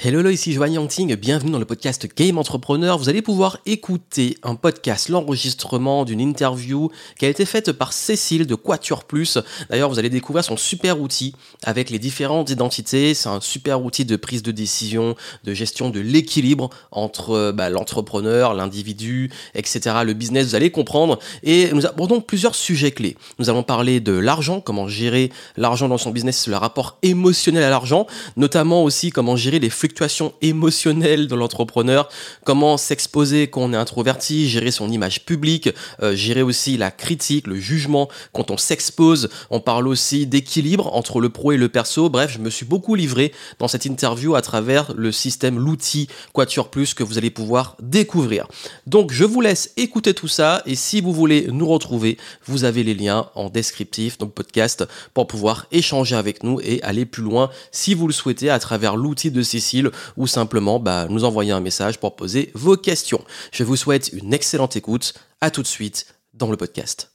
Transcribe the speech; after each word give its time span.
Hello, 0.00 0.20
hello, 0.20 0.30
ici 0.30 0.52
Joanne 0.52 0.74
Yangting, 0.74 1.16
bienvenue 1.16 1.50
dans 1.50 1.58
le 1.58 1.64
podcast 1.64 2.06
Game 2.16 2.38
Entrepreneur. 2.38 2.96
Vous 2.96 3.08
allez 3.08 3.20
pouvoir 3.20 3.58
écouter 3.66 4.38
un 4.44 4.54
podcast, 4.54 5.08
l'enregistrement 5.08 6.04
d'une 6.04 6.20
interview 6.20 6.92
qui 7.18 7.26
a 7.26 7.28
été 7.28 7.44
faite 7.44 7.72
par 7.72 7.92
Cécile 7.92 8.46
de 8.46 8.54
Quatuor 8.54 9.02
Plus. 9.02 9.38
D'ailleurs, 9.70 9.90
vous 9.90 9.98
allez 9.98 10.08
découvrir 10.08 10.44
son 10.44 10.56
super 10.56 11.00
outil 11.00 11.34
avec 11.64 11.90
les 11.90 11.98
différentes 11.98 12.48
identités. 12.48 13.12
C'est 13.12 13.28
un 13.28 13.40
super 13.40 13.82
outil 13.82 14.04
de 14.04 14.14
prise 14.14 14.44
de 14.44 14.52
décision, 14.52 15.16
de 15.42 15.52
gestion 15.52 15.90
de 15.90 15.98
l'équilibre 15.98 16.70
entre 16.92 17.50
bah, 17.50 17.68
l'entrepreneur, 17.68 18.54
l'individu, 18.54 19.32
etc., 19.56 19.96
le 20.04 20.12
business, 20.12 20.46
vous 20.46 20.54
allez 20.54 20.70
comprendre. 20.70 21.18
Et 21.42 21.72
nous 21.72 21.86
abordons 21.86 22.20
plusieurs 22.20 22.54
sujets 22.54 22.92
clés. 22.92 23.16
Nous 23.40 23.50
allons 23.50 23.64
parler 23.64 23.98
de 23.98 24.12
l'argent, 24.12 24.60
comment 24.60 24.86
gérer 24.86 25.32
l'argent 25.56 25.88
dans 25.88 25.98
son 25.98 26.12
business, 26.12 26.46
le 26.46 26.56
rapport 26.56 26.98
émotionnel 27.02 27.64
à 27.64 27.70
l'argent, 27.70 28.06
notamment 28.36 28.84
aussi 28.84 29.10
comment 29.10 29.34
gérer 29.34 29.58
les 29.58 29.70
flux 29.70 29.87
fluctuations 29.88 30.34
émotionnelles 30.42 31.28
de 31.28 31.34
l'entrepreneur, 31.34 32.10
comment 32.44 32.76
s'exposer 32.76 33.48
quand 33.48 33.62
on 33.62 33.72
est 33.72 33.76
introverti, 33.76 34.46
gérer 34.46 34.70
son 34.70 34.90
image 34.90 35.24
publique, 35.24 35.70
euh, 36.02 36.14
gérer 36.14 36.42
aussi 36.42 36.76
la 36.76 36.90
critique, 36.90 37.46
le 37.46 37.58
jugement 37.58 38.10
quand 38.34 38.50
on 38.50 38.58
s'expose. 38.58 39.30
On 39.48 39.60
parle 39.60 39.88
aussi 39.88 40.26
d'équilibre 40.26 40.94
entre 40.94 41.20
le 41.20 41.30
pro 41.30 41.52
et 41.52 41.56
le 41.56 41.70
perso. 41.70 42.10
Bref, 42.10 42.30
je 42.30 42.38
me 42.38 42.50
suis 42.50 42.66
beaucoup 42.66 42.94
livré 42.96 43.32
dans 43.58 43.66
cette 43.66 43.86
interview 43.86 44.34
à 44.34 44.42
travers 44.42 44.92
le 44.94 45.10
système, 45.10 45.58
l'outil 45.58 46.08
Quatuor 46.34 46.68
Plus 46.68 46.92
que 46.92 47.02
vous 47.02 47.16
allez 47.16 47.30
pouvoir 47.30 47.76
découvrir. 47.80 48.46
Donc, 48.86 49.10
je 49.10 49.24
vous 49.24 49.40
laisse 49.40 49.72
écouter 49.78 50.12
tout 50.12 50.28
ça 50.28 50.62
et 50.66 50.74
si 50.74 51.00
vous 51.00 51.14
voulez 51.14 51.46
nous 51.50 51.66
retrouver, 51.66 52.18
vous 52.44 52.64
avez 52.64 52.84
les 52.84 52.94
liens 52.94 53.30
en 53.34 53.48
descriptif, 53.48 54.18
donc 54.18 54.34
podcast, 54.34 54.86
pour 55.14 55.26
pouvoir 55.26 55.66
échanger 55.72 56.14
avec 56.14 56.42
nous 56.42 56.60
et 56.60 56.82
aller 56.82 57.06
plus 57.06 57.22
loin 57.22 57.48
si 57.72 57.94
vous 57.94 58.06
le 58.06 58.12
souhaitez 58.12 58.50
à 58.50 58.58
travers 58.58 58.96
l'outil 58.96 59.30
de 59.30 59.40
Cécile 59.40 59.77
ou 60.16 60.26
simplement 60.26 60.78
bah, 60.78 61.06
nous 61.08 61.24
envoyer 61.24 61.52
un 61.52 61.60
message 61.60 61.98
pour 61.98 62.16
poser 62.16 62.50
vos 62.54 62.76
questions. 62.76 63.24
Je 63.52 63.64
vous 63.64 63.76
souhaite 63.76 64.10
une 64.12 64.32
excellente 64.32 64.76
écoute. 64.76 65.14
À 65.40 65.50
tout 65.50 65.62
de 65.62 65.68
suite 65.68 66.14
dans 66.34 66.50
le 66.50 66.56
podcast. 66.56 67.12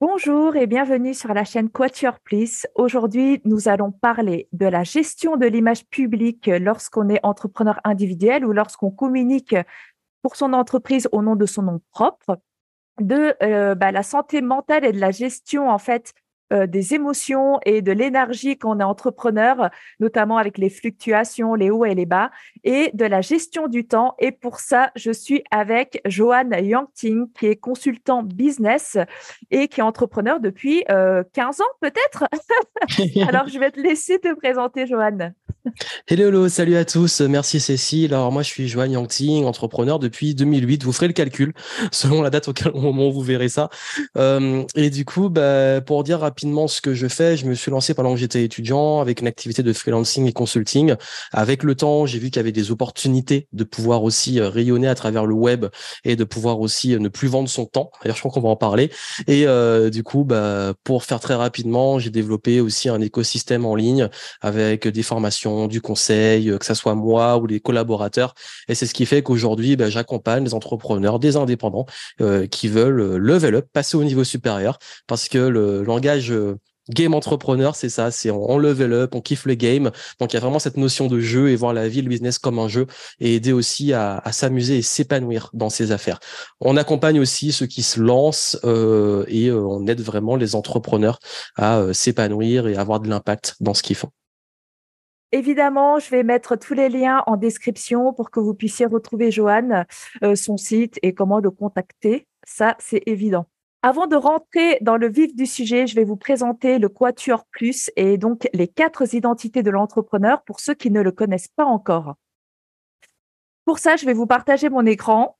Bonjour 0.00 0.56
et 0.56 0.66
bienvenue 0.66 1.14
sur 1.14 1.32
la 1.32 1.44
chaîne 1.44 1.70
Quatuor 1.70 2.18
Plus. 2.18 2.66
Aujourd'hui, 2.74 3.40
nous 3.44 3.68
allons 3.68 3.92
parler 3.92 4.48
de 4.52 4.66
la 4.66 4.82
gestion 4.82 5.36
de 5.36 5.46
l'image 5.46 5.86
publique 5.86 6.48
lorsqu'on 6.48 7.08
est 7.08 7.20
entrepreneur 7.22 7.78
individuel 7.84 8.44
ou 8.44 8.52
lorsqu'on 8.52 8.90
communique 8.90 9.54
pour 10.20 10.34
son 10.34 10.54
entreprise 10.54 11.08
au 11.12 11.22
nom 11.22 11.36
de 11.36 11.46
son 11.46 11.62
nom 11.62 11.80
propre, 11.92 12.40
de 13.00 13.34
euh, 13.42 13.74
bah, 13.76 13.92
la 13.92 14.02
santé 14.02 14.42
mentale 14.42 14.84
et 14.84 14.92
de 14.92 14.98
la 14.98 15.12
gestion 15.12 15.70
en 15.70 15.78
fait 15.78 16.14
euh, 16.52 16.66
des 16.66 16.94
émotions 16.94 17.58
et 17.64 17.82
de 17.82 17.92
l'énergie 17.92 18.58
quand 18.58 18.76
on 18.76 18.80
est 18.80 18.84
entrepreneur, 18.84 19.70
notamment 20.00 20.36
avec 20.36 20.58
les 20.58 20.68
fluctuations, 20.68 21.54
les 21.54 21.70
hauts 21.70 21.84
et 21.84 21.94
les 21.94 22.06
bas, 22.06 22.30
et 22.64 22.90
de 22.92 23.04
la 23.04 23.20
gestion 23.20 23.68
du 23.68 23.86
temps. 23.86 24.14
Et 24.18 24.32
pour 24.32 24.60
ça, 24.60 24.90
je 24.94 25.10
suis 25.10 25.42
avec 25.50 26.00
Johan 26.04 26.50
Yangting, 26.50 27.26
qui 27.32 27.46
est 27.46 27.56
consultant 27.56 28.22
business 28.22 28.98
et 29.50 29.68
qui 29.68 29.80
est 29.80 29.84
entrepreneur 29.84 30.40
depuis 30.40 30.84
15 30.84 30.90
euh, 30.90 31.22
ans 31.42 31.72
peut-être? 31.80 32.24
Alors, 33.28 33.48
je 33.48 33.58
vais 33.58 33.70
te 33.70 33.80
laisser 33.80 34.18
te 34.18 34.34
présenter, 34.34 34.86
Johan. 34.86 35.32
Hello, 36.08 36.26
hello, 36.26 36.48
salut 36.48 36.76
à 36.76 36.84
tous. 36.84 37.20
Merci 37.20 37.60
Cécile. 37.60 38.14
Alors 38.14 38.32
moi 38.32 38.42
je 38.42 38.48
suis 38.48 38.66
Joanne 38.66 38.90
Yangting, 38.92 39.44
entrepreneur 39.44 40.00
depuis 40.00 40.34
2008. 40.34 40.82
Vous 40.82 40.92
ferez 40.92 41.06
le 41.06 41.12
calcul 41.12 41.52
selon 41.92 42.20
la 42.20 42.30
date 42.30 42.48
au 42.48 42.80
moment 42.80 43.10
vous 43.10 43.20
verrez 43.20 43.48
ça. 43.48 43.70
Euh, 44.16 44.64
et 44.74 44.90
du 44.90 45.04
coup, 45.04 45.28
bah, 45.28 45.80
pour 45.80 46.02
dire 46.02 46.18
rapidement 46.18 46.66
ce 46.66 46.80
que 46.80 46.94
je 46.94 47.06
fais, 47.06 47.36
je 47.36 47.46
me 47.46 47.54
suis 47.54 47.70
lancé 47.70 47.94
pendant 47.94 48.12
que 48.12 48.18
j'étais 48.18 48.42
étudiant 48.42 49.00
avec 49.00 49.20
une 49.20 49.28
activité 49.28 49.62
de 49.62 49.72
freelancing 49.72 50.26
et 50.26 50.32
consulting. 50.32 50.96
Avec 51.30 51.62
le 51.62 51.76
temps, 51.76 52.06
j'ai 52.06 52.18
vu 52.18 52.30
qu'il 52.30 52.36
y 52.36 52.40
avait 52.40 52.50
des 52.50 52.72
opportunités 52.72 53.46
de 53.52 53.62
pouvoir 53.62 54.02
aussi 54.02 54.40
euh, 54.40 54.48
rayonner 54.48 54.88
à 54.88 54.96
travers 54.96 55.26
le 55.26 55.34
web 55.34 55.66
et 56.02 56.16
de 56.16 56.24
pouvoir 56.24 56.58
aussi 56.58 56.92
euh, 56.92 56.98
ne 56.98 57.08
plus 57.08 57.28
vendre 57.28 57.48
son 57.48 57.66
temps. 57.66 57.92
D'ailleurs, 58.02 58.16
je 58.16 58.22
crois 58.22 58.32
qu'on 58.32 58.40
va 58.40 58.48
en 58.48 58.56
parler. 58.56 58.90
Et 59.28 59.46
du 59.90 60.02
coup, 60.02 60.24
bah, 60.24 60.74
pour 60.82 61.04
faire 61.04 61.20
très 61.20 61.34
rapidement, 61.34 62.00
j'ai 62.00 62.10
développé 62.10 62.60
aussi 62.60 62.88
un 62.88 63.00
écosystème 63.00 63.64
en 63.64 63.76
ligne 63.76 64.08
avec 64.40 64.88
des 64.88 65.02
formations 65.04 65.51
du 65.68 65.80
conseil, 65.80 66.50
euh, 66.50 66.58
que 66.58 66.64
ce 66.64 66.74
soit 66.74 66.94
moi 66.94 67.36
ou 67.38 67.46
les 67.46 67.60
collaborateurs. 67.60 68.34
Et 68.68 68.74
c'est 68.74 68.86
ce 68.86 68.94
qui 68.94 69.06
fait 69.06 69.22
qu'aujourd'hui, 69.22 69.76
ben, 69.76 69.90
j'accompagne 69.90 70.44
les 70.44 70.54
entrepreneurs, 70.54 71.18
des 71.18 71.36
indépendants 71.36 71.86
euh, 72.20 72.46
qui 72.46 72.68
veulent 72.68 73.00
euh, 73.00 73.16
level 73.18 73.56
up, 73.56 73.66
passer 73.72 73.96
au 73.96 74.04
niveau 74.04 74.24
supérieur, 74.24 74.78
parce 75.06 75.28
que 75.28 75.38
le 75.38 75.82
langage 75.82 76.32
game 76.90 77.14
entrepreneur, 77.14 77.76
c'est 77.76 77.88
ça, 77.88 78.10
c'est 78.10 78.30
on, 78.30 78.58
level 78.58 78.92
up, 78.92 79.14
on 79.14 79.20
kiffe 79.20 79.46
le 79.46 79.54
game. 79.54 79.90
Donc 80.18 80.32
il 80.32 80.34
y 80.34 80.36
a 80.36 80.40
vraiment 80.40 80.58
cette 80.58 80.76
notion 80.76 81.06
de 81.06 81.20
jeu 81.20 81.50
et 81.50 81.56
voir 81.56 81.72
la 81.72 81.88
vie, 81.88 82.02
le 82.02 82.08
business 82.08 82.38
comme 82.38 82.58
un 82.58 82.68
jeu 82.68 82.86
et 83.20 83.36
aider 83.36 83.52
aussi 83.52 83.92
à, 83.92 84.20
s'amuser 84.32 84.78
et 84.78 84.82
s'épanouir 84.82 85.50
dans 85.52 85.70
ses 85.70 85.92
affaires. 85.92 86.18
On 86.60 86.76
accompagne 86.76 87.20
aussi 87.20 87.52
ceux 87.52 87.66
qui 87.66 87.82
se 87.82 88.00
lancent 88.00 88.58
et 89.28 89.52
on 89.52 89.86
aide 89.86 90.00
vraiment 90.00 90.36
les 90.36 90.54
entrepreneurs 90.56 91.20
à 91.56 91.84
s'épanouir 91.92 92.66
et 92.66 92.76
avoir 92.76 93.00
de 93.00 93.08
l'impact 93.08 93.54
dans 93.60 93.74
ce 93.74 93.82
qu'ils 93.82 93.96
font. 93.96 94.10
Évidemment, 95.32 95.98
je 95.98 96.10
vais 96.10 96.22
mettre 96.22 96.56
tous 96.56 96.74
les 96.74 96.90
liens 96.90 97.22
en 97.26 97.36
description 97.36 98.12
pour 98.12 98.30
que 98.30 98.38
vous 98.38 98.52
puissiez 98.52 98.84
retrouver 98.84 99.30
Joanne, 99.30 99.86
euh, 100.22 100.34
son 100.34 100.58
site 100.58 100.98
et 101.02 101.14
comment 101.14 101.38
le 101.38 101.50
contacter. 101.50 102.28
Ça, 102.44 102.76
c'est 102.78 103.02
évident. 103.06 103.46
Avant 103.82 104.06
de 104.06 104.14
rentrer 104.14 104.78
dans 104.82 104.96
le 104.96 105.08
vif 105.08 105.34
du 105.34 105.46
sujet, 105.46 105.86
je 105.86 105.96
vais 105.96 106.04
vous 106.04 106.16
présenter 106.16 106.78
le 106.78 106.88
Quatuor 106.88 107.46
Plus 107.50 107.90
et 107.96 108.18
donc 108.18 108.48
les 108.52 108.68
quatre 108.68 109.14
identités 109.14 109.62
de 109.62 109.70
l'entrepreneur 109.70 110.42
pour 110.44 110.60
ceux 110.60 110.74
qui 110.74 110.90
ne 110.90 111.00
le 111.00 111.10
connaissent 111.12 111.48
pas 111.48 111.64
encore. 111.64 112.14
Pour 113.64 113.78
ça, 113.78 113.96
je 113.96 114.06
vais 114.06 114.12
vous 114.12 114.26
partager 114.26 114.68
mon 114.68 114.84
écran. 114.84 115.36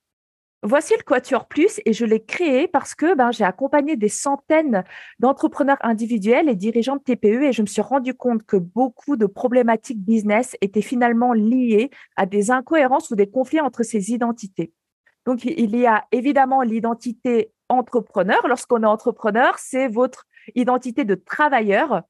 Voici 0.64 0.94
le 0.96 1.02
Quatuor 1.02 1.46
Plus 1.46 1.80
et 1.84 1.92
je 1.92 2.04
l'ai 2.04 2.24
créé 2.24 2.68
parce 2.68 2.94
que 2.94 3.16
ben, 3.16 3.32
j'ai 3.32 3.42
accompagné 3.42 3.96
des 3.96 4.08
centaines 4.08 4.84
d'entrepreneurs 5.18 5.78
individuels 5.80 6.48
et 6.48 6.54
dirigeants 6.54 6.96
de 6.96 7.02
TPE 7.02 7.42
et 7.42 7.52
je 7.52 7.62
me 7.62 7.66
suis 7.66 7.82
rendu 7.82 8.14
compte 8.14 8.44
que 8.44 8.56
beaucoup 8.56 9.16
de 9.16 9.26
problématiques 9.26 10.00
business 10.00 10.56
étaient 10.60 10.80
finalement 10.80 11.32
liées 11.32 11.90
à 12.14 12.26
des 12.26 12.52
incohérences 12.52 13.10
ou 13.10 13.16
des 13.16 13.28
conflits 13.28 13.60
entre 13.60 13.82
ces 13.82 14.12
identités. 14.12 14.72
Donc, 15.26 15.44
il 15.44 15.76
y 15.76 15.86
a 15.86 16.04
évidemment 16.12 16.62
l'identité 16.62 17.52
entrepreneur. 17.68 18.46
Lorsqu'on 18.46 18.84
est 18.84 18.86
entrepreneur, 18.86 19.58
c'est 19.58 19.88
votre 19.88 20.26
identité 20.54 21.04
de 21.04 21.16
travailleur. 21.16 22.02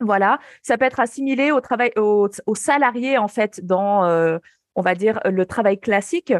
Voilà, 0.00 0.38
ça 0.62 0.78
peut 0.78 0.84
être 0.84 1.00
assimilé 1.00 1.50
au 1.50 1.60
travail, 1.60 1.90
au, 1.96 2.28
salarié 2.54 3.18
en 3.18 3.26
fait 3.26 3.64
dans, 3.66 4.04
euh, 4.04 4.38
on 4.76 4.82
va 4.82 4.94
dire, 4.94 5.18
le 5.24 5.44
travail 5.46 5.80
classique. 5.80 6.32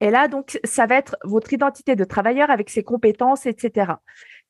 Et 0.00 0.10
là, 0.10 0.28
donc, 0.28 0.58
ça 0.64 0.86
va 0.86 0.96
être 0.96 1.16
votre 1.24 1.52
identité 1.52 1.94
de 1.94 2.04
travailleur 2.04 2.50
avec 2.50 2.70
ses 2.70 2.82
compétences, 2.82 3.46
etc. 3.46 3.92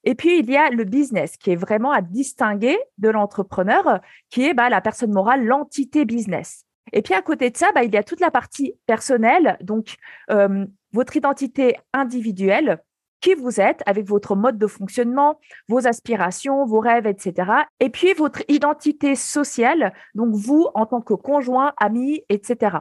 Et 0.05 0.15
puis, 0.15 0.38
il 0.38 0.50
y 0.50 0.56
a 0.56 0.71
le 0.71 0.84
business 0.84 1.37
qui 1.37 1.50
est 1.50 1.56
vraiment 1.56 1.91
à 1.91 2.00
distinguer 2.00 2.78
de 2.99 3.11
l'entrepreneur, 3.11 4.00
qui 4.31 4.47
est 4.47 4.55
bah, 4.55 4.71
la 4.71 4.81
personne 4.81 5.12
morale, 5.12 5.44
l'entité 5.44 6.05
business. 6.05 6.65
Et 6.93 7.03
puis, 7.03 7.15
à 7.15 7.22
côté 7.22 7.50
de 7.50 7.56
ça, 7.56 7.72
bah, 7.75 7.84
il 7.84 7.93
y 7.93 7.97
a 7.97 8.05
toute 8.05 8.21
la 8.21 8.31
partie 8.31 8.75
personnelle, 8.87 9.59
donc 9.61 9.97
euh, 10.31 10.65
votre 10.93 11.16
identité 11.16 11.77
individuelle, 11.93 12.78
qui 13.21 13.34
vous 13.34 13.61
êtes 13.61 13.82
avec 13.84 14.06
votre 14.06 14.34
mode 14.34 14.56
de 14.56 14.67
fonctionnement, 14.67 15.38
vos 15.69 15.87
aspirations, 15.87 16.65
vos 16.65 16.81
rêves, 16.81 17.06
etc. 17.06 17.53
Et 17.78 17.91
puis, 17.91 18.15
votre 18.15 18.43
identité 18.49 19.15
sociale, 19.15 19.93
donc 20.15 20.34
vous 20.34 20.69
en 20.75 20.87
tant 20.87 21.03
que 21.03 21.15
conjoint, 21.15 21.75
ami, 21.77 22.25
etc. 22.31 22.78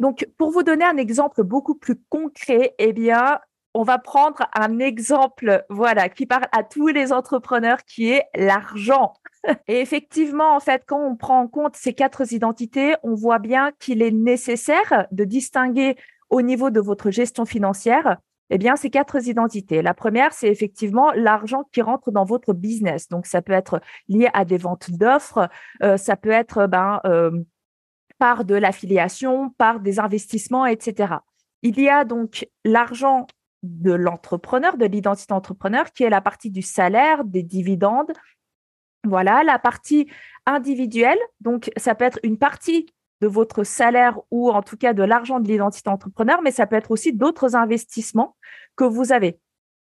Donc, 0.00 0.28
pour 0.38 0.50
vous 0.50 0.62
donner 0.62 0.84
un 0.84 0.96
exemple 0.96 1.42
beaucoup 1.42 1.74
plus 1.74 1.96
concret, 2.08 2.74
eh 2.78 2.92
bien, 2.92 3.38
on 3.74 3.82
va 3.82 3.98
prendre 3.98 4.48
un 4.56 4.78
exemple, 4.78 5.64
voilà, 5.68 6.08
qui 6.08 6.26
parle 6.26 6.46
à 6.52 6.62
tous 6.62 6.86
les 6.88 7.12
entrepreneurs, 7.12 7.84
qui 7.84 8.10
est 8.10 8.24
l'argent. 8.36 9.14
Et 9.68 9.80
effectivement, 9.80 10.54
en 10.54 10.60
fait, 10.60 10.84
quand 10.86 11.00
on 11.00 11.16
prend 11.16 11.40
en 11.40 11.48
compte 11.48 11.76
ces 11.76 11.92
quatre 11.92 12.32
identités, 12.32 12.94
on 13.02 13.14
voit 13.14 13.40
bien 13.40 13.72
qu'il 13.80 14.00
est 14.00 14.12
nécessaire 14.12 15.06
de 15.10 15.24
distinguer 15.24 15.96
au 16.30 16.40
niveau 16.40 16.70
de 16.70 16.80
votre 16.80 17.10
gestion 17.10 17.44
financière, 17.44 18.18
eh 18.50 18.58
bien, 18.58 18.76
ces 18.76 18.90
quatre 18.90 19.26
identités. 19.26 19.82
La 19.82 19.94
première, 19.94 20.32
c'est 20.32 20.48
effectivement 20.48 21.12
l'argent 21.12 21.64
qui 21.72 21.82
rentre 21.82 22.12
dans 22.12 22.24
votre 22.24 22.52
business. 22.52 23.08
Donc, 23.08 23.26
ça 23.26 23.42
peut 23.42 23.52
être 23.52 23.80
lié 24.08 24.28
à 24.34 24.44
des 24.44 24.58
ventes 24.58 24.90
d'offres, 24.92 25.48
euh, 25.82 25.96
ça 25.96 26.16
peut 26.16 26.30
être 26.30 26.66
ben, 26.66 27.00
euh, 27.06 27.30
par 28.18 28.44
de 28.44 28.54
l'affiliation, 28.54 29.50
par 29.50 29.80
des 29.80 29.98
investissements, 29.98 30.66
etc. 30.66 31.14
Il 31.62 31.80
y 31.80 31.88
a 31.88 32.04
donc 32.04 32.46
l'argent 32.64 33.26
de 33.62 33.92
l'entrepreneur, 33.92 34.76
de 34.76 34.84
l'identité 34.84 35.32
entrepreneur, 35.32 35.90
qui 35.92 36.04
est 36.04 36.10
la 36.10 36.20
partie 36.20 36.50
du 36.50 36.62
salaire, 36.62 37.24
des 37.24 37.42
dividendes. 37.42 38.12
Voilà, 39.04 39.42
la 39.42 39.58
partie 39.58 40.08
individuelle, 40.46 41.18
donc 41.40 41.70
ça 41.76 41.94
peut 41.94 42.04
être 42.04 42.20
une 42.22 42.38
partie 42.38 42.86
de 43.20 43.26
votre 43.26 43.64
salaire 43.64 44.18
ou 44.30 44.50
en 44.50 44.62
tout 44.62 44.76
cas 44.76 44.92
de 44.92 45.02
l'argent 45.02 45.40
de 45.40 45.48
l'identité 45.48 45.88
entrepreneur, 45.88 46.42
mais 46.42 46.50
ça 46.50 46.66
peut 46.66 46.76
être 46.76 46.90
aussi 46.90 47.12
d'autres 47.12 47.56
investissements 47.56 48.36
que 48.76 48.84
vous 48.84 49.12
avez. 49.12 49.38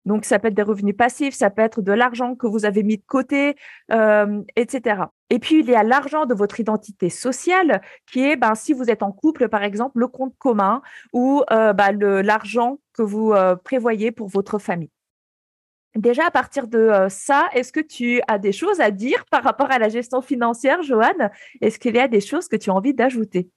Donc, 0.05 0.25
ça 0.25 0.39
peut 0.39 0.49
être 0.49 0.55
des 0.55 0.63
revenus 0.63 0.97
passifs, 0.97 1.35
ça 1.35 1.51
peut 1.51 1.63
être 1.63 1.81
de 1.81 1.93
l'argent 1.93 2.35
que 2.35 2.47
vous 2.47 2.65
avez 2.65 2.83
mis 2.83 2.97
de 2.97 3.05
côté, 3.07 3.57
euh, 3.93 4.43
etc. 4.57 5.03
Et 5.31 5.39
puis, 5.39 5.61
il 5.61 5.71
y 5.71 5.75
a 5.75 5.85
l'argent 5.85 6.27
de 6.27 6.35
votre 6.35 6.59
identité 6.59 7.09
sociale, 7.09 7.81
qui 8.11 8.25
est, 8.25 8.37
ben, 8.37 8.55
si 8.55 8.73
vous 8.73 8.91
êtes 8.91 9.03
en 9.03 9.13
couple, 9.13 9.49
par 9.49 9.63
exemple, 9.63 10.01
le 10.01 10.09
compte 10.09 10.35
commun 10.39 10.83
ou 11.13 11.43
euh, 11.53 11.73
ben, 11.73 11.93
l'argent 12.23 12.79
que 12.95 13.03
vous 13.03 13.33
euh, 13.33 13.55
prévoyez 13.57 14.11
pour 14.11 14.29
votre 14.29 14.59
famille. 14.59 14.91
Déjà, 15.95 16.27
à 16.27 16.31
partir 16.31 16.69
de 16.69 17.07
ça, 17.11 17.49
est-ce 17.53 17.71
que 17.71 17.81
tu 17.81 18.23
as 18.27 18.39
des 18.39 18.53
choses 18.53 18.81
à 18.81 18.91
dire 18.91 19.27
par 19.31 19.45
rapport 19.45 19.71
à 19.71 19.79
la 19.79 19.91
gestion 19.91 20.23
financière, 20.23 20.83
Joanne? 20.83 21.31
Est-ce 21.61 21.79
qu'il 21.79 21.95
y 21.95 21.99
a 21.99 22.09
des 22.09 22.21
choses 22.21 22.49
que 22.49 22.57
tu 22.57 22.71
as 22.71 22.75
envie 22.75 22.95
d'ajouter? 22.95 23.51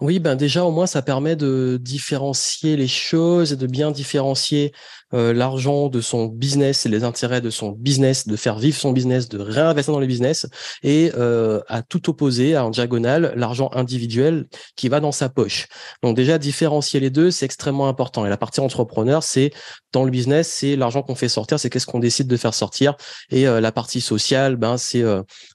Oui, 0.00 0.20
ben 0.20 0.36
déjà 0.36 0.64
au 0.64 0.70
moins 0.70 0.86
ça 0.86 1.02
permet 1.02 1.34
de 1.34 1.76
différencier 1.82 2.76
les 2.76 2.86
choses 2.86 3.52
et 3.52 3.56
de 3.56 3.66
bien 3.66 3.90
différencier 3.90 4.72
euh, 5.12 5.32
l'argent 5.32 5.88
de 5.88 6.00
son 6.00 6.26
business 6.26 6.86
et 6.86 6.88
les 6.88 7.02
intérêts 7.02 7.40
de 7.40 7.50
son 7.50 7.72
business, 7.72 8.28
de 8.28 8.36
faire 8.36 8.60
vivre 8.60 8.76
son 8.76 8.92
business, 8.92 9.28
de 9.28 9.40
réinvestir 9.40 9.92
dans 9.92 9.98
le 9.98 10.06
business 10.06 10.46
et 10.84 11.10
euh, 11.16 11.60
à 11.66 11.82
tout 11.82 12.10
opposé, 12.10 12.56
en 12.56 12.70
diagonale, 12.70 13.32
l'argent 13.34 13.70
individuel 13.72 14.46
qui 14.76 14.88
va 14.88 15.00
dans 15.00 15.10
sa 15.10 15.28
poche. 15.28 15.66
Donc 16.04 16.14
déjà 16.14 16.38
différencier 16.38 17.00
les 17.00 17.10
deux, 17.10 17.32
c'est 17.32 17.46
extrêmement 17.46 17.88
important. 17.88 18.24
Et 18.24 18.28
la 18.28 18.36
partie 18.36 18.60
entrepreneur, 18.60 19.24
c'est 19.24 19.50
dans 19.92 20.04
le 20.04 20.12
business, 20.12 20.48
c'est 20.48 20.76
l'argent 20.76 21.02
qu'on 21.02 21.16
fait 21.16 21.28
sortir, 21.28 21.58
c'est 21.58 21.70
qu'est-ce 21.70 21.86
qu'on 21.86 21.98
décide 21.98 22.28
de 22.28 22.36
faire 22.36 22.54
sortir. 22.54 22.94
Et 23.30 23.48
euh, 23.48 23.60
la 23.60 23.72
partie 23.72 24.00
sociale, 24.00 24.54
ben 24.54 24.76
c'est 24.76 25.02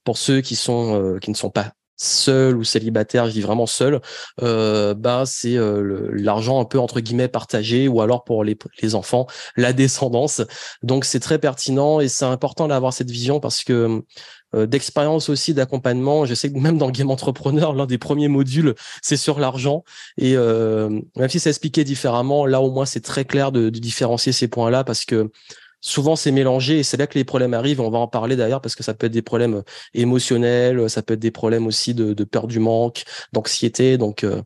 pour 0.03 0.17
ceux 0.17 0.41
qui 0.41 0.55
sont 0.57 1.17
qui 1.21 1.31
ne 1.31 1.35
sont 1.35 1.49
pas 1.49 1.71
seul 1.95 2.57
ou 2.57 2.63
célibataire, 2.63 3.27
je 3.27 3.31
dis 3.31 3.41
vraiment 3.41 3.65
seul, 3.65 4.01
euh, 4.41 4.93
bah 4.93 5.23
c'est 5.25 5.57
euh, 5.57 6.09
l'argent 6.13 6.59
un 6.59 6.65
peu 6.65 6.79
entre 6.79 6.99
guillemets 6.99 7.27
partagé 7.27 7.87
ou 7.87 8.01
alors 8.01 8.23
pour 8.23 8.43
les, 8.43 8.57
enfants 8.95 9.27
la 9.57 9.73
descendance. 9.73 10.41
Donc 10.81 11.05
c'est 11.05 11.19
très 11.19 11.39
pertinent 11.39 11.99
et 11.99 12.07
c'est 12.07 12.25
important 12.25 12.67
d'avoir 12.67 12.93
cette 12.93 13.11
vision 13.11 13.39
parce 13.39 13.63
que 13.63 14.03
euh, 14.55 14.67
d'expérience 14.67 15.29
aussi 15.29 15.53
d'accompagnement. 15.53 16.25
Je 16.25 16.33
sais 16.33 16.51
que 16.51 16.57
même 16.57 16.77
dans 16.77 16.91
Game 16.91 17.09
Entrepreneur, 17.09 17.73
l'un 17.73 17.85
des 17.85 17.97
premiers 17.97 18.27
modules, 18.27 18.75
c'est 19.01 19.17
sur 19.17 19.39
l'argent. 19.39 19.83
Et 20.17 20.35
euh, 20.35 20.89
même 21.15 21.29
si 21.29 21.39
c'est 21.39 21.49
expliqué 21.49 21.83
différemment, 21.83 22.45
là 22.45 22.61
au 22.61 22.71
moins 22.71 22.85
c'est 22.85 23.01
très 23.01 23.25
clair 23.25 23.51
de, 23.51 23.69
de 23.69 23.79
différencier 23.79 24.31
ces 24.31 24.47
points-là 24.47 24.83
parce 24.83 25.05
que 25.05 25.31
souvent 25.83 26.15
c'est 26.15 26.31
mélangé 26.31 26.79
et 26.79 26.83
c'est 26.83 26.97
là 26.97 27.05
que 27.05 27.19
les 27.19 27.25
problèmes 27.25 27.53
arrivent. 27.53 27.81
On 27.81 27.91
va 27.91 27.99
en 27.99 28.07
parler 28.07 28.35
d'ailleurs 28.35 28.61
parce 28.61 28.75
que 28.75 28.83
ça 28.83 28.95
peut 28.95 29.05
être 29.05 29.13
des 29.13 29.21
problèmes 29.21 29.55
euh, 29.55 29.63
émotionnels, 29.93 30.79
euh, 30.79 30.87
ça 30.87 31.03
peut 31.03 31.13
être 31.13 31.19
des 31.19 31.31
problèmes 31.31 31.67
aussi 31.67 31.93
de, 31.93 32.23
peur 32.23 32.47
du 32.47 32.59
manque, 32.59 33.03
d'anxiété. 33.33 33.97
Donc 33.97 34.23
euh, 34.23 34.41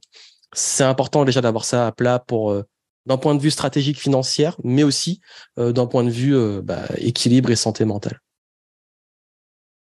c'est 0.54 0.84
important 0.84 1.24
déjà 1.24 1.40
d'avoir 1.40 1.64
ça 1.64 1.88
à 1.88 1.92
plat 1.92 2.20
pour 2.20 2.54
d'un 3.06 3.18
point 3.18 3.36
de 3.36 3.42
vue 3.42 3.52
stratégique 3.52 4.00
financière, 4.00 4.58
mais 4.64 4.84
aussi 4.84 5.22
d'un 5.58 5.86
point 5.86 6.04
de 6.04 6.10
vue 6.10 6.62
bah, 6.62 6.84
équilibre 6.98 7.52
et 7.52 7.56
santé 7.56 7.86
mentale 7.86 8.20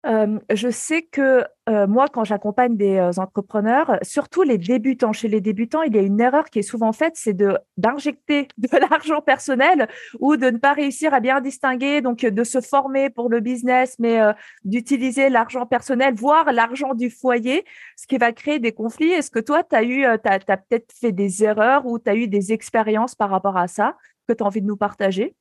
je 0.06 0.70
sais 0.70 1.02
que 1.02 1.44
moi, 1.68 2.06
quand 2.08 2.24
j'accompagne 2.24 2.76
des 2.76 3.10
entrepreneurs, 3.18 3.98
surtout 4.02 4.42
les 4.42 4.58
débutants, 4.58 5.12
chez 5.12 5.28
les 5.28 5.40
débutants, 5.40 5.82
il 5.82 5.94
y 5.94 5.98
a 5.98 6.02
une 6.02 6.20
erreur 6.20 6.44
qui 6.44 6.60
est 6.60 6.62
souvent 6.62 6.92
faite, 6.92 7.14
c'est 7.16 7.36
d'injecter 7.76 8.48
de 8.58 8.68
l'argent 8.76 9.20
personnel 9.20 9.88
ou 10.20 10.36
de 10.36 10.46
ne 10.50 10.58
pas 10.58 10.74
réussir 10.74 11.12
à 11.12 11.20
bien 11.20 11.40
distinguer, 11.40 12.02
donc 12.02 12.20
de 12.20 12.44
se 12.44 12.60
former 12.60 13.10
pour 13.10 13.28
le 13.28 13.40
business, 13.40 13.96
mais 13.98 14.20
d'utiliser 14.64 15.28
l'argent 15.28 15.66
personnel, 15.66 16.14
voire 16.14 16.52
l'argent 16.52 16.94
du 16.94 17.10
foyer, 17.10 17.64
ce 17.96 18.06
qui 18.06 18.18
va 18.18 18.32
créer 18.32 18.58
des 18.58 18.72
conflits. 18.72 19.10
Est-ce 19.10 19.30
que 19.30 19.40
toi, 19.40 19.64
tu 19.64 19.76
eu, 19.84 20.04
as 20.04 20.18
peut-être 20.18 20.92
fait 20.92 21.12
des 21.12 21.42
erreurs 21.42 21.86
ou 21.86 21.98
tu 21.98 22.10
as 22.10 22.14
eu 22.14 22.28
des 22.28 22.52
expériences 22.52 23.14
par 23.14 23.30
rapport 23.30 23.56
à 23.56 23.66
ça 23.68 23.96
que 24.28 24.34
tu 24.34 24.42
as 24.42 24.46
envie 24.46 24.62
de 24.62 24.66
nous 24.66 24.76
partager? 24.76 25.34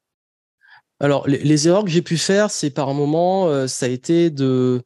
Alors, 1.02 1.28
les, 1.28 1.68
erreurs 1.68 1.84
que 1.84 1.90
j'ai 1.90 2.02
pu 2.02 2.18
faire, 2.18 2.50
c'est 2.50 2.70
par 2.70 2.94
moment, 2.94 3.48
euh, 3.50 3.68
ça 3.68 3.86
a 3.86 3.90
été 3.90 4.30
de 4.30 4.82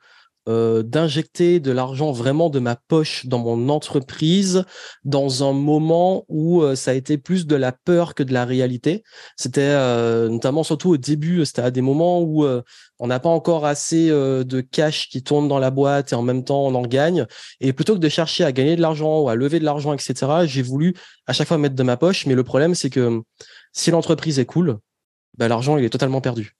euh, 0.47 0.81
d'injecter 0.81 1.59
de 1.59 1.71
l'argent 1.71 2.11
vraiment 2.11 2.49
de 2.49 2.57
ma 2.59 2.75
poche 2.75 3.27
dans 3.27 3.37
mon 3.37 3.69
entreprise 3.69 4.63
dans 5.03 5.47
un 5.47 5.53
moment 5.53 6.25
où 6.27 6.63
euh, 6.63 6.73
ça 6.75 6.91
a 6.91 6.93
été 6.95 7.19
plus 7.19 7.45
de 7.45 7.55
la 7.55 7.71
peur 7.71 8.15
que 8.15 8.23
de 8.23 8.33
la 8.33 8.45
réalité. 8.45 9.03
C'était 9.35 9.75
notamment 10.29 10.63
surtout 10.63 10.89
au 10.89 10.97
début, 10.97 11.45
c'était 11.45 11.61
à 11.61 11.69
des 11.71 11.81
moments 11.81 12.21
où 12.21 12.45
on 12.99 13.07
n'a 13.07 13.19
pas 13.19 13.29
encore 13.29 13.65
assez 13.65 14.09
de 14.09 14.61
cash 14.61 15.09
qui 15.09 15.21
tourne 15.21 15.47
dans 15.47 15.59
la 15.59 15.69
boîte 15.69 16.11
et 16.13 16.15
en 16.15 16.23
même 16.23 16.43
temps 16.43 16.65
on 16.65 16.73
en 16.73 16.81
gagne. 16.81 17.27
Et 17.59 17.73
plutôt 17.73 17.93
que 17.93 17.99
de 17.99 18.09
chercher 18.09 18.43
à 18.43 18.51
gagner 18.51 18.75
de 18.75 18.81
l'argent 18.81 19.19
ou 19.21 19.29
à 19.29 19.35
lever 19.35 19.59
de 19.59 19.65
l'argent, 19.65 19.93
etc., 19.93 20.15
j'ai 20.45 20.63
voulu 20.63 20.95
à 21.27 21.33
chaque 21.33 21.47
fois 21.47 21.57
mettre 21.59 21.75
de 21.75 21.83
ma 21.83 21.97
poche. 21.97 22.25
Mais 22.25 22.33
le 22.33 22.43
problème, 22.43 22.73
c'est 22.73 22.89
que 22.89 23.21
si 23.73 23.91
l'entreprise 23.91 24.39
est 24.39 24.45
cool, 24.45 24.79
bah, 25.39 25.47
l'argent 25.47 25.77
il 25.77 25.85
est 25.85 25.89
totalement 25.89 26.21
perdu. 26.21 26.55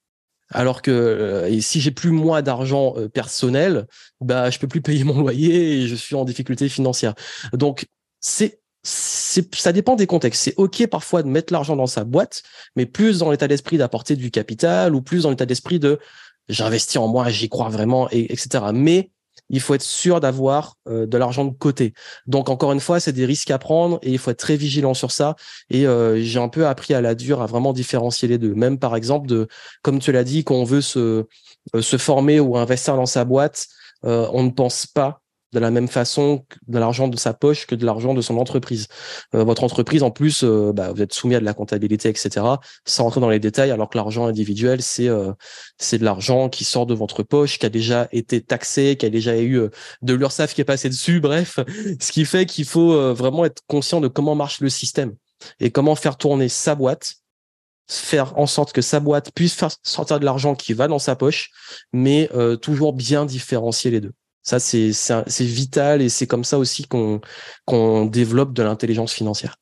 Alors 0.52 0.82
que 0.82 0.90
euh, 0.90 1.60
si 1.60 1.80
j'ai 1.80 1.92
plus 1.92 2.10
moins 2.10 2.42
d'argent 2.42 2.94
euh, 2.96 3.08
personnel, 3.08 3.86
bah 4.20 4.50
je 4.50 4.58
peux 4.58 4.66
plus 4.66 4.80
payer 4.80 5.04
mon 5.04 5.20
loyer 5.20 5.82
et 5.82 5.86
je 5.86 5.94
suis 5.94 6.16
en 6.16 6.24
difficulté 6.24 6.68
financière. 6.68 7.14
Donc 7.52 7.86
c'est 8.20 8.58
ça 8.82 9.72
dépend 9.72 9.94
des 9.94 10.06
contextes. 10.06 10.42
C'est 10.42 10.54
ok 10.56 10.86
parfois 10.86 11.22
de 11.22 11.28
mettre 11.28 11.52
l'argent 11.52 11.76
dans 11.76 11.86
sa 11.86 12.04
boîte, 12.04 12.42
mais 12.76 12.86
plus 12.86 13.18
dans 13.18 13.30
l'état 13.30 13.46
d'esprit 13.46 13.76
d'apporter 13.76 14.16
du 14.16 14.30
capital 14.30 14.94
ou 14.94 15.02
plus 15.02 15.24
dans 15.24 15.30
l'état 15.30 15.44
d'esprit 15.44 15.78
de 15.78 16.00
j'investis 16.48 16.96
en 16.96 17.06
moi, 17.06 17.28
j'y 17.28 17.48
crois 17.48 17.68
vraiment, 17.68 18.08
et, 18.10 18.32
etc. 18.32 18.64
Mais 18.72 19.10
il 19.50 19.60
faut 19.60 19.74
être 19.74 19.82
sûr 19.82 20.20
d'avoir 20.20 20.76
euh, 20.88 21.06
de 21.06 21.18
l'argent 21.18 21.44
de 21.44 21.52
côté. 21.52 21.92
Donc 22.26 22.48
encore 22.48 22.72
une 22.72 22.80
fois, 22.80 23.00
c'est 23.00 23.12
des 23.12 23.26
risques 23.26 23.50
à 23.50 23.58
prendre 23.58 23.98
et 24.02 24.10
il 24.10 24.18
faut 24.18 24.30
être 24.30 24.38
très 24.38 24.56
vigilant 24.56 24.94
sur 24.94 25.10
ça. 25.10 25.36
Et 25.68 25.86
euh, 25.86 26.22
j'ai 26.22 26.38
un 26.38 26.48
peu 26.48 26.66
appris 26.66 26.94
à 26.94 27.00
la 27.00 27.14
dure 27.14 27.42
à 27.42 27.46
vraiment 27.46 27.72
différencier 27.72 28.28
les 28.28 28.38
deux. 28.38 28.54
Même 28.54 28.78
par 28.78 28.96
exemple, 28.96 29.28
de, 29.28 29.48
comme 29.82 29.98
tu 29.98 30.12
l'as 30.12 30.24
dit, 30.24 30.44
qu'on 30.44 30.64
veut 30.64 30.80
se, 30.80 31.26
euh, 31.74 31.82
se 31.82 31.98
former 31.98 32.40
ou 32.40 32.56
investir 32.56 32.96
dans 32.96 33.06
sa 33.06 33.24
boîte, 33.24 33.66
on 34.02 34.44
ne 34.44 34.50
pense 34.50 34.86
pas 34.86 35.20
de 35.52 35.58
la 35.58 35.70
même 35.70 35.88
façon 35.88 36.44
de 36.68 36.78
l'argent 36.78 37.08
de 37.08 37.16
sa 37.16 37.34
poche 37.34 37.66
que 37.66 37.74
de 37.74 37.84
l'argent 37.84 38.14
de 38.14 38.20
son 38.20 38.36
entreprise. 38.38 38.86
Euh, 39.34 39.44
votre 39.44 39.64
entreprise, 39.64 40.02
en 40.02 40.10
plus, 40.10 40.44
euh, 40.44 40.72
bah, 40.72 40.92
vous 40.92 41.02
êtes 41.02 41.12
soumis 41.12 41.34
à 41.34 41.40
de 41.40 41.44
la 41.44 41.54
comptabilité, 41.54 42.08
etc. 42.08 42.46
Sans 42.84 43.04
rentrer 43.04 43.20
dans 43.20 43.30
les 43.30 43.40
détails, 43.40 43.70
alors 43.70 43.90
que 43.90 43.98
l'argent 43.98 44.26
individuel, 44.26 44.82
c'est 44.82 45.08
euh, 45.08 45.32
c'est 45.78 45.98
de 45.98 46.04
l'argent 46.04 46.48
qui 46.48 46.64
sort 46.64 46.86
de 46.86 46.94
votre 46.94 47.22
poche, 47.22 47.58
qui 47.58 47.66
a 47.66 47.68
déjà 47.68 48.08
été 48.12 48.40
taxé, 48.40 48.96
qui 48.96 49.06
a 49.06 49.10
déjà 49.10 49.40
eu 49.40 49.60
de 50.02 50.14
l'URSSAF 50.14 50.54
qui 50.54 50.60
est 50.60 50.64
passé 50.64 50.88
dessus. 50.88 51.20
Bref, 51.30 51.58
ce 52.00 52.12
qui 52.12 52.24
fait 52.24 52.46
qu'il 52.46 52.64
faut 52.64 53.14
vraiment 53.14 53.44
être 53.44 53.62
conscient 53.66 54.00
de 54.00 54.08
comment 54.08 54.34
marche 54.34 54.60
le 54.60 54.68
système 54.68 55.14
et 55.58 55.70
comment 55.70 55.94
faire 55.94 56.16
tourner 56.16 56.48
sa 56.48 56.74
boîte 56.74 57.14
faire 57.88 58.38
en 58.38 58.46
sorte 58.46 58.72
que 58.72 58.82
sa 58.82 59.00
boîte 59.00 59.32
puisse 59.34 59.54
faire 59.54 59.70
sortir 59.82 60.20
de 60.20 60.24
l'argent 60.24 60.54
qui 60.54 60.74
va 60.74 60.86
dans 60.86 61.00
sa 61.00 61.16
poche, 61.16 61.50
mais 61.92 62.28
toujours 62.62 62.92
bien 62.92 63.26
différencier 63.26 63.90
les 63.90 64.00
deux. 64.00 64.12
Ça, 64.42 64.58
c'est 64.58 64.90
vital 65.40 66.02
et 66.02 66.08
c'est 66.08 66.26
comme 66.26 66.44
ça 66.44 66.58
aussi 66.58 66.86
qu'on 66.86 67.20
qu'on 67.66 68.06
développe 68.06 68.52
de 68.52 68.62
l'intelligence 68.62 69.12
financière. 69.12 69.56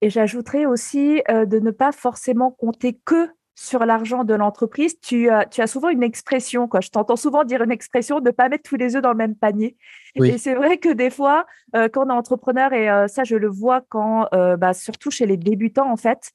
Et 0.00 0.10
j'ajouterais 0.10 0.66
aussi 0.66 1.22
euh, 1.30 1.46
de 1.46 1.58
ne 1.58 1.70
pas 1.70 1.92
forcément 1.92 2.50
compter 2.50 2.98
que 3.04 3.28
sur 3.54 3.86
l'argent 3.86 4.24
de 4.24 4.34
l'entreprise. 4.34 4.98
Tu, 5.00 5.30
tu, 5.50 5.60
as 5.60 5.66
souvent 5.68 5.88
une 5.88 6.02
expression, 6.02 6.66
quoi. 6.66 6.80
je 6.80 6.90
t'entends 6.90 7.16
souvent 7.16 7.44
dire 7.44 7.62
une 7.62 7.70
expression, 7.70 8.18
de 8.18 8.26
ne 8.26 8.30
pas 8.32 8.48
mettre 8.48 8.68
tous 8.68 8.74
les 8.74 8.96
œufs 8.96 9.02
dans 9.02 9.12
le 9.12 9.16
même 9.16 9.36
panier. 9.36 9.76
Et 10.16 10.38
c'est 10.38 10.54
vrai 10.54 10.78
que 10.78 10.92
des 10.92 11.08
fois, 11.10 11.46
euh, 11.76 11.88
quand 11.88 12.06
on 12.06 12.10
est 12.10 12.12
entrepreneur, 12.12 12.72
et 12.72 12.90
euh, 12.90 13.06
ça 13.06 13.22
je 13.22 13.36
le 13.36 13.48
vois 13.48 13.82
quand, 13.88 14.28
bah, 14.32 14.74
surtout 14.74 15.12
chez 15.12 15.24
les 15.24 15.36
débutants 15.36 15.90
en 15.90 15.96
fait, 15.96 16.32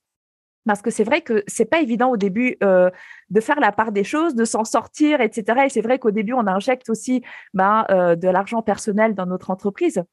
parce 0.66 0.82
que 0.82 0.92
c'est 0.92 1.04
vrai 1.04 1.22
que 1.22 1.44
c'est 1.48 1.66
pas 1.66 1.82
évident 1.82 2.12
au 2.12 2.18
début 2.18 2.58
euh, 2.64 2.90
de 3.30 3.42
faire 3.42 3.60
la 3.60 3.72
part 3.72 3.92
des 3.92 4.04
choses, 4.04 4.36
de 4.36 4.46
s'en 4.46 4.66
sortir, 4.66 5.22
etc. 5.22 5.66
Et 5.66 5.70
c'est 5.70 5.82
vrai 5.82 6.00
qu'au 6.00 6.12
début, 6.12 6.34
on 6.34 6.48
injecte 6.48 6.90
aussi 6.90 7.24
ben, 7.54 7.86
euh, 7.90 8.16
de 8.16 8.28
l'argent 8.28 8.62
personnel 8.62 9.16
dans 9.16 9.26
notre 9.26 9.52
entreprise. 9.52 10.04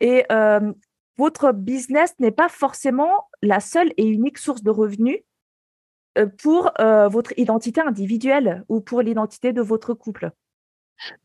Et 0.00 0.24
euh, 0.32 0.72
votre 1.16 1.52
business 1.52 2.14
n'est 2.18 2.30
pas 2.30 2.48
forcément 2.48 3.28
la 3.42 3.60
seule 3.60 3.92
et 3.96 4.06
unique 4.06 4.38
source 4.38 4.62
de 4.62 4.70
revenus 4.70 5.18
pour 6.40 6.70
votre 6.78 7.36
identité 7.36 7.80
individuelle 7.80 8.64
ou 8.68 8.80
pour 8.80 9.02
l'identité 9.02 9.52
de 9.52 9.60
votre 9.60 9.94
couple. 9.94 10.30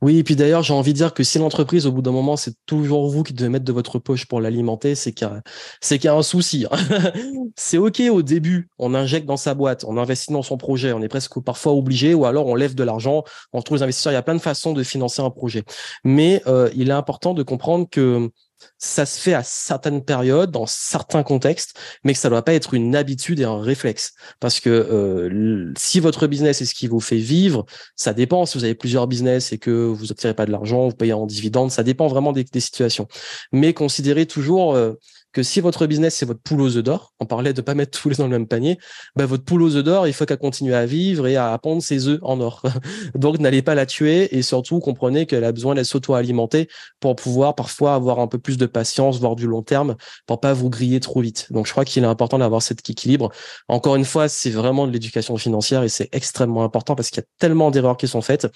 Oui, 0.02 0.18
et 0.18 0.24
puis 0.24 0.36
d'ailleurs, 0.36 0.64
j'ai 0.64 0.74
envie 0.74 0.94
de 0.94 0.98
dire 0.98 1.14
que 1.14 1.24
si 1.24 1.40
l'entreprise, 1.40 1.86
au 1.86 1.92
bout 1.92 2.02
d'un 2.02 2.12
moment, 2.12 2.36
c'est 2.36 2.54
toujours 2.66 3.10
vous 3.10 3.24
qui 3.24 3.34
devez 3.34 3.50
mettre 3.50 3.66
de 3.66 3.72
votre 3.72 4.00
poche 4.00 4.26
pour 4.26 4.42
l'alimenter, 4.42 4.96
c'est 4.96 5.12
qu'il 5.12 5.28
y, 5.28 6.08
a 6.08 6.14
un 6.14 6.22
souci. 6.22 6.66
Hein. 6.70 6.78
c'est 7.56 7.78
OK 7.78 8.02
au 8.12 8.22
début, 8.22 8.70
on 8.78 8.94
injecte 8.94 9.26
dans 9.26 9.38
sa 9.38 9.54
boîte, 9.54 9.86
on 9.88 9.98
investit 9.98 10.34
dans 10.34 10.42
son 10.42 10.58
projet, 10.58 10.94
on 10.94 11.02
est 11.02 11.08
presque 11.08 11.40
parfois 11.40 11.74
obligé, 11.74 12.14
ou 12.14 12.26
alors 12.26 12.48
on 12.48 12.56
lève 12.56 12.76
de 12.76 12.84
l'argent, 12.84 13.24
on 13.54 13.62
trouve 13.62 13.78
les 13.78 13.84
investisseurs, 13.84 14.12
il 14.12 14.16
y 14.16 14.18
a 14.18 14.24
plein 14.24 14.36
de 14.36 14.42
façons 14.42 14.74
de 14.74 14.84
financer 14.84 15.22
un 15.22 15.30
projet. 15.30 15.64
Mais 16.04 16.42
euh, 16.48 16.70
il 16.76 16.90
est 16.90 16.94
important 16.94 17.34
de 17.34 17.44
comprendre 17.44 17.88
que 17.90 18.30
ça 18.78 19.06
se 19.06 19.20
fait 19.20 19.34
à 19.34 19.44
certaines 19.44 20.04
périodes, 20.04 20.52
dans 20.52 20.66
certains 20.66 21.24
contextes, 21.24 21.78
mais 22.04 22.14
que 22.14 22.20
ça 22.20 22.30
ne 22.30 22.34
doit 22.34 22.44
pas 22.44 22.54
être 22.54 22.74
une 22.74 22.96
habitude 22.96 23.40
et 23.40 23.44
un 23.44 23.60
réflexe. 23.60 24.14
Parce 24.40 24.60
que 24.60 24.70
euh, 24.70 25.74
si 25.78 26.00
votre 26.00 26.28
business 26.28 26.62
est 26.62 26.66
ce 26.66 26.74
qui 26.74 26.88
vous 26.88 27.00
fait 27.00 27.18
vivre, 27.18 27.66
ça 27.96 28.14
dépend. 28.14 28.46
Si 28.46 28.58
vous 28.58 28.64
avez 28.64 28.76
plusieurs 28.76 29.08
business 29.08 29.52
et 29.52 29.58
que 29.58 29.72
vous 29.72 30.08
n'attirez 30.08 30.34
pas 30.34 30.46
de 30.46 30.52
l'argent, 30.52 30.88
vous 30.88 30.96
payez 30.96 31.14
en 31.14 31.26
dividende, 31.26 31.72
ça 31.72 31.84
dépend 31.84 32.08
vraiment 32.08 32.32
des, 32.34 32.46
situations. 32.60 33.08
Mais 33.52 33.74
considérez 33.74 34.26
toujours 34.26 34.76
euh, 34.76 34.94
que 35.34 35.44
si 35.44 35.62
votre 35.62 35.88
business 35.88 36.16
c'est 36.16 36.26
votre 36.26 36.42
poule 36.42 36.62
aux 36.62 36.78
œufs 36.78 36.84
d'or, 36.84 37.14
on 37.20 37.26
parlait 37.26 37.54
de 37.54 37.62
pas 37.62 37.76
mettre 37.76 38.00
tous 38.00 38.10
les 38.10 38.20
dans 38.20 38.26
le 38.26 38.32
même 38.32 38.48
panier, 38.48 38.78
bah, 39.16 39.26
votre 39.26 39.44
poule 39.44 39.64
aux 39.64 39.76
œufs 39.76 39.84
d'or, 39.84 40.08
il 40.08 40.14
faut 40.14 40.26
qu'elle 40.26 40.38
continue 40.38 40.74
à 40.74 40.86
vivre 40.86 41.28
et 41.28 41.36
à 41.36 41.58
pondre 41.58 41.82
ses 41.82 42.08
œufs 42.08 42.20
en 42.22 42.40
or. 42.40 42.62
Donc 43.16 43.40
n'allez 43.40 43.62
pas 43.62 43.76
la 43.76 43.86
tuer 43.86 44.36
et 44.36 44.42
surtout 44.42 44.80
comprenez 44.80 45.26
qu'elle 45.26 45.44
a 45.44 45.52
besoin 45.52 45.76
d'être 45.76 45.86
s'auto-alimenter 45.86 46.68
pour 47.00 47.16
pouvoir 47.16 47.56
parfois 47.56 47.96
avoir 47.96 48.20
un 48.20 48.28
peu 48.28 48.38
plus 48.38 48.58
de 48.58 48.66
patience, 48.66 49.20
voire 49.20 49.36
du 49.36 49.48
long 49.48 49.62
terme, 49.62 49.96
pour 50.26 50.40
pas 50.40 50.54
vous 50.54 50.70
griller 50.70 51.00
trop 51.00 51.22
vite. 51.22 51.48
Donc 51.52 51.66
je 51.66 51.72
crois 51.72 51.86
qu'il 51.86 52.04
est 52.04 52.08
important 52.08 52.40
d'avoir 52.40 52.62
cet 52.62 52.88
équilibre. 52.90 53.32
Encore 53.68 53.96
une 53.96 54.06
fois, 54.06 54.28
c'est 54.28 54.50
vraiment 54.50 54.88
de 54.88 54.92
l'éducation 54.92 55.38
financière 55.38 55.84
et 55.84 55.90
c'est 55.90 56.10
extrêmement 56.12 56.64
important 56.64 56.96
parce 56.96 57.10
qu'il 57.10 57.22
y 57.22 57.24
a 57.24 57.28
tellement 57.40 57.72
d'erreurs 57.72 57.98
qui 57.98 58.08
sont 58.08 58.22
faites. 58.22 58.48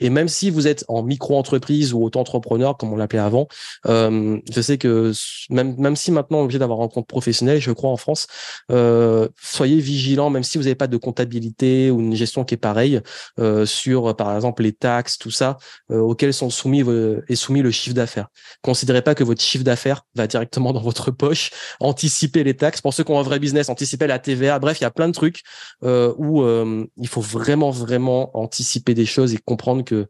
Et 0.00 0.10
même 0.10 0.28
si 0.28 0.50
vous 0.50 0.66
êtes 0.66 0.84
en 0.88 1.02
micro-entreprise 1.02 1.92
ou 1.92 2.02
auto-entrepreneur, 2.02 2.76
comme 2.76 2.92
on 2.92 2.96
l'appelait 2.96 3.18
avant, 3.18 3.48
euh, 3.86 4.38
je 4.50 4.60
sais 4.60 4.78
que 4.78 5.12
même, 5.50 5.76
même 5.78 5.96
si 5.96 6.10
maintenant 6.20 6.42
obligé 6.42 6.58
d'avoir 6.58 6.80
un 6.80 6.88
compte 6.88 7.06
professionnel, 7.06 7.60
je 7.60 7.72
crois, 7.72 7.90
en 7.90 7.96
France. 7.96 8.26
Euh, 8.70 9.28
soyez 9.40 9.80
vigilants, 9.80 10.30
même 10.30 10.44
si 10.44 10.58
vous 10.58 10.64
n'avez 10.64 10.74
pas 10.74 10.86
de 10.86 10.96
comptabilité 10.96 11.90
ou 11.90 12.00
une 12.00 12.14
gestion 12.14 12.44
qui 12.44 12.54
est 12.54 12.58
pareille, 12.58 13.00
euh, 13.38 13.66
sur, 13.66 14.14
par 14.16 14.34
exemple, 14.34 14.62
les 14.62 14.72
taxes, 14.72 15.18
tout 15.18 15.30
ça, 15.30 15.58
euh, 15.90 15.98
auxquels 15.98 16.34
sont 16.34 16.50
soumis, 16.50 16.84
est 17.28 17.34
soumis 17.34 17.62
le 17.62 17.70
chiffre 17.70 17.94
d'affaires. 17.94 18.28
Considérez 18.62 19.02
pas 19.02 19.14
que 19.14 19.24
votre 19.24 19.42
chiffre 19.42 19.64
d'affaires 19.64 20.02
va 20.14 20.26
directement 20.26 20.72
dans 20.72 20.82
votre 20.82 21.10
poche. 21.10 21.50
Anticipez 21.80 22.44
les 22.44 22.56
taxes. 22.56 22.80
Pour 22.80 22.94
ceux 22.94 23.04
qui 23.04 23.12
ont 23.12 23.18
un 23.18 23.24
vrai 23.24 23.38
business, 23.38 23.68
anticipez 23.68 24.06
la 24.06 24.18
TVA. 24.18 24.58
Bref, 24.58 24.80
il 24.80 24.84
y 24.84 24.86
a 24.86 24.90
plein 24.90 25.08
de 25.08 25.14
trucs 25.14 25.42
où 25.82 26.44
il 26.96 27.08
faut 27.08 27.20
vraiment, 27.20 27.70
vraiment 27.70 28.36
anticiper 28.36 28.94
des 28.94 29.06
choses 29.06 29.34
et 29.34 29.38
comprendre 29.38 29.84
que 29.84 30.06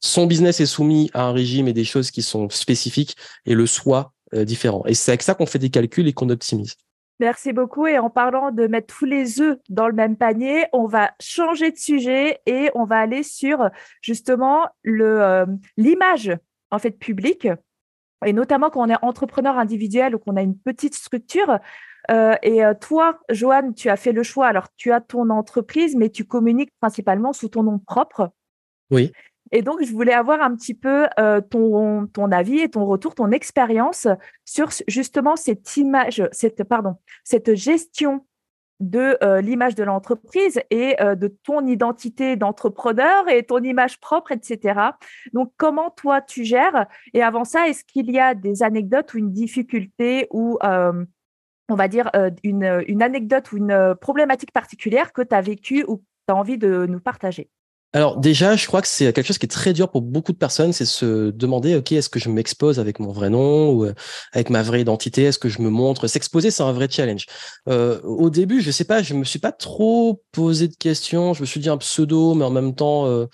son 0.00 0.26
business 0.26 0.60
est 0.60 0.66
soumis 0.66 1.10
à 1.12 1.24
un 1.24 1.32
régime 1.32 1.68
et 1.68 1.72
des 1.72 1.84
choses 1.84 2.10
qui 2.10 2.22
sont 2.22 2.48
spécifiques 2.48 3.16
et 3.44 3.54
le 3.54 3.66
soi 3.66 4.12
différents. 4.32 4.84
Et 4.86 4.94
c'est 4.94 5.12
avec 5.12 5.22
ça 5.22 5.34
qu'on 5.34 5.46
fait 5.46 5.58
des 5.58 5.70
calculs 5.70 6.08
et 6.08 6.12
qu'on 6.12 6.30
optimise. 6.30 6.76
Merci 7.20 7.52
beaucoup. 7.52 7.86
Et 7.86 7.98
en 7.98 8.08
parlant 8.08 8.50
de 8.50 8.66
mettre 8.66 8.94
tous 8.94 9.04
les 9.04 9.42
œufs 9.42 9.58
dans 9.68 9.86
le 9.86 9.92
même 9.92 10.16
panier, 10.16 10.64
on 10.72 10.86
va 10.86 11.12
changer 11.20 11.70
de 11.70 11.76
sujet 11.76 12.40
et 12.46 12.70
on 12.74 12.84
va 12.84 12.98
aller 12.98 13.22
sur 13.22 13.68
justement 14.00 14.66
le 14.82 15.20
euh, 15.20 15.46
l'image 15.76 16.32
en 16.70 16.78
fait 16.78 16.92
publique 16.92 17.46
et 18.24 18.32
notamment 18.32 18.70
quand 18.70 18.86
on 18.86 18.90
est 18.90 19.02
entrepreneur 19.02 19.58
individuel 19.58 20.14
ou 20.14 20.18
qu'on 20.18 20.36
a 20.36 20.42
une 20.42 20.58
petite 20.58 20.94
structure. 20.94 21.58
Euh, 22.10 22.34
et 22.42 22.62
toi, 22.80 23.20
Joanne, 23.30 23.74
tu 23.74 23.88
as 23.88 23.96
fait 23.96 24.12
le 24.12 24.22
choix. 24.22 24.46
Alors, 24.46 24.68
tu 24.76 24.92
as 24.92 25.00
ton 25.00 25.30
entreprise, 25.30 25.96
mais 25.96 26.10
tu 26.10 26.24
communiques 26.24 26.72
principalement 26.80 27.32
sous 27.32 27.48
ton 27.48 27.62
nom 27.62 27.78
propre. 27.78 28.30
Oui. 28.90 29.12
Et 29.52 29.62
donc, 29.62 29.82
je 29.82 29.92
voulais 29.92 30.12
avoir 30.12 30.40
un 30.42 30.54
petit 30.54 30.74
peu 30.74 31.06
euh, 31.18 31.40
ton, 31.40 32.08
avis 32.30 32.60
et 32.60 32.68
ton 32.68 32.86
retour, 32.86 33.14
ton 33.14 33.30
expérience 33.30 34.06
sur 34.44 34.68
justement 34.86 35.36
cette 35.36 35.76
image, 35.76 36.22
cette, 36.32 36.62
pardon, 36.64 36.96
cette 37.24 37.54
gestion 37.54 38.26
de 38.78 39.18
euh, 39.22 39.42
l'image 39.42 39.74
de 39.74 39.84
l'entreprise 39.84 40.58
et 40.70 41.00
euh, 41.02 41.14
de 41.14 41.28
ton 41.28 41.66
identité 41.66 42.36
d'entrepreneur 42.36 43.28
et 43.28 43.42
ton 43.42 43.58
image 43.58 44.00
propre, 44.00 44.32
etc. 44.32 44.80
Donc, 45.32 45.52
comment 45.56 45.90
toi 45.90 46.22
tu 46.22 46.44
gères? 46.44 46.86
Et 47.12 47.22
avant 47.22 47.44
ça, 47.44 47.68
est-ce 47.68 47.84
qu'il 47.84 48.10
y 48.10 48.18
a 48.18 48.34
des 48.34 48.62
anecdotes 48.62 49.12
ou 49.14 49.18
une 49.18 49.32
difficulté 49.32 50.28
ou 50.30 50.58
on 50.62 51.76
va 51.76 51.88
dire 51.88 52.10
une, 52.42 52.82
une 52.88 53.02
anecdote 53.02 53.52
ou 53.52 53.58
une 53.58 53.94
problématique 54.00 54.52
particulière 54.52 55.12
que 55.12 55.22
tu 55.22 55.34
as 55.34 55.40
vécue 55.40 55.84
ou 55.86 55.98
tu 55.98 56.32
as 56.32 56.36
envie 56.36 56.58
de 56.58 56.86
nous 56.86 57.00
partager? 57.00 57.50
Alors 57.92 58.18
déjà, 58.18 58.54
je 58.54 58.66
crois 58.68 58.82
que 58.82 58.86
c'est 58.88 59.12
quelque 59.12 59.26
chose 59.26 59.38
qui 59.38 59.46
est 59.46 59.48
très 59.48 59.72
dur 59.72 59.90
pour 59.90 60.02
beaucoup 60.02 60.32
de 60.32 60.36
personnes, 60.38 60.72
c'est 60.72 60.84
se 60.84 61.30
demander, 61.30 61.74
ok, 61.74 61.90
est-ce 61.90 62.08
que 62.08 62.20
je 62.20 62.28
m'expose 62.28 62.78
avec 62.78 63.00
mon 63.00 63.10
vrai 63.10 63.30
nom 63.30 63.72
ou 63.72 63.84
euh, 63.84 63.94
avec 64.32 64.48
ma 64.48 64.62
vraie 64.62 64.80
identité? 64.80 65.24
Est-ce 65.24 65.40
que 65.40 65.48
je 65.48 65.60
me 65.60 65.70
montre? 65.70 66.06
S'exposer, 66.06 66.52
c'est 66.52 66.62
un 66.62 66.72
vrai 66.72 66.88
challenge. 66.88 67.26
Euh, 67.68 68.00
au 68.02 68.30
début, 68.30 68.60
je 68.60 68.70
sais 68.70 68.84
pas, 68.84 69.02
je 69.02 69.14
me 69.14 69.24
suis 69.24 69.40
pas 69.40 69.50
trop 69.50 70.22
posé 70.30 70.68
de 70.68 70.76
questions. 70.76 71.34
Je 71.34 71.40
me 71.40 71.46
suis 71.46 71.58
dit 71.58 71.68
un 71.68 71.78
pseudo, 71.78 72.34
mais 72.34 72.44
en 72.44 72.50
même 72.50 72.76
temps, 72.76 73.06
euh, 73.06 73.26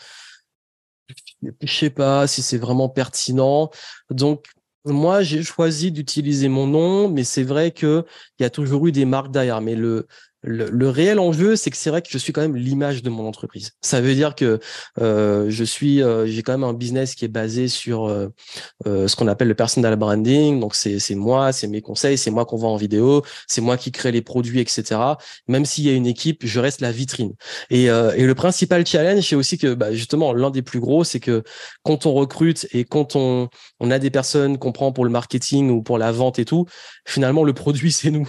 je 1.61 1.73
sais 1.73 1.91
pas 1.91 2.27
si 2.27 2.41
c'est 2.43 2.59
vraiment 2.59 2.89
pertinent. 2.89 3.71
Donc 4.11 4.47
moi, 4.87 5.23
j'ai 5.23 5.43
choisi 5.43 5.91
d'utiliser 5.93 6.49
mon 6.49 6.67
nom, 6.67 7.09
mais 7.09 7.25
c'est 7.25 7.43
vrai 7.43 7.73
que 7.73 8.05
il 8.39 8.43
y 8.45 8.47
a 8.47 8.51
toujours 8.51 8.87
eu 8.87 8.93
des 8.93 9.05
marques 9.05 9.31
derrière. 9.33 9.61
Mais 9.61 9.75
le 9.75 10.07
le, 10.47 10.89
réel 10.89 11.19
enjeu, 11.19 11.57
c'est 11.57 11.71
que 11.71 11.77
c'est 11.77 11.91
vrai 11.91 12.03
que 12.03 12.09
je 12.11 12.19
suis 12.19 12.33
quand 12.33 12.41
même 12.41 12.57
l'image 12.57 13.03
de 13.03 13.11
mon 13.11 13.27
entreprise. 13.27 13.73
Ça 13.83 14.01
veut 14.01 14.15
dire 14.15 14.35
que 14.35 14.61
euh, 15.01 15.47
je 15.49 15.65
suis, 15.65 16.03
euh, 16.03 16.27
j'ai 16.27 16.43
quand 16.43 16.53
même 16.53 16.65
un 16.65 16.73
business 16.73 17.15
qui 17.15 17.25
est 17.25 17.29
basé 17.29 17.69
sur 17.69 18.07
euh, 18.07 18.29
ce 18.85 19.17
qu'on 19.17 19.27
appelle 19.29 19.49
le 19.49 19.55
personal 19.55 19.97
branding. 19.97 20.61
Donc 20.61 20.75
c'est 20.75 20.99
c'est 20.99 21.15
moi, 21.15 21.53
c'est 21.53 21.67
mes 21.67 21.83
conseils, 21.83 22.17
c'est 22.17 22.31
moi 22.31 22.45
qu'on 22.45 22.57
voit 22.57 22.71
en 22.71 22.77
vidéo, 22.77 23.23
c'est 23.49 23.61
moi 23.61 23.77
qui 23.77 23.93
crée 23.93 24.13
les 24.13 24.23
produits, 24.23 24.61
etc. 24.61 25.01
Même 25.49 25.65
s'il 25.65 25.85
y 25.85 25.91
a 25.91 25.93
une 25.93 26.07
équipe, 26.07 26.47
je 26.47 26.61
reste 26.61 26.81
la 26.81 26.93
vitrine. 26.93 27.35
Et, 27.71 27.85
et 27.85 28.25
le 28.25 28.35
principal 28.35 28.87
challenge, 28.87 29.25
c'est 29.29 29.37
aussi 29.37 29.59
que 29.59 29.75
bah, 29.75 29.93
justement 29.93 30.33
l'un 30.33 30.51
des 30.51 30.63
plus 30.63 30.81
gros, 30.81 31.05
c'est 31.05 31.21
que 31.21 31.43
quand 31.83 32.07
on 32.07 32.15
recrute 32.15 32.67
et 32.73 32.85
quand 32.85 33.17
on 33.17 33.49
on 33.81 33.91
a 33.91 33.99
des 33.99 34.11
personnes 34.11 34.59
qu'on 34.59 34.73
prend 34.73 34.93
pour 34.93 35.05
le 35.05 35.11
marketing 35.11 35.71
ou 35.71 35.83
pour 35.83 35.99
la 35.99 36.13
vente 36.13 36.39
et 36.39 36.45
tout, 36.45 36.67
finalement 37.07 37.45
le 37.45 37.53
produit 37.53 37.93
c'est 37.97 38.11
nous. 38.11 38.29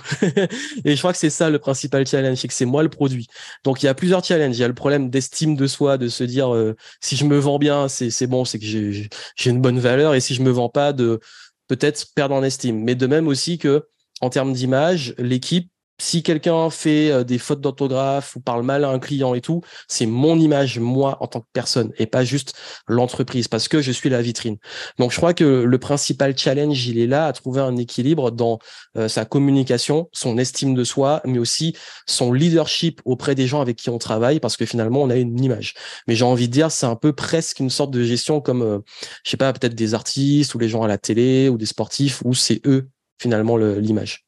et 0.86 0.96
je 0.96 0.98
crois 0.98 1.14
que 1.14 1.20
c'est 1.20 1.30
ça 1.30 1.50
le 1.50 1.60
principal 1.60 2.07
challenge, 2.08 2.38
c'est 2.38 2.48
que 2.48 2.54
c'est 2.54 2.66
moi 2.66 2.84
le 2.84 2.90
produit. 2.90 3.28
Donc 3.64 3.84
il 3.84 3.86
y 3.86 3.90
a 3.90 3.94
plusieurs 3.94 4.24
challenges. 4.24 4.58
Il 4.58 4.62
y 4.62 4.64
a 4.64 4.68
le 4.68 4.74
problème 4.74 5.10
d'estime 5.10 5.56
de 5.56 5.68
soi, 5.68 5.98
de 5.98 6.08
se 6.08 6.24
dire 6.24 6.54
euh, 6.54 6.76
si 7.02 7.16
je 7.16 7.26
me 7.26 7.38
vends 7.38 7.60
bien, 7.60 7.88
c'est 7.88 8.28
bon, 8.28 8.46
c'est 8.46 8.60
que 8.60 8.66
j'ai 8.66 9.10
une 9.46 9.62
bonne 9.62 9.80
valeur, 9.80 10.16
et 10.16 10.20
si 10.20 10.34
je 10.36 10.42
me 10.42 10.50
vends 10.50 10.70
pas, 10.70 10.94
de 10.94 11.20
peut-être 11.68 12.08
perdre 12.16 12.36
en 12.36 12.44
estime. 12.44 12.84
Mais 12.84 12.96
de 12.96 13.08
même 13.08 13.28
aussi 13.28 13.58
que 13.58 13.88
en 14.22 14.30
termes 14.30 14.54
d'image, 14.54 15.14
l'équipe 15.20 15.72
si 16.00 16.24
quelqu'un 16.24 16.70
fait 16.70 17.12
euh, 17.12 17.24
des 17.24 17.38
fautes 17.38 17.62
d'orthographe 17.62 18.36
ou 18.36 18.39
parle 18.39 18.63
mal 18.63 18.84
à 18.84 18.89
un 18.89 19.00
client 19.00 19.34
et 19.34 19.42
tout, 19.42 19.62
c'est 19.88 20.06
mon 20.06 20.39
image, 20.39 20.80
moi, 20.80 21.18
en 21.22 21.27
tant 21.27 21.42
que 21.42 21.48
personne, 21.54 21.92
et 21.98 22.06
pas 22.06 22.24
juste 22.24 22.54
l'entreprise, 22.88 23.48
parce 23.48 23.68
que 23.68 23.82
je 23.82 23.92
suis 23.92 24.10
la 24.10 24.22
vitrine. 24.22 24.58
Donc, 25.00 25.12
je 25.12 25.18
crois 25.18 25.34
que 25.34 25.44
le 25.44 25.77
principal 25.80 26.38
challenge, 26.38 26.88
il 26.88 27.00
est 27.00 27.08
là, 27.08 27.25
à 27.25 27.34
trouver 27.34 27.62
un 27.62 27.77
équilibre 27.77 28.32
dans 28.32 28.60
euh, 28.98 29.08
sa 29.08 29.25
communication, 29.25 30.10
son 30.13 30.38
estime 30.38 30.75
de 30.75 30.84
soi, 30.84 31.22
mais 31.25 31.39
aussi 31.39 31.75
son 32.06 32.32
leadership 32.32 33.01
auprès 33.06 33.36
des 33.36 33.48
gens 33.48 33.62
avec 33.62 33.77
qui 33.77 33.89
on 33.89 33.98
travaille, 33.98 34.39
parce 34.39 34.58
que 34.58 34.66
finalement, 34.66 35.01
on 35.01 35.10
a 35.10 35.16
une 35.16 35.44
image. 35.44 35.74
Mais 36.08 36.16
j'ai 36.16 36.25
envie 36.25 36.48
de 36.48 36.54
dire, 36.54 36.72
c'est 36.72 36.86
un 36.86 36.96
peu 36.96 37.13
presque 37.13 37.60
une 37.60 37.70
sorte 37.70 37.92
de 37.92 38.04
gestion 38.04 38.42
comme, 38.42 38.62
euh, 38.62 38.80
je 39.24 39.32
sais 39.32 39.38
pas, 39.38 39.51
peut-être 39.54 39.75
des 39.75 39.94
artistes 39.94 40.54
ou 40.56 40.60
les 40.60 40.70
gens 40.70 40.84
à 40.84 40.88
la 40.88 40.98
télé 40.98 41.50
ou 41.50 41.58
des 41.58 41.66
sportifs, 41.66 42.22
où 42.24 42.34
c'est 42.34 42.62
eux, 42.66 42.89
finalement, 43.20 43.58
l'image. 43.58 44.27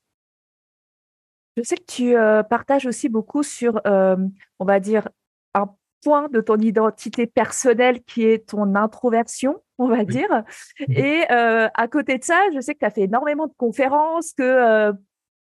Je 1.60 1.64
sais 1.68 1.76
que 1.76 1.84
tu 1.86 2.16
euh, 2.16 2.42
partages 2.42 2.86
aussi 2.86 3.10
beaucoup 3.10 3.44
sur, 3.44 3.82
euh, 3.86 4.16
on 4.60 4.66
va 4.66 4.80
dire, 4.80 5.10
un 5.54 5.70
point 6.06 6.30
de 6.30 6.40
ton 6.40 6.56
identité 6.56 7.28
personnelle 7.28 8.02
qui 8.04 8.24
est 8.24 8.48
ton 8.48 8.76
introversion, 8.76 9.62
on 9.78 9.90
va 9.90 10.06
dire. 10.06 10.30
Mmh 10.80 10.94
Et 10.94 11.26
euh, 11.32 11.68
à 11.74 11.88
côté 11.90 12.18
de 12.18 12.24
ça, 12.24 12.40
je 12.56 12.62
sais 12.62 12.76
que 12.76 12.80
tu 12.80 12.86
as 12.86 12.92
fait 12.92 13.02
énormément 13.02 13.48
de 13.48 13.54
conférences, 13.58 14.32
que 14.32 14.94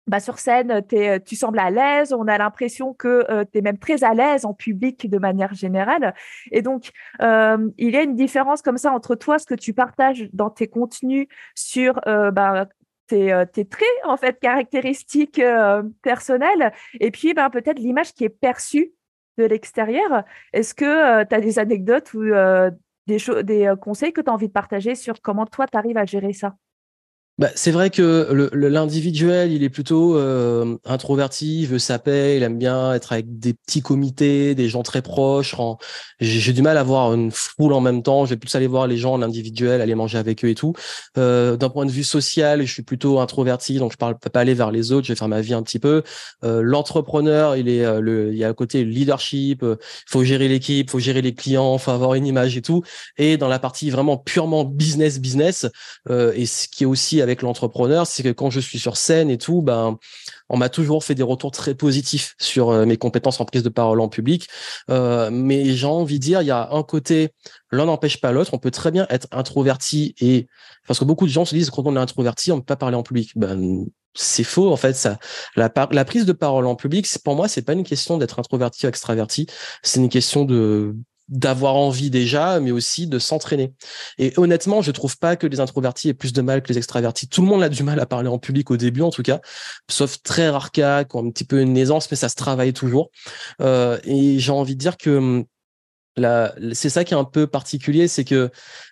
bah, 0.07 0.22
sur 0.22 0.39
scène, 0.39 0.81
tu 1.25 1.36
sembles 1.36 1.60
à 1.60 1.69
l'aise, 1.69 2.13
on 2.13 2.29
a 2.29 2.38
l'impression 2.38 2.93
que 2.93 3.43
tu 3.51 3.57
es 3.57 3.62
même 3.62 3.77
très 3.77 4.05
à 4.05 4.13
l'aise 4.13 4.45
en 4.45 4.53
public 4.53 5.10
de 5.10 5.17
manière 5.17 5.53
générale. 5.53 6.13
Et 6.51 6.62
donc, 6.62 6.91
il 7.19 7.89
y 7.89 7.98
a 7.98 8.03
une 8.03 8.15
différence 8.15 8.62
comme 8.62 8.77
ça 8.77 8.93
entre 8.93 9.15
toi, 9.15 9.38
ce 9.38 9.45
que 9.45 9.55
tu 9.55 9.74
partages 9.74 10.29
dans 10.31 10.50
tes 10.50 10.67
contenus 10.67 11.27
sur 11.55 12.00
bah, 12.05 12.67
tes, 13.08 13.34
euh, 13.34 13.46
tes, 13.46 13.66
traits 13.66 13.88
en 14.04 14.18
fait 14.18 14.40
caractéristiques 14.40 15.40
euh, 15.40 15.84
personnelles 16.02 16.74
et 17.00 17.12
puis 17.12 17.34
ben, 17.34 17.50
peut-être 17.50 17.80
l'image 17.80 18.14
qui 18.14 18.24
est 18.24 18.30
perçue 18.30 18.94
de 19.38 19.46
l'extérieur. 19.46 20.24
Est-ce 20.54 20.74
que 20.74 20.86
euh, 20.86 21.26
tu 21.26 21.36
as 21.36 21.42
des 21.42 21.60
anecdotes 21.60 22.14
ou 22.14 22.24
des, 23.08 23.18
des 23.44 23.74
conseils 23.82 24.14
que 24.14 24.22
tu 24.22 24.30
as 24.30 24.34
envie 24.34 24.48
de 24.48 24.54
partager 24.54 24.96
sur 24.96 25.22
comment 25.22 25.46
toi 25.46 25.68
tu 25.68 25.78
arrives 25.78 25.98
à 25.98 26.06
gérer 26.06 26.34
ça? 26.34 26.56
Bah, 27.38 27.50
c'est 27.56 27.72
vrai 27.72 27.89
que 27.89 28.50
l'individuel, 28.54 29.51
il 29.51 29.62
est 29.63 29.70
plutôt 29.70 30.18
euh, 30.18 30.77
introverti, 30.86 31.63
il 31.63 31.68
veut 31.68 31.80
sa 31.80 32.00
paix, 32.00 32.38
il 32.38 32.44
aime 32.44 32.58
bien 32.58 32.94
être 32.94 33.12
avec 33.12 33.39
des 33.39 33.54
petits 33.54 33.82
comités, 33.82 34.56
des 34.56 34.70
gens 34.70 34.84
très 34.84 35.01
proches. 35.01 35.54
J'ai 36.22 36.54
du 36.54 36.62
mal 36.62 36.77
à 36.77 36.84
voir 36.84 37.13
une 37.13 37.32
foule 37.32 37.74
en 37.74 37.82
même 37.82 38.04
temps. 38.04 38.24
Je 38.24 38.30
vais 38.30 38.38
plus 38.38 38.56
aller 38.56 38.68
voir 38.68 38.88
les 38.88 38.96
gens 38.96 39.13
en 39.13 39.22
individuel, 39.22 39.82
aller 39.82 39.96
manger 39.96 40.18
avec 40.18 40.46
eux 40.46 40.50
et 40.50 40.56
tout. 40.56 40.74
Euh, 41.18 41.58
D'un 41.58 41.70
point 41.70 41.86
de 41.86 41.92
vue 41.92 42.06
social, 42.06 42.65
je 42.65 42.72
suis 42.72 42.84
plutôt 42.84 43.20
introverti, 43.20 43.80
donc 43.80 43.92
je 43.92 43.98
parle 43.98 44.18
pas 44.18 44.39
aller 44.39 44.54
vers 44.54 44.72
les 44.72 44.94
autres. 44.94 45.06
Je 45.06 45.12
vais 45.12 45.18
faire 45.18 45.27
ma 45.27 45.42
vie 45.42 45.54
un 45.54 45.63
petit 45.63 45.80
peu. 45.80 46.04
Euh, 46.46 46.62
L'entrepreneur, 46.62 47.58
il 47.58 47.68
est 47.68 47.84
euh, 47.84 48.00
le, 48.00 48.32
il 48.32 48.38
y 48.38 48.46
a 48.46 48.48
à 48.50 48.54
côté 48.54 48.86
leadership. 48.86 49.60
Il 49.62 49.68
euh, 49.68 49.75
faut 50.08 50.24
gérer 50.24 50.48
l'équipe, 50.48 50.89
faut 50.89 51.00
gérer 51.00 51.22
les 51.22 51.34
clients, 51.34 51.77
faut 51.80 51.92
avoir 51.92 52.13
une 52.13 52.25
image 52.25 52.56
et 52.56 52.62
tout. 52.62 52.82
Et 53.18 53.36
dans 53.36 53.50
la 53.50 53.60
partie 53.60 53.89
vraiment 53.89 54.18
purement 54.18 54.63
business 54.63 55.20
business, 55.20 55.65
et 56.10 56.46
ce 56.46 56.68
qui 56.68 56.84
est 56.84 56.88
aussi 56.88 57.22
avec 57.25 57.41
l'entrepreneur, 57.41 58.05
c'est 58.05 58.24
que 58.24 58.29
quand 58.29 58.50
je 58.50 58.60
suis 58.60 58.79
sur 58.79 58.98
scène 58.98 59.29
et 59.29 59.38
tout, 59.38 59.62
ben, 59.62 59.98
on 60.50 60.58
m'a 60.58 60.70
toujours 60.70 61.03
fait 61.03 61.15
des 61.15 61.24
retours 61.24 61.51
très 61.51 61.74
positifs 61.74 62.36
sur 62.39 62.70
euh, 62.70 62.86
mes 62.86 62.98
compétences 62.98 63.41
en 63.41 63.46
prise 63.46 63.63
de 63.63 63.70
parole 63.70 64.00
en 64.00 64.08
public. 64.08 64.48
Euh, 64.91 65.29
mais 65.32 65.74
j'ai 65.74 65.88
envie 65.88 66.20
de 66.20 66.24
dire, 66.24 66.41
il 66.41 66.48
y 66.48 66.51
a 66.51 66.70
un 66.72 66.84
côté, 66.84 67.29
l'un 67.72 67.86
n'empêche 67.86 68.22
pas 68.22 68.32
l'autre. 68.32 68.53
On 68.53 68.60
peut 68.60 68.72
très 68.72 68.91
bien 68.91 69.08
être 69.10 69.27
introverti 69.32 70.13
et 70.22 70.48
parce 70.88 71.00
que 71.00 71.05
beaucoup 71.05 71.25
de 71.25 71.32
gens 71.32 71.46
se 71.46 71.55
disent 71.55 71.72
quand 71.72 71.84
on 71.86 71.96
est 71.96 72.00
introverti, 72.00 72.51
on 72.51 72.58
ne 72.58 72.62
peut 72.62 72.65
pas 72.65 72.75
parler 72.75 72.96
en 72.96 73.03
public. 73.03 73.32
Ben 73.36 73.86
c'est 74.13 74.44
faux 74.44 74.72
en 74.72 74.77
fait. 74.77 74.94
Ça, 74.94 75.17
la, 75.55 75.72
la 75.91 76.05
prise 76.05 76.25
de 76.25 76.32
parole 76.32 76.67
en 76.67 76.75
public, 76.75 77.08
pour 77.24 77.36
moi, 77.36 77.48
c'est 77.48 77.63
pas 77.63 77.74
une 77.74 77.84
question 77.84 78.17
d'être 78.17 78.39
introverti 78.39 78.86
ou 78.86 78.89
extraverti. 78.89 79.48
C'est 79.84 80.00
une 80.00 80.10
question 80.10 80.46
de 80.46 80.96
d'avoir 81.27 81.75
envie 81.75 82.10
déjà, 82.10 82.60
mais 82.60 82.72
aussi 82.72 83.08
de 83.08 83.20
s'entraîner. 83.20 83.74
Et 84.17 84.34
honnêtement, 84.38 84.82
je 84.82 84.91
trouve 84.91 85.17
pas 85.17 85.36
que 85.36 85.48
les 85.48 85.60
introvertis 85.60 86.10
aient 86.10 86.13
plus 86.13 86.34
de 86.34 86.41
mal 86.41 86.62
que 86.62 86.70
les 86.70 86.77
extravertis. 86.77 87.27
Tout 87.27 87.41
le 87.41 87.48
monde 87.48 87.63
a 87.63 87.70
du 87.70 87.84
mal 87.84 88.00
à 88.00 88.05
parler 88.05 88.29
en 88.29 88.38
public 88.38 88.70
au 88.72 88.77
début, 88.77 89.01
en 89.01 89.10
tout 89.10 89.24
cas, 89.24 89.41
sauf 89.89 90.22
très 90.22 90.50
rares 90.50 90.72
cas 90.72 91.03
qui 91.03 91.15
ont 91.15 91.25
un 91.25 91.32
petit 91.32 91.46
peu 91.46 91.62
une 91.62 91.77
aisance, 91.77 92.10
mais 92.12 92.17
ça 92.17 92.29
se 92.29 92.36
travaille 92.36 92.74
toujours. 92.74 93.10
Euh, 93.62 93.98
et 94.03 94.39
j'ai 94.39 94.51
envie 94.51 94.75
de 94.75 94.79
dire 94.79 94.98
que 94.98 95.10
hum, 95.10 95.46
c'est 96.17 96.89
ça 96.89 97.03
qui 97.03 97.13
est 97.13 97.17
un 97.17 97.25
peu 97.25 97.48
particulier, 97.48 98.07
c'est 98.07 98.24
que 98.24 98.50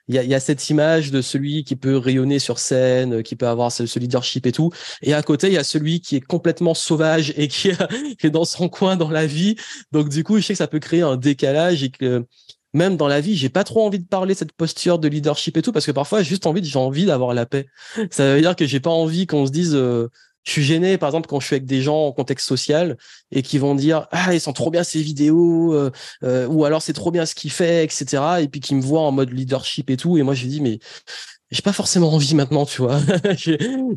il 0.09 0.15
y 0.15 0.35
a, 0.35 0.39
cette 0.41 0.69
image 0.69 1.11
de 1.11 1.21
celui 1.21 1.63
qui 1.63 1.77
peut 1.77 1.95
rayonner 1.95 2.37
sur 2.37 2.59
scène, 2.59 3.23
qui 3.23 3.37
peut 3.37 3.47
avoir 3.47 3.71
ce, 3.71 3.99
leadership 3.99 4.45
et 4.45 4.51
tout, 4.51 4.71
et 5.01 5.13
à 5.13 5.21
côté 5.23 5.47
il 5.47 5.53
y 5.53 5.57
a 5.57 5.63
celui 5.63 6.01
qui 6.01 6.17
est 6.17 6.21
complètement 6.21 6.73
sauvage 6.73 7.33
et 7.37 7.47
qui, 7.47 7.69
est 7.69 8.29
dans 8.29 8.45
son 8.45 8.67
coin 8.67 8.97
dans 8.97 9.09
la 9.09 9.25
vie. 9.25 9.55
Donc 9.91 10.09
du 10.09 10.23
coup, 10.23 10.37
je 10.37 10.45
sais 10.45 10.53
que 10.53 10.57
ça 10.57 10.67
peut 10.67 10.79
créer 10.79 11.01
un 11.01 11.15
décalage 11.15 11.83
et 11.83 11.89
que 11.89 12.25
même 12.73 12.97
dans 12.97 13.07
la 13.07 13.21
vie, 13.21 13.37
j'ai 13.37 13.49
pas 13.49 13.63
trop 13.63 13.85
envie 13.85 13.99
de 13.99 14.07
parler 14.07 14.33
cette 14.33 14.51
posture 14.51 14.99
de 14.99 15.07
leadership 15.07 15.55
et 15.57 15.61
tout 15.61 15.71
parce 15.71 15.85
que 15.85 15.91
parfois 15.91 16.23
j'ai 16.23 16.29
juste 16.29 16.47
envie, 16.47 16.63
j'ai 16.63 16.79
envie 16.79 17.05
d'avoir 17.05 17.33
la 17.33 17.45
paix. 17.45 17.67
Ça 18.11 18.33
veut 18.33 18.41
dire 18.41 18.55
que 18.55 18.65
j'ai 18.65 18.79
pas 18.79 18.89
envie 18.89 19.27
qu'on 19.27 19.45
se 19.45 19.51
dise 19.51 19.75
euh, 19.75 20.09
je 20.43 20.51
suis 20.51 20.63
gêné, 20.63 20.97
par 20.97 21.09
exemple, 21.09 21.27
quand 21.27 21.39
je 21.39 21.45
suis 21.45 21.55
avec 21.55 21.65
des 21.65 21.81
gens 21.81 22.07
en 22.07 22.11
contexte 22.11 22.47
social 22.47 22.97
et 23.31 23.41
qui 23.41 23.57
vont 23.57 23.75
dire 23.75 24.07
ah 24.11 24.33
ils 24.33 24.41
sont 24.41 24.53
trop 24.53 24.71
bien 24.71 24.83
ces 24.83 25.01
vidéos 25.01 25.73
euh, 25.73 25.91
euh, 26.23 26.47
ou 26.47 26.65
alors 26.65 26.81
c'est 26.81 26.93
trop 26.93 27.11
bien 27.11 27.25
ce 27.25 27.33
qu'il 27.33 27.51
fait, 27.51 27.83
etc. 27.83 28.21
Et 28.41 28.47
puis 28.49 28.59
qui 28.59 28.75
me 28.75 28.81
voient 28.81 29.01
en 29.01 29.11
mode 29.11 29.31
leadership 29.31 29.89
et 29.89 29.97
tout. 29.97 30.17
Et 30.17 30.23
moi 30.23 30.33
je 30.33 30.45
dis 30.45 30.61
mais 30.61 30.79
j'ai 31.53 31.61
pas 31.61 31.71
forcément 31.71 32.11
envie 32.11 32.33
maintenant, 32.33 32.65
tu 32.65 32.81
vois. 32.81 32.99
je, 33.37 33.51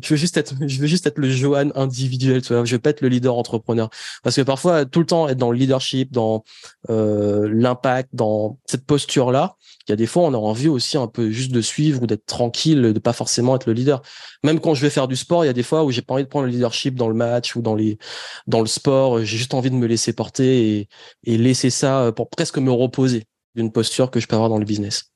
veux 0.09 0.15
juste 0.15 0.37
être, 0.37 0.53
je 0.61 0.79
veux 0.79 0.85
juste 0.85 1.07
être 1.07 1.17
le 1.17 1.27
Johan 1.27 1.71
individuel, 1.73 2.43
tu 2.43 2.53
vois. 2.53 2.63
Je 2.63 2.75
veux 2.75 2.79
pas 2.79 2.91
être 2.91 3.01
le 3.01 3.07
leader 3.09 3.35
entrepreneur. 3.35 3.89
Parce 4.21 4.35
que 4.35 4.43
parfois, 4.43 4.85
tout 4.85 4.99
le 4.99 5.07
temps, 5.07 5.27
être 5.27 5.39
dans 5.39 5.51
le 5.51 5.57
leadership, 5.57 6.11
dans 6.11 6.43
euh, 6.91 7.49
l'impact, 7.51 8.09
dans 8.13 8.59
cette 8.67 8.85
posture-là, 8.85 9.55
il 9.87 9.91
y 9.91 9.93
a 9.93 9.95
des 9.95 10.05
fois, 10.05 10.23
on 10.23 10.35
a 10.35 10.37
envie 10.37 10.67
aussi 10.67 10.97
un 10.97 11.07
peu 11.07 11.31
juste 11.31 11.51
de 11.51 11.61
suivre 11.61 12.03
ou 12.03 12.07
d'être 12.07 12.27
tranquille, 12.27 12.93
de 12.93 12.99
pas 12.99 13.13
forcément 13.13 13.55
être 13.55 13.65
le 13.65 13.73
leader. 13.73 14.03
Même 14.43 14.59
quand 14.59 14.75
je 14.75 14.81
vais 14.83 14.91
faire 14.91 15.07
du 15.07 15.15
sport, 15.15 15.43
il 15.43 15.47
y 15.47 15.49
a 15.49 15.53
des 15.53 15.63
fois 15.63 15.83
où 15.83 15.89
j'ai 15.89 16.03
pas 16.03 16.13
envie 16.13 16.23
de 16.25 16.29
prendre 16.29 16.45
le 16.45 16.51
leadership 16.51 16.93
dans 16.93 17.07
le 17.07 17.15
match 17.15 17.55
ou 17.55 17.63
dans 17.63 17.73
les, 17.73 17.97
dans 18.45 18.61
le 18.61 18.67
sport. 18.67 19.17
J'ai 19.19 19.37
juste 19.37 19.55
envie 19.55 19.71
de 19.71 19.75
me 19.75 19.87
laisser 19.87 20.13
porter 20.13 20.77
et, 20.77 20.89
et 21.23 21.39
laisser 21.39 21.71
ça 21.71 22.11
pour 22.15 22.29
presque 22.29 22.59
me 22.59 22.71
reposer 22.71 23.23
d'une 23.55 23.71
posture 23.71 24.11
que 24.11 24.19
je 24.19 24.27
peux 24.27 24.35
avoir 24.35 24.49
dans 24.49 24.59
le 24.59 24.65
business. 24.65 25.11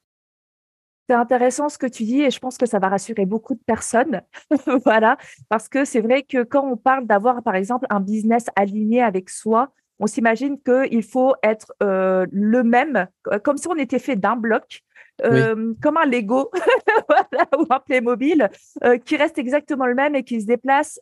C'est 1.11 1.17
intéressant 1.17 1.67
ce 1.67 1.77
que 1.77 1.87
tu 1.87 2.03
dis 2.03 2.21
et 2.21 2.31
je 2.31 2.39
pense 2.39 2.57
que 2.57 2.65
ça 2.65 2.79
va 2.79 2.87
rassurer 2.87 3.25
beaucoup 3.25 3.53
de 3.53 3.59
personnes. 3.65 4.21
voilà, 4.85 5.17
parce 5.49 5.67
que 5.67 5.83
c'est 5.83 5.99
vrai 5.99 6.23
que 6.23 6.43
quand 6.43 6.65
on 6.65 6.77
parle 6.77 7.05
d'avoir, 7.05 7.43
par 7.43 7.55
exemple, 7.55 7.85
un 7.89 7.99
business 7.99 8.45
aligné 8.55 9.03
avec 9.03 9.29
soi, 9.29 9.73
on 9.99 10.07
s'imagine 10.07 10.57
qu'il 10.61 11.03
faut 11.03 11.35
être 11.43 11.73
euh, 11.83 12.25
le 12.31 12.63
même, 12.63 13.07
comme 13.43 13.57
si 13.57 13.67
on 13.67 13.75
était 13.75 13.99
fait 13.99 14.15
d'un 14.15 14.37
bloc. 14.37 14.83
Euh, 15.25 15.73
comme 15.83 15.97
un 15.97 16.05
Lego 16.05 16.49
ou 17.59 17.65
un 17.69 17.79
Playmobil 17.81 18.49
euh, 18.85 18.97
qui 18.97 19.17
reste 19.17 19.37
exactement 19.37 19.85
le 19.85 19.93
même 19.93 20.15
et 20.15 20.23
qui 20.23 20.39
se 20.39 20.47
déplace 20.47 20.97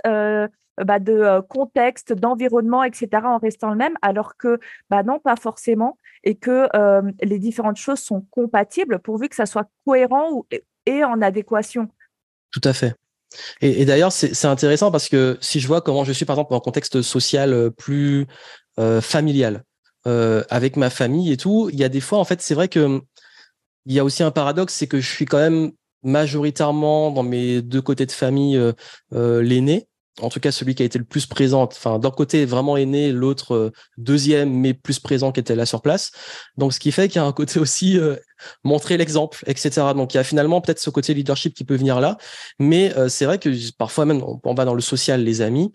bah, 0.86 1.00
de 1.00 1.41
contexte, 1.48 2.13
d'environnement, 2.13 2.83
etc. 2.83 3.07
en 3.25 3.38
restant 3.38 3.69
le 3.69 3.75
même, 3.75 3.95
alors 4.01 4.38
que 4.38 4.59
bah, 4.89 5.03
non, 5.03 5.19
pas 5.19 5.36
forcément 5.36 5.98
et 6.24 6.36
que 6.36 6.67
euh, 6.75 7.01
les 7.21 7.39
différentes 7.39 7.77
choses 7.77 8.00
sont 8.00 8.25
compatibles 8.29 9.00
pourvu 9.00 9.29
que 9.29 9.36
ça 9.36 9.45
soit 9.45 9.69
cohérent 9.86 10.45
et 10.86 11.03
en 11.03 11.21
adéquation. 11.21 11.88
Tout 12.51 12.62
à 12.63 12.74
fait. 12.74 12.95
Et, 13.62 13.86
d'ailleurs, 13.86 14.12
c'est 14.12 14.45
intéressant 14.45 14.89
parce 14.91 15.07
que 15.07 15.38
si 15.39 15.59
je 15.59 15.67
vois 15.67 15.81
comment 15.81 16.03
je 16.03 16.12
suis, 16.12 16.25
par 16.25 16.36
exemple, 16.36 16.50
dans 16.50 16.57
un 16.57 16.62
contexte 16.62 17.03
social 17.03 17.53
euh, 17.53 17.69
plus 17.69 18.25
euh, 18.79 19.01
familial, 19.01 19.63
avec 20.50 20.75
ma 20.75 20.89
famille 20.89 21.31
et 21.31 21.38
tout, 21.38 21.69
il 21.71 21.77
y 21.77 21.83
a 21.83 21.89
des 21.89 22.00
fois, 22.00 22.17
en 22.17 22.24
fait, 22.24 22.41
c'est 22.41 22.55
vrai 22.55 22.67
que 22.67 23.00
il 23.86 23.93
y 23.93 24.00
a 24.00 24.03
aussi 24.03 24.24
un 24.24 24.31
paradoxe, 24.31 24.74
c'est 24.74 24.88
que 24.88 25.00
je 25.00 25.07
suis 25.07 25.25
quand 25.25 25.38
même 25.38 25.71
majoritairement 26.01 27.12
dans 27.12 27.21
mes 27.21 27.62
deux 27.62 27.83
côtés 27.83 28.07
de 28.07 28.12
famille 28.12 28.59
l'aîné 29.12 29.88
en 30.21 30.29
tout 30.29 30.39
cas 30.39 30.51
celui 30.51 30.75
qui 30.75 30.83
a 30.83 30.85
été 30.85 31.00
le 31.00 31.05
plus 31.05 31.25
présent, 31.25 31.63
enfin 31.63 32.00
d'un 32.00 32.11
côté 32.11 32.46
vraiment 32.46 32.77
aîné, 32.77 33.11
l'autre 33.11 33.55
euh, 33.55 33.72
deuxième 33.98 34.51
mais 34.51 34.74
plus 34.74 35.00
présent 35.00 35.31
qui 35.31 35.39
était 35.39 35.55
là 35.55 35.65
sur 35.65 35.81
place. 35.81 36.11
Donc 36.57 36.74
ce 36.74 36.79
qui 36.79 36.91
fait 36.91 37.07
qu'il 37.07 37.17
y 37.17 37.24
a 37.24 37.25
un 37.25 37.31
côté 37.31 37.59
aussi 37.59 37.98
euh, 37.98 38.15
montrer 38.63 38.98
l'exemple, 38.98 39.44
etc. 39.48 39.94
Donc 39.96 40.13
il 40.13 40.17
y 40.17 40.20
a 40.20 40.24
finalement 40.24 40.61
peut-être 40.61 40.79
ce 40.79 40.89
côté 40.89 41.13
leadership 41.13 41.53
qui 41.53 41.63
peut 41.63 41.75
venir 41.75 42.00
là, 42.00 42.17
mais 42.59 42.96
euh, 42.98 43.09
c'est 43.09 43.25
vrai 43.25 43.39
que 43.39 43.50
parfois 43.77 44.05
même 44.05 44.22
on, 44.44 44.53
va 44.53 44.65
dans 44.65 44.75
le 44.75 44.81
social, 44.81 45.24
les 45.24 45.41
amis, 45.41 45.72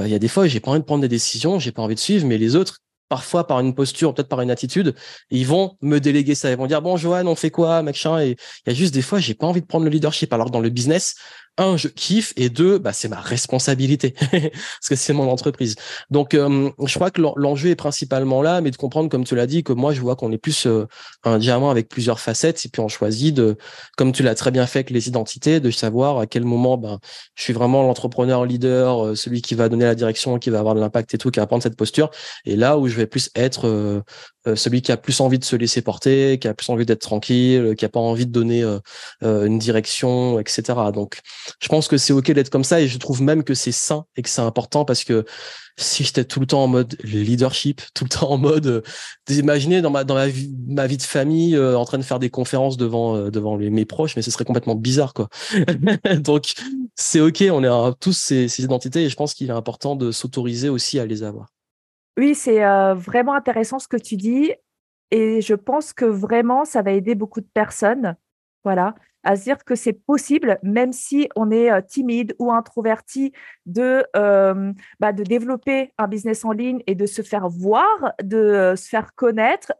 il 0.00 0.08
y 0.08 0.14
a 0.14 0.18
des 0.18 0.28
fois 0.28 0.48
j'ai 0.48 0.60
pas 0.60 0.72
envie 0.72 0.80
de 0.80 0.84
prendre 0.84 1.02
des 1.02 1.08
décisions, 1.08 1.58
j'ai 1.58 1.70
pas 1.70 1.82
envie 1.82 1.94
de 1.94 2.00
suivre, 2.00 2.26
mais 2.26 2.38
les 2.38 2.56
autres 2.56 2.80
parfois 3.08 3.46
par 3.46 3.60
une 3.60 3.74
posture, 3.74 4.14
peut-être 4.14 4.28
par 4.28 4.40
une 4.40 4.50
attitude, 4.50 4.94
ils 5.30 5.46
vont 5.46 5.76
me 5.82 5.98
déléguer 5.98 6.34
ça. 6.34 6.50
Ils 6.50 6.56
vont 6.56 6.66
dire 6.66 6.82
bon 6.82 6.96
Johan, 6.96 7.26
on 7.26 7.34
fait 7.34 7.50
quoi, 7.50 7.82
machin. 7.82 8.20
Et 8.20 8.30
il 8.30 8.70
y 8.70 8.70
a 8.70 8.74
juste 8.74 8.94
des 8.94 9.02
fois, 9.02 9.20
j'ai 9.20 9.34
pas 9.34 9.46
envie 9.46 9.60
de 9.60 9.66
prendre 9.66 9.84
le 9.84 9.90
leadership. 9.90 10.32
Alors 10.32 10.46
que 10.46 10.50
dans 10.50 10.60
le 10.60 10.70
business, 10.70 11.14
un, 11.58 11.76
je 11.76 11.88
kiffe, 11.88 12.32
et 12.36 12.48
deux, 12.48 12.78
bah, 12.78 12.92
c'est 12.92 13.08
ma 13.08 13.20
responsabilité, 13.20 14.14
parce 14.30 14.88
que 14.88 14.96
c'est 14.96 15.12
mon 15.12 15.30
entreprise. 15.30 15.76
Donc, 16.10 16.34
euh, 16.34 16.70
je 16.84 16.94
crois 16.94 17.10
que 17.10 17.20
l'enjeu 17.36 17.70
est 17.70 17.76
principalement 17.76 18.42
là, 18.42 18.60
mais 18.60 18.70
de 18.70 18.76
comprendre, 18.76 19.08
comme 19.08 19.24
tu 19.24 19.36
l'as 19.36 19.46
dit, 19.46 19.62
que 19.62 19.72
moi, 19.72 19.92
je 19.92 20.00
vois 20.00 20.16
qu'on 20.16 20.32
est 20.32 20.38
plus 20.38 20.66
euh, 20.66 20.86
un 21.22 21.38
diamant 21.38 21.70
avec 21.70 21.88
plusieurs 21.88 22.20
facettes, 22.20 22.64
et 22.64 22.68
puis 22.68 22.80
on 22.80 22.88
choisit 22.88 23.34
de, 23.34 23.56
comme 23.96 24.12
tu 24.12 24.22
l'as 24.22 24.34
très 24.34 24.50
bien 24.50 24.66
fait 24.66 24.80
avec 24.80 24.90
les 24.90 25.08
identités, 25.08 25.60
de 25.60 25.70
savoir 25.70 26.18
à 26.18 26.26
quel 26.26 26.44
moment 26.44 26.76
ben, 26.76 26.98
je 27.34 27.42
suis 27.42 27.52
vraiment 27.52 27.82
l'entrepreneur 27.82 28.44
leader, 28.44 29.06
euh, 29.06 29.14
celui 29.14 29.42
qui 29.42 29.54
va 29.54 29.68
donner 29.68 29.84
la 29.84 29.94
direction, 29.94 30.38
qui 30.38 30.50
va 30.50 30.58
avoir 30.58 30.74
de 30.74 30.80
l'impact 30.80 31.14
et 31.14 31.18
tout, 31.18 31.30
qui 31.30 31.40
va 31.40 31.46
prendre 31.46 31.62
cette 31.62 31.76
posture, 31.76 32.10
et 32.44 32.56
là 32.56 32.78
où 32.78 32.88
je 32.88 32.96
vais 32.96 33.06
plus 33.06 33.30
être 33.36 33.68
euh, 33.68 34.00
celui 34.54 34.82
qui 34.82 34.92
a 34.92 34.96
plus 34.96 35.20
envie 35.20 35.38
de 35.38 35.44
se 35.44 35.56
laisser 35.56 35.82
porter, 35.82 36.38
qui 36.38 36.48
a 36.48 36.54
plus 36.54 36.68
envie 36.70 36.84
d'être 36.84 37.00
tranquille, 37.00 37.74
qui 37.76 37.84
a 37.84 37.88
pas 37.88 38.00
envie 38.00 38.26
de 38.26 38.32
donner 38.32 38.62
euh, 38.62 38.78
euh, 39.22 39.46
une 39.46 39.58
direction, 39.58 40.38
etc. 40.38 40.62
Donc, 40.92 41.20
je 41.60 41.68
pense 41.68 41.88
que 41.88 41.96
c'est 41.96 42.12
ok 42.12 42.30
d'être 42.32 42.50
comme 42.50 42.64
ça 42.64 42.80
et 42.80 42.88
je 42.88 42.98
trouve 42.98 43.22
même 43.22 43.44
que 43.44 43.54
c'est 43.54 43.72
sain 43.72 44.04
et 44.16 44.22
que 44.22 44.28
c'est 44.28 44.42
important 44.42 44.84
parce 44.84 45.04
que 45.04 45.24
si 45.76 46.04
j'étais 46.04 46.24
tout 46.24 46.38
le 46.38 46.46
temps 46.46 46.62
en 46.62 46.68
mode 46.68 46.96
leadership, 47.02 47.82
tout 47.94 48.04
le 48.04 48.10
temps 48.10 48.30
en 48.30 48.38
mode, 48.38 48.84
imaginez 49.28 49.82
dans 49.82 49.90
ma 49.90 50.04
dans 50.04 50.14
ma 50.14 50.28
vie, 50.28 50.54
ma 50.66 50.86
vie 50.86 50.98
de 50.98 51.02
famille 51.02 51.58
en 51.58 51.84
train 51.84 51.98
de 51.98 52.04
faire 52.04 52.18
des 52.18 52.30
conférences 52.30 52.76
devant 52.76 53.30
devant 53.30 53.56
mes 53.56 53.84
proches, 53.84 54.14
mais 54.16 54.22
ce 54.22 54.30
serait 54.30 54.44
complètement 54.44 54.76
bizarre 54.76 55.14
quoi. 55.14 55.28
Donc 56.20 56.52
c'est 56.94 57.20
ok, 57.20 57.44
on 57.50 57.64
a 57.64 57.94
tous 57.98 58.12
ces, 58.12 58.48
ces 58.48 58.62
identités 58.62 59.04
et 59.04 59.08
je 59.08 59.16
pense 59.16 59.34
qu'il 59.34 59.48
est 59.48 59.52
important 59.52 59.96
de 59.96 60.12
s'autoriser 60.12 60.68
aussi 60.68 61.00
à 61.00 61.06
les 61.06 61.22
avoir. 61.22 61.53
Oui, 62.16 62.34
c'est 62.36 62.60
vraiment 62.94 63.34
intéressant 63.34 63.78
ce 63.80 63.88
que 63.88 63.96
tu 63.96 64.16
dis 64.16 64.52
et 65.10 65.40
je 65.40 65.54
pense 65.54 65.92
que 65.92 66.04
vraiment 66.04 66.64
ça 66.64 66.82
va 66.82 66.92
aider 66.92 67.14
beaucoup 67.16 67.40
de 67.40 67.48
personnes. 67.54 68.16
Voilà 68.64 68.94
à 69.24 69.36
se 69.36 69.44
dire 69.44 69.64
que 69.64 69.74
c'est 69.74 69.94
possible, 69.94 70.58
même 70.62 70.92
si 70.92 71.28
on 71.34 71.50
est 71.50 71.70
euh, 71.70 71.80
timide 71.80 72.34
ou 72.38 72.52
introverti, 72.52 73.32
de, 73.66 74.04
euh, 74.16 74.72
bah, 75.00 75.12
de 75.12 75.22
développer 75.22 75.92
un 75.98 76.06
business 76.08 76.44
en 76.44 76.52
ligne 76.52 76.82
et 76.86 76.94
de 76.94 77.06
se 77.06 77.22
faire 77.22 77.48
voir, 77.48 78.12
de 78.22 78.36
euh, 78.36 78.76
se 78.76 78.88
faire 78.88 79.14
connaître. 79.14 79.72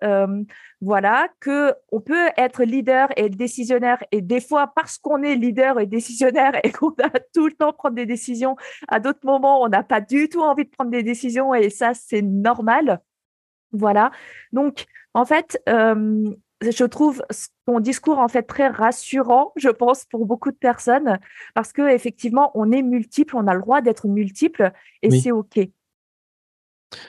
voilà, 0.81 1.29
que 1.41 1.73
on 1.93 2.01
peut 2.01 2.29
être 2.37 2.63
leader 2.63 3.09
et 3.17 3.31
décisionnaire 3.31 3.99
et 4.13 4.21
des 4.21 4.41
fois 4.41 4.73
parce 4.75 4.99
qu'on 4.99 5.23
est 5.23 5.35
leader 5.35 5.81
et 5.81 5.87
décisionnaire 5.87 6.53
et 6.63 6.73
qu'on 6.73 6.91
a 7.03 7.09
tout 7.35 7.47
le 7.47 7.53
temps 7.53 7.73
prendre 7.73 7.95
des 7.95 8.07
décisions, 8.07 8.57
à 8.89 9.01
d'autres 9.01 9.25
moments 9.25 9.63
on 9.63 9.69
n'a 9.69 9.83
pas 9.83 10.01
du 10.01 10.29
tout 10.29 10.41
envie 10.43 10.65
de 10.65 10.71
prendre 10.71 10.91
des 10.91 11.03
décisions 11.03 11.55
et 11.55 11.71
ça 11.71 11.95
c'est 11.95 12.23
normal. 12.23 13.01
Voilà. 13.73 14.11
Donc, 14.53 14.85
en 15.15 15.25
fait, 15.25 15.61
je 16.71 16.85
trouve 16.85 17.23
ton 17.67 17.81
discours 17.81 18.19
en 18.19 18.29
fait 18.29 18.43
très 18.43 18.69
rassurant, 18.69 19.53
je 19.57 19.69
pense, 19.69 20.05
pour 20.05 20.27
beaucoup 20.27 20.51
de 20.51 20.57
personnes, 20.57 21.19
parce 21.55 21.73
que 21.73 21.93
effectivement, 21.95 22.51
on 22.55 22.71
est 22.73 22.83
multiple, 22.83 23.37
on 23.37 23.47
a 23.47 23.55
le 23.55 23.61
droit 23.61 23.81
d'être 23.81 24.07
multiple, 24.07 24.73
et 25.03 25.11
c'est 25.11 25.33
ok. 25.33 25.61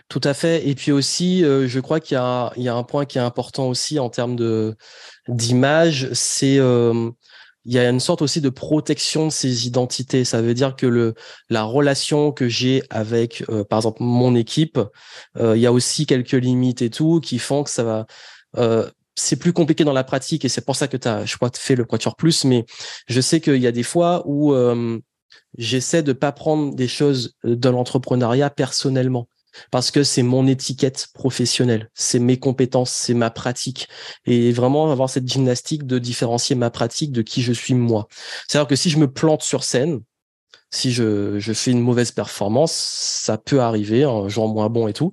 Tout 0.10 0.22
à 0.24 0.34
fait. 0.34 0.68
Et 0.68 0.76
puis 0.76 0.91
aussi, 0.91 1.44
euh, 1.44 1.68
je 1.68 1.80
crois 1.80 2.00
qu'il 2.00 2.18
y, 2.18 2.62
y, 2.62 2.68
a 2.70 2.76
un 2.76 2.84
point 2.84 3.06
qui 3.06 3.18
est 3.18 3.22
important 3.22 3.68
aussi 3.68 4.00
en 4.00 4.10
termes 4.10 4.36
de 4.36 4.76
d'image, 5.28 6.10
c'est 6.13 6.58
euh, 6.58 7.12
il 7.65 7.74
y 7.74 7.80
a 7.80 7.89
une 7.89 8.00
sorte 8.00 8.22
aussi 8.22 8.41
de 8.41 8.50
protection 8.50 9.28
de 9.28 9.32
ces 9.32 9.68
identités. 9.68 10.24
Ça 10.24 10.41
veut 10.41 10.54
dire 10.54 10.76
que 10.76 10.86
le 10.86 11.15
la 11.50 11.63
relation 11.63 12.32
que 12.32 12.48
j'ai 12.48 12.84
avec, 12.89 13.44
euh, 13.50 13.63
par 13.63 13.80
exemple, 13.80 14.04
mon 14.04 14.36
équipe, 14.36 14.80
il 15.39 15.58
y 15.58 15.65
a 15.65 15.72
aussi 15.72 16.06
quelques 16.06 16.32
limites 16.32 16.82
et 16.82 16.89
tout 16.89 17.20
qui 17.20 17.39
font 17.39 17.63
que 17.63 17.70
ça 17.70 17.84
va 17.84 18.06
c'est 19.15 19.38
plus 19.38 19.54
compliqué 19.54 19.84
dans 19.84 19.93
la 19.93 20.04
pratique 20.04 20.45
et 20.45 20.49
c'est 20.49 20.65
pour 20.65 20.75
ça 20.75 20.88
que 20.88 20.97
tu 20.97 21.08
as, 21.08 21.25
je 21.25 21.36
crois, 21.36 21.49
fait 21.54 21.75
le 21.75 21.86
Quatuor 21.86 22.15
Plus, 22.15 22.43
mais 22.43 22.65
je 23.08 23.21
sais 23.21 23.41
qu'il 23.41 23.58
y 23.58 23.67
a 23.67 23.71
des 23.71 23.84
fois 23.84 24.23
où 24.25 24.54
euh, 24.54 24.99
j'essaie 25.58 26.04
de 26.04 26.13
pas 26.13 26.32
prendre 26.32 26.75
des 26.75 26.88
choses 26.88 27.34
de 27.43 27.69
l'entrepreneuriat 27.69 28.49
personnellement 28.49 29.28
parce 29.71 29.91
que 29.91 30.04
c'est 30.04 30.23
mon 30.23 30.47
étiquette 30.47 31.08
professionnelle, 31.13 31.89
c'est 31.93 32.19
mes 32.19 32.38
compétences, 32.38 32.91
c'est 32.91 33.13
ma 33.13 33.30
pratique 33.30 33.88
et 34.25 34.51
vraiment 34.51 34.91
avoir 34.91 35.10
cette 35.10 35.28
gymnastique 35.28 35.86
de 35.86 35.97
différencier 35.97 36.56
ma 36.56 36.69
pratique 36.69 37.12
de 37.12 37.21
qui 37.21 37.41
je 37.41 37.54
suis 37.54 37.73
moi. 37.73 38.08
C'est-à-dire 38.47 38.67
que 38.67 38.75
si 38.75 38.89
je 38.89 38.97
me 38.97 39.12
plante 39.12 39.43
sur 39.43 39.63
scène, 39.63 40.01
si 40.71 40.91
je, 40.91 41.39
fais 41.54 41.71
une 41.71 41.80
mauvaise 41.80 42.12
performance, 42.12 42.73
ça 42.73 43.38
peut 43.38 43.62
arriver, 43.62 44.04
un 44.04 44.28
jour 44.28 44.47
moins 44.49 44.69
bon 44.69 44.88
et 44.88 44.93
tout, 44.93 45.12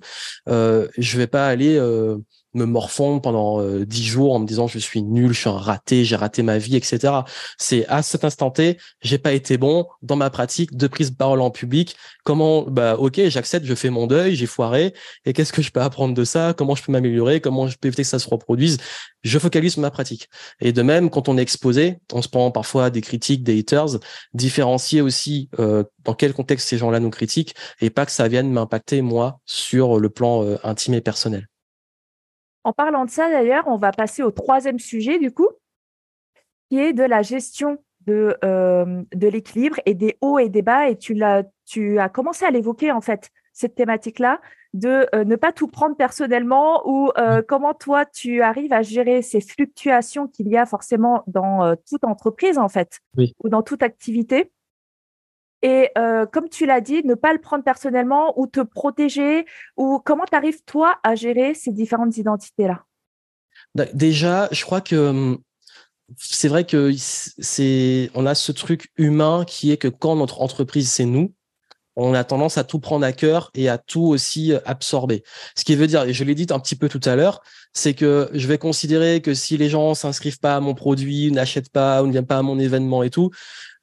euh, 0.49 0.89
je 0.97 1.17
vais 1.17 1.27
pas 1.27 1.47
aller 1.47 1.77
euh, 1.77 2.17
me 2.53 2.65
morfondre 2.65 3.21
pendant 3.21 3.61
euh, 3.61 3.85
dix 3.85 4.03
jours 4.03 4.33
en 4.33 4.39
me 4.39 4.45
disant 4.45 4.67
je 4.67 4.79
suis 4.79 5.01
nul, 5.01 5.33
je 5.33 5.39
suis 5.39 5.49
un 5.49 5.57
raté, 5.57 6.05
j'ai 6.05 6.15
raté 6.15 6.43
ma 6.43 6.57
vie, 6.57 6.75
etc. 6.75 7.13
C'est 7.57 7.85
à 7.87 8.01
cet 8.03 8.23
instant 8.23 8.51
T, 8.51 8.77
j'ai 9.01 9.17
pas 9.17 9.33
été 9.33 9.57
bon 9.57 9.85
dans 10.01 10.15
ma 10.15 10.29
pratique 10.29 10.75
de 10.75 10.87
prise 10.87 11.11
de 11.11 11.15
parole 11.15 11.41
en 11.41 11.51
public. 11.51 11.95
Comment, 12.23 12.63
bah 12.63 12.95
ok, 12.97 13.21
j'accepte, 13.27 13.65
je 13.65 13.75
fais 13.75 13.89
mon 13.89 14.07
deuil, 14.07 14.35
j'ai 14.35 14.45
foiré. 14.45 14.93
Et 15.25 15.33
qu'est-ce 15.33 15.53
que 15.53 15.61
je 15.61 15.71
peux 15.71 15.81
apprendre 15.81 16.13
de 16.13 16.23
ça? 16.23 16.53
Comment 16.57 16.75
je 16.75 16.83
peux 16.83 16.91
m'améliorer? 16.91 17.41
Comment 17.41 17.67
je 17.67 17.77
peux 17.77 17.87
éviter 17.87 18.03
que 18.03 18.07
ça 18.07 18.19
se 18.19 18.29
reproduise? 18.29 18.77
Je 19.23 19.39
focalise 19.39 19.77
ma 19.77 19.91
pratique. 19.91 20.29
Et 20.59 20.73
de 20.73 20.81
même, 20.81 21.09
quand 21.09 21.29
on 21.29 21.37
est 21.37 21.41
exposé, 21.41 21.97
on 22.11 22.21
se 22.21 22.29
prend 22.29 22.51
parfois 22.51 22.89
des 22.89 23.01
critiques, 23.01 23.43
des 23.43 23.59
haters, 23.59 23.99
différencier 24.33 25.01
aussi 25.01 25.49
euh, 25.59 25.83
dans 26.03 26.13
quel 26.13 26.33
contexte 26.33 26.67
ces 26.67 26.77
gens-là 26.77 26.99
nous 26.99 27.09
critiquent 27.09 27.55
et 27.81 27.89
pas 27.89 28.05
que 28.05 28.11
ça 28.11 28.27
vienne 28.27 28.51
m'impacter 28.51 29.01
moi 29.01 29.39
sur 29.45 29.99
le 29.99 30.09
plan 30.09 30.43
euh, 30.43 30.57
intime 30.63 30.93
et 30.95 31.01
personnel. 31.01 31.47
En 32.63 32.73
parlant 32.73 33.05
de 33.05 33.09
ça, 33.09 33.29
d'ailleurs, 33.29 33.67
on 33.67 33.77
va 33.77 33.91
passer 33.91 34.23
au 34.23 34.31
troisième 34.31 34.79
sujet, 34.79 35.19
du 35.19 35.31
coup, 35.31 35.49
qui 36.69 36.79
est 36.79 36.93
de 36.93 37.03
la 37.03 37.21
gestion 37.21 37.77
de, 38.05 38.37
euh, 38.43 39.03
de 39.13 39.27
l'équilibre 39.27 39.79
et 39.85 39.93
des 39.93 40.17
hauts 40.21 40.39
et 40.39 40.49
des 40.49 40.61
bas. 40.61 40.89
Et 40.89 40.97
tu, 40.97 41.13
l'as, 41.13 41.43
tu 41.65 41.99
as 41.99 42.09
commencé 42.09 42.45
à 42.45 42.51
l'évoquer, 42.51 42.91
en 42.91 43.01
fait, 43.01 43.29
cette 43.53 43.75
thématique-là, 43.75 44.39
de 44.73 45.07
euh, 45.13 45.23
ne 45.23 45.35
pas 45.35 45.51
tout 45.51 45.67
prendre 45.67 45.95
personnellement 45.95 46.81
ou 46.85 47.11
euh, 47.17 47.43
comment 47.47 47.73
toi, 47.73 48.05
tu 48.05 48.41
arrives 48.41 48.73
à 48.73 48.81
gérer 48.81 49.21
ces 49.21 49.41
fluctuations 49.41 50.27
qu'il 50.27 50.47
y 50.47 50.57
a 50.57 50.65
forcément 50.65 51.23
dans 51.27 51.75
toute 51.87 52.03
entreprise, 52.05 52.57
en 52.57 52.69
fait, 52.69 52.99
ou 53.17 53.49
dans 53.49 53.61
toute 53.61 53.83
activité. 53.83 54.51
Et 55.63 55.89
euh, 55.97 56.25
comme 56.25 56.49
tu 56.49 56.65
l'as 56.65 56.81
dit, 56.81 57.03
ne 57.05 57.15
pas 57.15 57.31
le 57.31 57.39
prendre 57.39 57.63
personnellement 57.63 58.37
ou 58.37 58.47
te 58.47 58.59
protéger 58.59 59.45
ou 59.77 59.99
comment 60.03 60.25
tu 60.25 60.35
arrives 60.35 60.61
toi 60.65 60.97
à 61.03 61.15
gérer 61.15 61.53
ces 61.53 61.71
différentes 61.71 62.17
identités-là? 62.17 62.83
Déjà, 63.93 64.49
je 64.51 64.63
crois 64.65 64.81
que 64.81 64.95
hum, 64.95 65.39
c'est 66.17 66.49
vrai 66.49 66.65
que 66.65 66.91
c'est 66.97 68.11
on 68.13 68.25
a 68.25 68.35
ce 68.35 68.51
truc 68.51 68.91
humain 68.97 69.45
qui 69.47 69.71
est 69.71 69.77
que 69.77 69.87
quand 69.87 70.17
notre 70.17 70.41
entreprise 70.41 70.91
c'est 70.91 71.05
nous, 71.05 71.33
on 71.95 72.13
a 72.13 72.23
tendance 72.25 72.57
à 72.57 72.63
tout 72.65 72.79
prendre 72.79 73.05
à 73.05 73.13
cœur 73.13 73.49
et 73.53 73.69
à 73.69 73.77
tout 73.77 74.03
aussi 74.03 74.53
absorber. 74.65 75.23
Ce 75.55 75.63
qui 75.63 75.75
veut 75.75 75.87
dire, 75.87 76.03
et 76.03 76.13
je 76.13 76.23
l'ai 76.23 76.35
dit 76.35 76.47
un 76.49 76.59
petit 76.59 76.75
peu 76.75 76.89
tout 76.89 77.01
à 77.05 77.15
l'heure, 77.15 77.41
c'est 77.71 77.93
que 77.93 78.29
je 78.33 78.47
vais 78.47 78.57
considérer 78.57 79.21
que 79.21 79.33
si 79.33 79.57
les 79.57 79.69
gens 79.69 79.93
s'inscrivent 79.93 80.39
pas 80.39 80.55
à 80.55 80.59
mon 80.59 80.73
produit, 80.73 81.31
n'achètent 81.31 81.71
pas 81.71 82.03
ou 82.03 82.07
ne 82.07 82.11
viennent 82.11 82.25
pas 82.25 82.39
à 82.39 82.41
mon 82.41 82.59
événement 82.59 83.03
et 83.03 83.11
tout, 83.11 83.29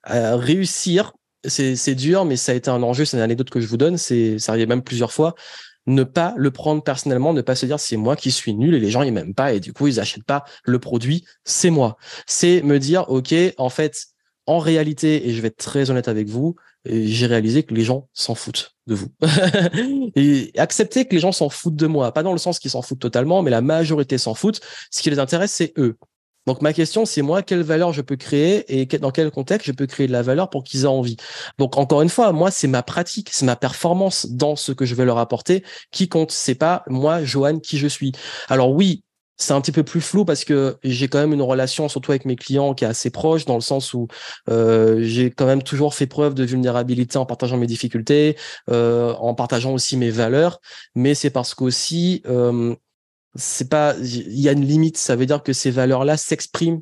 euh, 0.09 0.35
réussir 0.35 1.13
c'est 1.45 1.95
dur, 1.95 2.25
mais 2.25 2.35
ça 2.35 2.51
a 2.51 2.55
été 2.55 2.69
un 2.69 2.83
enjeu. 2.83 3.05
C'est 3.05 3.17
une 3.17 3.23
anecdote 3.23 3.49
que 3.49 3.61
je 3.61 3.67
vous 3.67 3.77
donne. 3.77 3.97
C'est 3.97 4.39
ça 4.39 4.53
arrive 4.53 4.67
même 4.67 4.83
plusieurs 4.83 5.11
fois. 5.11 5.35
Ne 5.87 6.03
pas 6.03 6.33
le 6.37 6.51
prendre 6.51 6.83
personnellement, 6.83 7.33
ne 7.33 7.41
pas 7.41 7.55
se 7.55 7.65
dire 7.65 7.79
c'est 7.79 7.97
moi 7.97 8.15
qui 8.15 8.29
suis 8.31 8.53
nul 8.53 8.75
et 8.75 8.79
les 8.79 8.91
gens 8.91 9.01
ils 9.01 9.11
m'aiment 9.11 9.33
pas 9.33 9.53
et 9.53 9.59
du 9.59 9.73
coup 9.73 9.87
ils 9.87 9.99
achètent 9.99 10.25
pas 10.25 10.43
le 10.63 10.77
produit. 10.77 11.25
C'est 11.43 11.71
moi. 11.71 11.97
C'est 12.27 12.61
me 12.61 12.77
dire 12.77 13.09
ok, 13.09 13.33
en 13.57 13.69
fait, 13.69 14.05
en 14.45 14.59
réalité, 14.59 15.27
et 15.27 15.33
je 15.33 15.41
vais 15.41 15.47
être 15.47 15.57
très 15.57 15.89
honnête 15.89 16.07
avec 16.07 16.27
vous, 16.27 16.55
j'ai 16.85 17.27
réalisé 17.27 17.63
que 17.63 17.73
les 17.73 17.83
gens 17.83 18.09
s'en 18.13 18.35
foutent 18.35 18.75
de 18.87 18.95
vous. 18.95 19.09
et 20.15 20.51
accepter 20.57 21.05
que 21.05 21.13
les 21.13 21.19
gens 21.19 21.31
s'en 21.31 21.49
foutent 21.49 21.75
de 21.75 21.87
moi, 21.87 22.11
pas 22.11 22.23
dans 22.23 22.31
le 22.31 22.37
sens 22.37 22.59
qu'ils 22.59 22.71
s'en 22.71 22.81
foutent 22.81 22.99
totalement, 22.99 23.43
mais 23.43 23.51
la 23.51 23.61
majorité 23.61 24.17
s'en 24.17 24.33
foutent. 24.33 24.61
Ce 24.89 25.01
qui 25.01 25.09
les 25.09 25.19
intéresse, 25.19 25.51
c'est 25.51 25.73
eux. 25.77 25.97
Donc 26.47 26.61
ma 26.61 26.73
question, 26.73 27.05
c'est 27.05 27.21
moi, 27.21 27.43
quelle 27.43 27.61
valeur 27.61 27.93
je 27.93 28.01
peux 28.01 28.15
créer 28.15 28.81
et 28.81 28.85
dans 28.97 29.11
quel 29.11 29.29
contexte 29.31 29.67
je 29.67 29.71
peux 29.71 29.85
créer 29.85 30.07
de 30.07 30.11
la 30.11 30.21
valeur 30.21 30.49
pour 30.49 30.63
qu'ils 30.63 30.83
aient 30.83 30.87
envie? 30.87 31.17
Donc 31.57 31.77
encore 31.77 32.01
une 32.01 32.09
fois, 32.09 32.31
moi, 32.31 32.51
c'est 32.51 32.67
ma 32.67 32.83
pratique, 32.83 33.29
c'est 33.31 33.45
ma 33.45 33.55
performance 33.55 34.27
dans 34.29 34.55
ce 34.55 34.71
que 34.71 34.85
je 34.85 34.95
vais 34.95 35.05
leur 35.05 35.17
apporter 35.17 35.63
qui 35.91 36.09
compte. 36.09 36.31
C'est 36.31 36.55
pas 36.55 36.83
moi, 36.87 37.23
Johan, 37.23 37.59
qui 37.59 37.77
je 37.77 37.87
suis. 37.87 38.11
Alors 38.49 38.71
oui, 38.71 39.03
c'est 39.41 39.53
un 39.53 39.61
petit 39.61 39.71
peu 39.71 39.83
plus 39.83 40.01
flou 40.01 40.23
parce 40.23 40.45
que 40.45 40.77
j'ai 40.83 41.07
quand 41.07 41.19
même 41.19 41.33
une 41.33 41.41
relation, 41.41 41.89
surtout 41.89 42.11
avec 42.11 42.25
mes 42.25 42.35
clients, 42.35 42.73
qui 42.73 42.85
est 42.85 42.87
assez 42.87 43.09
proche, 43.09 43.45
dans 43.45 43.55
le 43.55 43.61
sens 43.61 43.93
où 43.93 44.07
euh, 44.49 44.99
j'ai 45.01 45.31
quand 45.31 45.45
même 45.45 45.63
toujours 45.63 45.95
fait 45.95 46.07
preuve 46.07 46.35
de 46.35 46.43
vulnérabilité 46.43 47.17
en 47.17 47.25
partageant 47.25 47.57
mes 47.57 47.67
difficultés, 47.67 48.37
euh, 48.69 49.13
en 49.15 49.33
partageant 49.33 49.73
aussi 49.73 49.97
mes 49.97 50.11
valeurs. 50.11 50.59
Mais 50.95 51.15
c'est 51.15 51.31
parce 51.31 51.55
qu'aussi, 51.55 52.21
euh, 52.27 52.75
c'est 53.35 53.69
pas, 53.69 53.95
il 53.97 54.39
y 54.39 54.49
a 54.49 54.51
une 54.51 54.65
limite. 54.65 54.97
Ça 54.97 55.15
veut 55.15 55.25
dire 55.25 55.43
que 55.43 55.53
ces 55.53 55.71
valeurs-là 55.71 56.17
s'expriment 56.17 56.81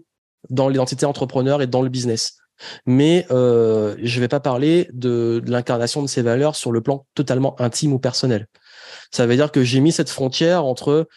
dans 0.50 0.70
l'identité 0.70 1.06
entrepreneur 1.06 1.62
et 1.62 1.68
dans 1.68 1.82
le 1.82 1.90
business. 1.90 2.38
Mais 2.86 3.26
euh, 3.32 3.96
je 4.02 4.20
vais 4.20 4.28
pas 4.28 4.40
parler 4.40 4.90
de, 4.92 5.42
l'incarnation 5.46 6.02
de 6.02 6.08
ces 6.08 6.22
valeurs 6.22 6.56
sur 6.56 6.72
le 6.72 6.82
plan 6.82 7.06
totalement 7.16 7.60
intime 7.62 7.94
ou 7.94 8.00
personnel. 8.00 8.48
Ça 9.12 9.26
veut 9.26 9.36
dire 9.36 9.52
que 9.52 9.64
j'ai 9.64 9.80
mis 9.80 9.92
cette 9.92 10.10
frontière 10.10 10.66
entre 10.66 11.08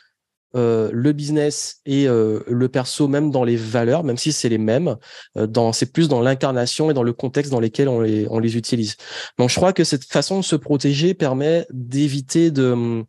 euh, 0.55 0.91
le 0.93 1.13
business 1.13 1.81
et 1.87 2.07
euh, 2.07 2.41
le 2.47 2.69
perso, 2.69 3.09
même 3.09 3.31
dans 3.31 3.43
les 3.43 3.57
valeurs, 3.57 4.05
même 4.05 4.19
si 4.19 4.33
c'est 4.33 4.51
les 4.51 4.59
mêmes, 4.59 4.97
euh, 5.39 5.47
dans 5.47 5.73
c'est 5.73 5.91
plus 5.91 6.09
dans 6.09 6.21
l'incarnation 6.21 6.91
et 6.91 6.95
dans 6.95 7.03
le 7.03 7.15
contexte 7.15 7.51
dans 7.51 7.61
lesquels 7.61 7.89
on 7.89 8.03
les 8.03 8.27
on 8.29 8.39
les 8.39 8.57
utilise. 8.57 8.97
Donc 9.39 9.49
je 9.49 9.57
crois 9.57 9.73
que 9.73 9.83
cette 9.83 10.05
façon 10.05 10.41
de 10.41 10.45
se 10.45 10.57
protéger 10.57 11.15
permet 11.15 11.67
d'éviter 11.71 12.51
de 12.51 13.03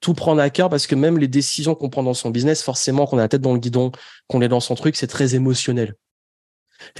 tout 0.00 0.14
prendre 0.14 0.40
à 0.40 0.50
cœur 0.50 0.68
parce 0.68 0.86
que 0.86 0.94
même 0.94 1.18
les 1.18 1.28
décisions 1.28 1.74
qu'on 1.74 1.90
prend 1.90 2.02
dans 2.02 2.14
son 2.14 2.30
business, 2.30 2.62
forcément, 2.62 3.06
qu'on 3.06 3.18
a 3.18 3.22
la 3.22 3.28
tête 3.28 3.40
dans 3.40 3.52
le 3.52 3.58
guidon, 3.58 3.92
qu'on 4.28 4.40
est 4.42 4.48
dans 4.48 4.60
son 4.60 4.74
truc, 4.74 4.96
c'est 4.96 5.06
très 5.06 5.34
émotionnel. 5.34 5.94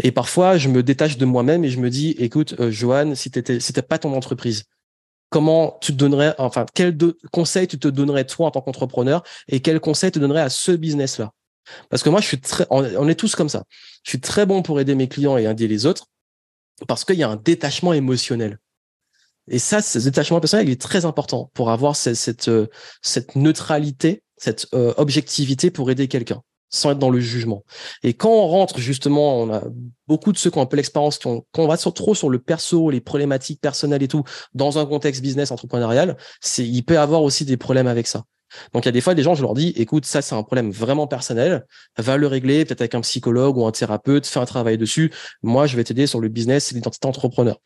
Et 0.02 0.10
parfois, 0.10 0.58
je 0.58 0.68
me 0.68 0.82
détache 0.82 1.18
de 1.18 1.24
moi-même 1.24 1.64
et 1.64 1.70
je 1.70 1.78
me 1.78 1.90
dis, 1.90 2.10
écoute, 2.18 2.56
euh, 2.58 2.70
Johan, 2.70 3.14
si 3.14 3.30
t'étais, 3.30 3.60
si 3.60 3.72
pas 3.72 3.98
ton 3.98 4.14
entreprise, 4.14 4.64
comment 5.30 5.78
tu 5.80 5.92
te 5.92 5.96
donnerais, 5.96 6.34
enfin, 6.38 6.66
quel 6.74 6.96
conseil 7.30 7.68
tu 7.68 7.78
te 7.78 7.88
donnerais 7.88 8.24
toi 8.24 8.48
en 8.48 8.50
tant 8.50 8.60
qu'entrepreneur 8.60 9.22
et 9.46 9.60
quel 9.60 9.78
conseil 9.78 10.10
tu 10.10 10.18
donnerais 10.18 10.40
à 10.40 10.50
ce 10.50 10.72
business-là? 10.72 11.32
Parce 11.90 12.02
que 12.02 12.08
moi, 12.08 12.20
je 12.20 12.26
suis 12.26 12.40
très, 12.40 12.66
on 12.70 13.08
est 13.08 13.14
tous 13.14 13.34
comme 13.34 13.48
ça. 13.50 13.64
Je 14.02 14.10
suis 14.10 14.20
très 14.20 14.46
bon 14.46 14.62
pour 14.62 14.80
aider 14.80 14.94
mes 14.94 15.06
clients 15.06 15.36
et 15.36 15.44
aider 15.44 15.68
les 15.68 15.86
autres 15.86 16.06
parce 16.86 17.04
qu'il 17.04 17.16
y 17.16 17.22
a 17.22 17.28
un 17.28 17.36
détachement 17.36 17.92
émotionnel. 17.92 18.58
Et 19.50 19.58
ça, 19.58 19.82
ce 19.82 19.98
détachement 19.98 20.40
personnel, 20.40 20.68
il 20.68 20.72
est 20.72 20.80
très 20.80 21.04
important 21.04 21.50
pour 21.54 21.70
avoir 21.70 21.96
cette, 21.96 22.16
cette, 22.16 22.48
euh, 22.48 22.66
cette 23.02 23.36
neutralité, 23.36 24.22
cette 24.36 24.66
euh, 24.74 24.92
objectivité 24.96 25.70
pour 25.70 25.90
aider 25.90 26.08
quelqu'un 26.08 26.42
sans 26.70 26.90
être 26.90 26.98
dans 26.98 27.10
le 27.10 27.20
jugement. 27.20 27.64
Et 28.02 28.14
quand 28.14 28.30
on 28.30 28.46
rentre 28.46 28.78
justement, 28.78 29.40
on 29.40 29.52
a 29.52 29.62
beaucoup 30.06 30.32
de 30.32 30.38
ceux 30.38 30.50
qui 30.50 30.58
ont 30.58 30.62
un 30.62 30.66
peu 30.66 30.76
l'expérience, 30.76 31.18
quand 31.18 31.42
on 31.56 31.66
va 31.66 31.76
trop 31.76 32.14
sur 32.14 32.28
le 32.28 32.38
perso, 32.38 32.90
les 32.90 33.00
problématiques 33.00 33.60
personnelles 33.60 34.02
et 34.02 34.08
tout, 34.08 34.24
dans 34.54 34.78
un 34.78 34.86
contexte 34.86 35.22
business 35.22 35.50
entrepreneurial, 35.50 36.16
c'est, 36.40 36.66
il 36.66 36.82
peut 36.82 36.98
avoir 36.98 37.22
aussi 37.22 37.44
des 37.44 37.56
problèmes 37.56 37.86
avec 37.86 38.06
ça. 38.06 38.24
Donc 38.72 38.84
il 38.84 38.86
y 38.86 38.90
a 38.90 38.92
des 38.92 39.00
fois 39.00 39.14
des 39.14 39.22
gens, 39.22 39.34
je 39.34 39.42
leur 39.42 39.54
dis, 39.54 39.68
écoute, 39.76 40.06
ça 40.06 40.22
c'est 40.22 40.34
un 40.34 40.42
problème 40.42 40.70
vraiment 40.70 41.06
personnel, 41.06 41.66
va 41.98 42.16
le 42.16 42.26
régler 42.26 42.64
peut-être 42.64 42.80
avec 42.80 42.94
un 42.94 43.02
psychologue 43.02 43.58
ou 43.58 43.66
un 43.66 43.72
thérapeute, 43.72 44.26
fais 44.26 44.40
un 44.40 44.46
travail 44.46 44.78
dessus. 44.78 45.12
Moi, 45.42 45.66
je 45.66 45.76
vais 45.76 45.84
t'aider 45.84 46.06
sur 46.06 46.20
le 46.20 46.28
business 46.28 46.72
et 46.72 46.74
l'identité 46.74 47.06
entrepreneur. 47.06 47.58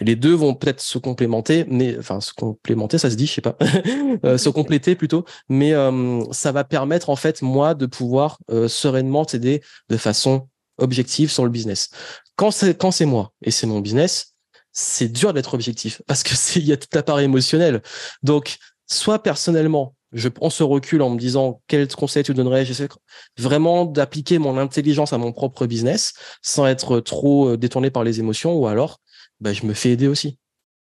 Et 0.00 0.04
les 0.04 0.16
deux 0.16 0.34
vont 0.34 0.54
peut-être 0.54 0.80
se 0.80 0.98
complémenter, 0.98 1.64
mais 1.68 1.98
enfin 1.98 2.20
se 2.20 2.32
complémenter, 2.32 2.98
ça 2.98 3.10
se 3.10 3.16
dit, 3.16 3.26
je 3.26 3.32
sais 3.32 3.40
pas, 3.40 3.56
euh, 4.24 4.38
se 4.38 4.48
compléter 4.50 4.96
plutôt. 4.96 5.24
Mais 5.48 5.72
euh, 5.72 6.22
ça 6.32 6.52
va 6.52 6.64
permettre 6.64 7.10
en 7.10 7.16
fait 7.16 7.42
moi 7.42 7.74
de 7.74 7.86
pouvoir 7.86 8.38
euh, 8.50 8.68
sereinement 8.68 9.24
t'aider 9.24 9.62
de 9.88 9.96
façon 9.96 10.48
objective 10.78 11.30
sur 11.30 11.44
le 11.44 11.50
business. 11.50 11.90
Quand 12.36 12.50
c'est 12.50 12.76
quand 12.76 12.90
c'est 12.90 13.06
moi 13.06 13.32
et 13.42 13.50
c'est 13.50 13.66
mon 13.66 13.80
business, 13.80 14.34
c'est 14.72 15.08
dur 15.08 15.32
d'être 15.32 15.54
objectif 15.54 16.02
parce 16.06 16.22
que 16.22 16.34
c'est 16.34 16.60
il 16.60 16.66
y 16.66 16.72
a 16.72 16.76
toute 16.76 16.94
la 16.94 17.02
part 17.02 17.20
émotionnelle. 17.20 17.82
Donc 18.22 18.56
soit 18.86 19.22
personnellement 19.22 19.94
je 20.12 20.28
prends 20.28 20.50
ce 20.50 20.62
recul 20.62 21.02
en 21.02 21.10
me 21.10 21.18
disant 21.18 21.60
quel 21.66 21.86
conseil 21.88 22.22
tu 22.22 22.32
donnerais. 22.32 22.64
J'essaie 22.64 22.88
vraiment 23.36 23.84
d'appliquer 23.84 24.38
mon 24.38 24.56
intelligence 24.56 25.12
à 25.12 25.18
mon 25.18 25.32
propre 25.32 25.66
business 25.66 26.14
sans 26.42 26.66
être 26.66 27.00
trop 27.00 27.56
détourné 27.56 27.90
par 27.90 28.04
les 28.04 28.20
émotions 28.20 28.54
ou 28.54 28.66
alors 28.66 29.00
bah, 29.40 29.52
je 29.52 29.66
me 29.66 29.74
fais 29.74 29.90
aider 29.90 30.08
aussi. 30.08 30.38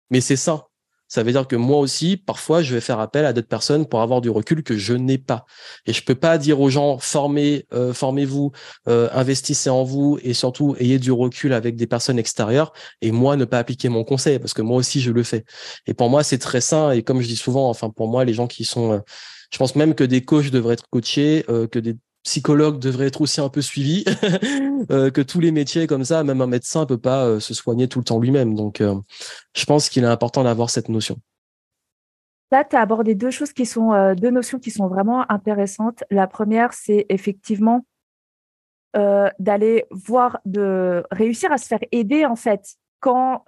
Mais 0.10 0.22
c'est 0.22 0.36
ça. 0.36 0.68
Ça 1.08 1.22
veut 1.22 1.32
dire 1.32 1.48
que 1.48 1.56
moi 1.56 1.78
aussi, 1.80 2.18
parfois, 2.18 2.63
je 2.63 2.74
vais 2.74 2.82
faire 2.82 3.00
appel 3.00 3.26
à 3.26 3.34
d'autres 3.34 3.48
personnes 3.48 3.86
pour 3.86 4.02
avoir 4.02 4.22
du 4.22 4.30
recul 4.30 4.63
que 4.63 4.76
je 4.76 4.94
n'ai 4.94 5.20
pas. 5.20 5.46
Et 5.86 5.94
je 5.94 6.04
peux 6.04 6.15
pas 6.15 6.38
dire 6.39 6.60
aux 6.60 6.70
gens 6.70 6.98
formez, 6.98 7.68
euh, 7.74 7.94
formez-vous, 7.94 8.52
euh, 8.88 9.08
investissez 9.13 9.70
en 9.70 9.84
vous 9.84 10.18
et 10.24 10.34
surtout 10.34 10.76
ayez 10.80 10.98
du 10.98 11.12
recul 11.12 11.54
avec 11.54 11.76
des 11.76 11.86
personnes 11.86 12.18
extérieures 12.18 12.74
et 13.02 13.12
moi 13.12 13.36
ne 13.36 13.46
pas 13.46 13.60
appliquer 13.60 13.88
mon 13.89 14.04
conseil 14.04 14.39
parce 14.39 14.54
que 14.54 14.63
moi 14.63 14.78
aussi 14.78 15.00
je 15.00 15.12
le 15.12 15.24
fais. 15.24 15.46
Et 15.86 15.94
pour 15.94 16.10
moi, 16.10 16.24
c'est 16.24 16.39
très 16.39 16.62
sain. 16.62 16.91
Et 16.91 17.04
comme 17.04 17.22
je 17.22 17.28
dis 17.28 17.38
souvent, 17.38 17.70
enfin 17.70 17.91
pour 17.91 18.08
moi, 18.10 18.26
les 18.26 18.34
gens 18.34 18.48
qui 18.48 18.65
sont, 18.65 18.94
euh, 18.94 19.00
je 19.52 19.58
pense 19.60 19.76
même 19.76 19.94
que 19.94 20.04
des 20.04 20.26
coachs 20.26 20.50
devraient 20.50 20.74
être 20.74 20.89
coachés, 20.89 21.46
que 21.48 21.80
des 21.80 21.96
psychologue 22.26 22.80
devrait 22.80 23.08
être 23.08 23.22
aussi 23.22 23.40
un 23.40 23.50
peu 23.50 23.62
suivi, 23.62 24.04
que 24.90 25.22
tous 25.22 25.40
les 25.40 25.52
métiers 25.52 25.88
comme 25.88 26.04
ça, 26.04 26.24
même 26.24 26.42
un 26.42 26.48
médecin 26.48 26.86
peut 26.86 26.98
pas 26.98 27.40
se 27.40 27.54
soigner 27.54 27.88
tout 27.88 28.00
le 28.00 28.06
temps 28.06 28.20
lui-même. 28.20 28.56
Donc, 28.56 28.82
je 28.82 29.66
pense 29.66 29.88
qu'il 29.88 30.04
est 30.04 30.08
important 30.08 30.44
d'avoir 30.44 30.70
cette 30.70 30.90
notion. 30.90 31.18
Là, 32.52 32.64
tu 32.64 32.76
as 32.76 32.82
abordé 32.82 33.16
deux 33.16 33.32
choses 33.32 33.54
qui 33.54 33.66
sont 33.66 34.14
deux 34.16 34.32
notions 34.32 34.60
qui 34.60 34.72
sont 34.72 34.88
vraiment 34.88 35.30
intéressantes. 35.32 36.04
La 36.10 36.28
première, 36.28 36.74
c'est 36.74 37.06
effectivement 37.10 37.86
d'aller 38.94 39.86
voir, 39.92 40.40
de 40.46 41.04
réussir 41.12 41.52
à 41.52 41.58
se 41.58 41.68
faire 41.68 41.80
aider 41.92 42.26
en 42.26 42.36
fait 42.36 42.76
quand 43.00 43.44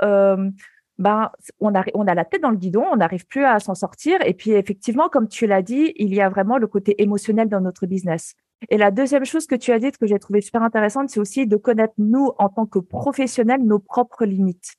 ben, 1.00 1.32
on 1.60 1.76
a, 1.76 1.84
on 1.94 2.08
a 2.08 2.16
la 2.16 2.26
tête 2.26 2.42
dans 2.42 2.50
le 2.50 2.58
guidon, 2.58 2.86
on 2.92 2.98
n'arrive 2.98 3.28
plus 3.28 3.46
à 3.46 3.60
s'en 3.60 3.76
sortir. 3.76 4.20
Et 4.26 4.34
puis, 4.34 4.52
effectivement, 4.52 5.10
comme 5.10 5.28
tu 5.28 5.46
l'as 5.46 5.62
dit, 5.62 5.94
il 5.96 6.14
y 6.14 6.22
a 6.22 6.30
vraiment 6.30 6.58
le 6.58 6.68
côté 6.68 7.02
émotionnel 7.02 7.50
dans 7.50 7.62
notre 7.62 7.86
business. 7.86 8.34
Et 8.70 8.78
la 8.78 8.92
deuxième 8.92 9.26
chose 9.26 9.46
que 9.48 9.56
tu 9.56 9.72
as 9.72 9.80
dit, 9.80 9.92
que 9.92 10.08
j'ai 10.08 10.20
trouvé 10.20 10.42
super 10.42 10.64
intéressante, 10.64 11.10
c'est 11.10 11.20
aussi 11.20 11.48
de 11.48 11.58
connaître, 11.58 11.94
nous, 11.98 12.32
en 12.38 12.50
tant 12.50 12.66
que 12.66 12.80
professionnels, 12.80 13.64
nos 13.64 13.80
propres 13.80 14.26
limites. 14.26 14.76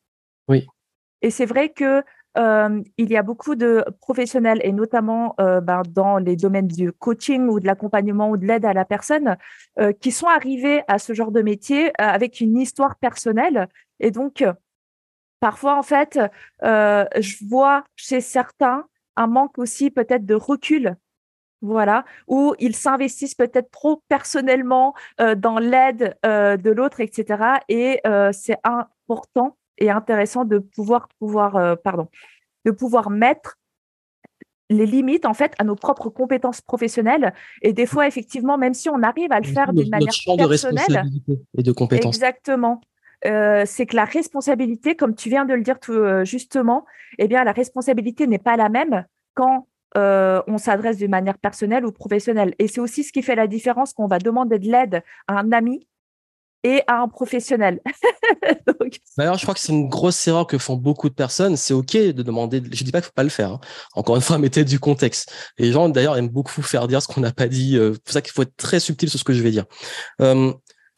Oui. 0.49 0.67
Et 1.23 1.31
c'est 1.31 1.47
vrai 1.47 1.71
que 1.71 2.03
euh, 2.37 2.83
il 2.99 3.11
y 3.11 3.17
a 3.17 3.23
beaucoup 3.23 3.55
de 3.55 3.85
professionnels, 4.01 4.61
et 4.63 4.73
notamment 4.73 5.35
euh, 5.41 5.61
ben, 5.61 5.83
dans 5.89 6.19
les 6.19 6.37
domaines 6.37 6.69
du 6.69 6.93
coaching 6.93 7.49
ou 7.49 7.59
de 7.59 7.67
l'accompagnement 7.67 8.31
ou 8.31 8.37
de 8.37 8.47
l'aide 8.47 8.65
à 8.65 8.73
la 8.73 8.85
personne, 8.85 9.37
euh, 9.79 9.93
qui 9.93 10.13
sont 10.13 10.29
arrivés 10.29 10.83
à 10.89 10.99
ce 10.99 11.15
genre 11.15 11.33
de 11.33 11.43
métier 11.43 11.91
avec 11.99 12.41
une 12.41 12.57
histoire 12.57 12.97
personnelle. 12.97 13.69
Et 14.01 14.11
donc, 14.11 14.45
Parfois, 15.41 15.79
en 15.79 15.85
fait, 15.85 16.19
je 16.63 17.49
vois 17.49 17.85
chez 17.95 18.21
certains 18.21 18.87
un 19.15 19.29
manque 19.29 19.59
aussi 19.59 19.91
peut-être 19.91 20.27
de 20.27 20.35
recul, 20.35 20.97
voilà, 21.61 22.05
où 22.27 22.55
ils 22.59 22.77
s'investissent 22.77 23.35
peut-être 23.35 23.71
trop 23.71 24.03
personnellement 24.09 24.95
euh, 25.21 25.35
dans 25.35 25.59
l'aide 25.59 26.17
euh, 26.25 26.57
de 26.57 26.71
l'autre, 26.71 27.01
etc. 27.01 27.59
Et 27.69 28.01
c'est 28.33 28.59
important 28.65 29.57
et 29.79 29.91
intéressant 29.91 30.45
de 30.45 30.59
pouvoir, 30.59 31.09
pouvoir 31.19 31.77
pardon, 31.79 32.09
de 32.65 32.71
pouvoir 32.71 33.11
mettre 33.11 33.57
les 34.71 34.87
limites 34.87 35.25
en 35.25 35.35
fait 35.35 35.55
à 35.59 35.65
nos 35.65 35.77
propres 35.77 36.11
compétences 36.11 36.61
professionnelles. 36.61 37.33
Et 37.63 37.73
des 37.73 37.87
fois 37.87 38.07
effectivement 38.07 38.59
même 38.59 38.75
si 38.75 38.89
on 38.89 39.03
arrive 39.03 39.33
à 39.33 39.41
le 39.41 39.47
faire 39.47 39.73
d'une 39.73 39.89
manière 39.89 40.13
personnelle 40.37 41.05
et 41.57 41.63
de 41.63 41.73
compétences. 41.73 42.17
Exactement. 42.17 42.81
Euh, 43.27 43.65
c'est 43.67 43.87
que 43.87 43.97
la 43.97 44.05
responsabilité, 44.05 44.95
comme 44.95 45.15
tu 45.15 45.29
viens 45.29 45.45
de 45.45 45.55
le 45.55 45.63
dire 45.63 45.81
tout 45.81 45.93
euh, 45.93 46.25
justement, 46.25 46.85
eh 47.19 47.27
bien, 47.27 47.43
la 47.45 47.53
responsabilité 47.53 48.27
n'est 48.27 48.39
pas 48.39 48.57
la 48.57 48.69
même 48.69 49.05
quand 49.35 49.67
euh, 49.97 50.43
on 50.47 50.59
s'adresse 50.59 50.99
d'une 50.99 51.11
manière 51.11 51.39
personnelle 51.39 51.87
ou 51.87 51.93
professionnelle. 51.93 52.55
Et 52.59 52.69
c'est 52.69 52.81
aussi 52.81 53.05
ce 53.05 53.13
qui 53.13 53.23
fait 53.23 53.35
la 53.35 53.47
différence 53.47 53.93
qu'on 53.93 54.07
va 54.07 54.19
demander 54.19 54.59
de 54.59 54.71
l'aide 54.71 55.03
à 55.27 55.39
un 55.39 55.53
ami 55.53 55.87
et 56.65 56.83
à 56.87 57.01
un 57.01 57.09
professionnel. 57.09 57.81
D'ailleurs, 59.17 59.39
je 59.39 59.43
crois 59.43 59.55
que 59.55 59.61
c'est 59.61 59.73
une 59.73 59.89
grosse 59.89 60.27
erreur 60.27 60.47
que 60.47 60.59
font 60.59 60.77
beaucoup 60.77 61.09
de 61.09 61.15
personnes. 61.15 61.57
C'est 61.57 61.73
OK 61.73 61.97
de 61.97 62.23
demander. 62.23 62.63
Je 62.73 62.85
dis 62.85 62.91
pas 62.91 63.01
qu'il 63.01 63.07
faut 63.07 63.13
pas 63.15 63.23
le 63.23 63.29
faire. 63.29 63.53
Hein. 63.53 63.61
Encore 63.95 64.17
une 64.17 64.23
fois, 64.23 64.39
mettez 64.39 64.65
du 64.65 64.79
contexte. 64.81 65.33
les 65.59 65.73
gens, 65.73 65.89
d'ailleurs, 65.89 66.17
aiment 66.17 66.29
beaucoup 66.29 66.63
faire 66.63 66.89
dire 66.89 67.01
ce 67.01 67.09
qu'on 67.09 67.21
n'a 67.21 67.33
pas 67.33 67.47
dit. 67.47 67.79
C'est 67.79 68.03
pour 68.03 68.13
ça 68.13 68.21
qu'il 68.23 68.33
faut 68.33 68.43
être 68.43 68.57
très 68.57 68.81
subtil 68.81 69.09
sur 69.09 69.19
ce 69.19 69.25
que 69.25 69.33
je 69.33 69.43
vais 69.43 69.53
dire 69.53 69.65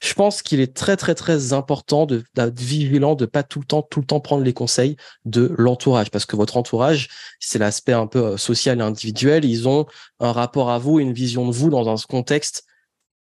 je 0.00 0.14
pense 0.14 0.42
qu'il 0.42 0.60
est 0.60 0.74
très 0.74 0.96
très 0.96 1.14
très 1.14 1.52
important 1.52 2.06
d'être 2.06 2.58
vigilant, 2.58 3.14
de 3.14 3.26
pas 3.26 3.42
tout 3.42 3.60
le 3.60 3.66
temps 3.66 3.82
tout 3.82 4.00
le 4.00 4.06
temps 4.06 4.20
prendre 4.20 4.42
les 4.42 4.52
conseils 4.52 4.96
de 5.24 5.54
l'entourage, 5.58 6.10
parce 6.10 6.24
que 6.24 6.36
votre 6.36 6.56
entourage, 6.56 7.08
c'est 7.38 7.58
l'aspect 7.58 7.92
un 7.92 8.06
peu 8.06 8.24
euh, 8.24 8.36
social 8.36 8.78
et 8.78 8.82
individuel. 8.82 9.44
Ils 9.44 9.68
ont 9.68 9.86
un 10.18 10.32
rapport 10.32 10.70
à 10.70 10.78
vous, 10.78 11.00
une 11.00 11.12
vision 11.12 11.46
de 11.46 11.52
vous 11.52 11.70
dans 11.70 11.88
un 11.88 11.96
contexte 12.08 12.64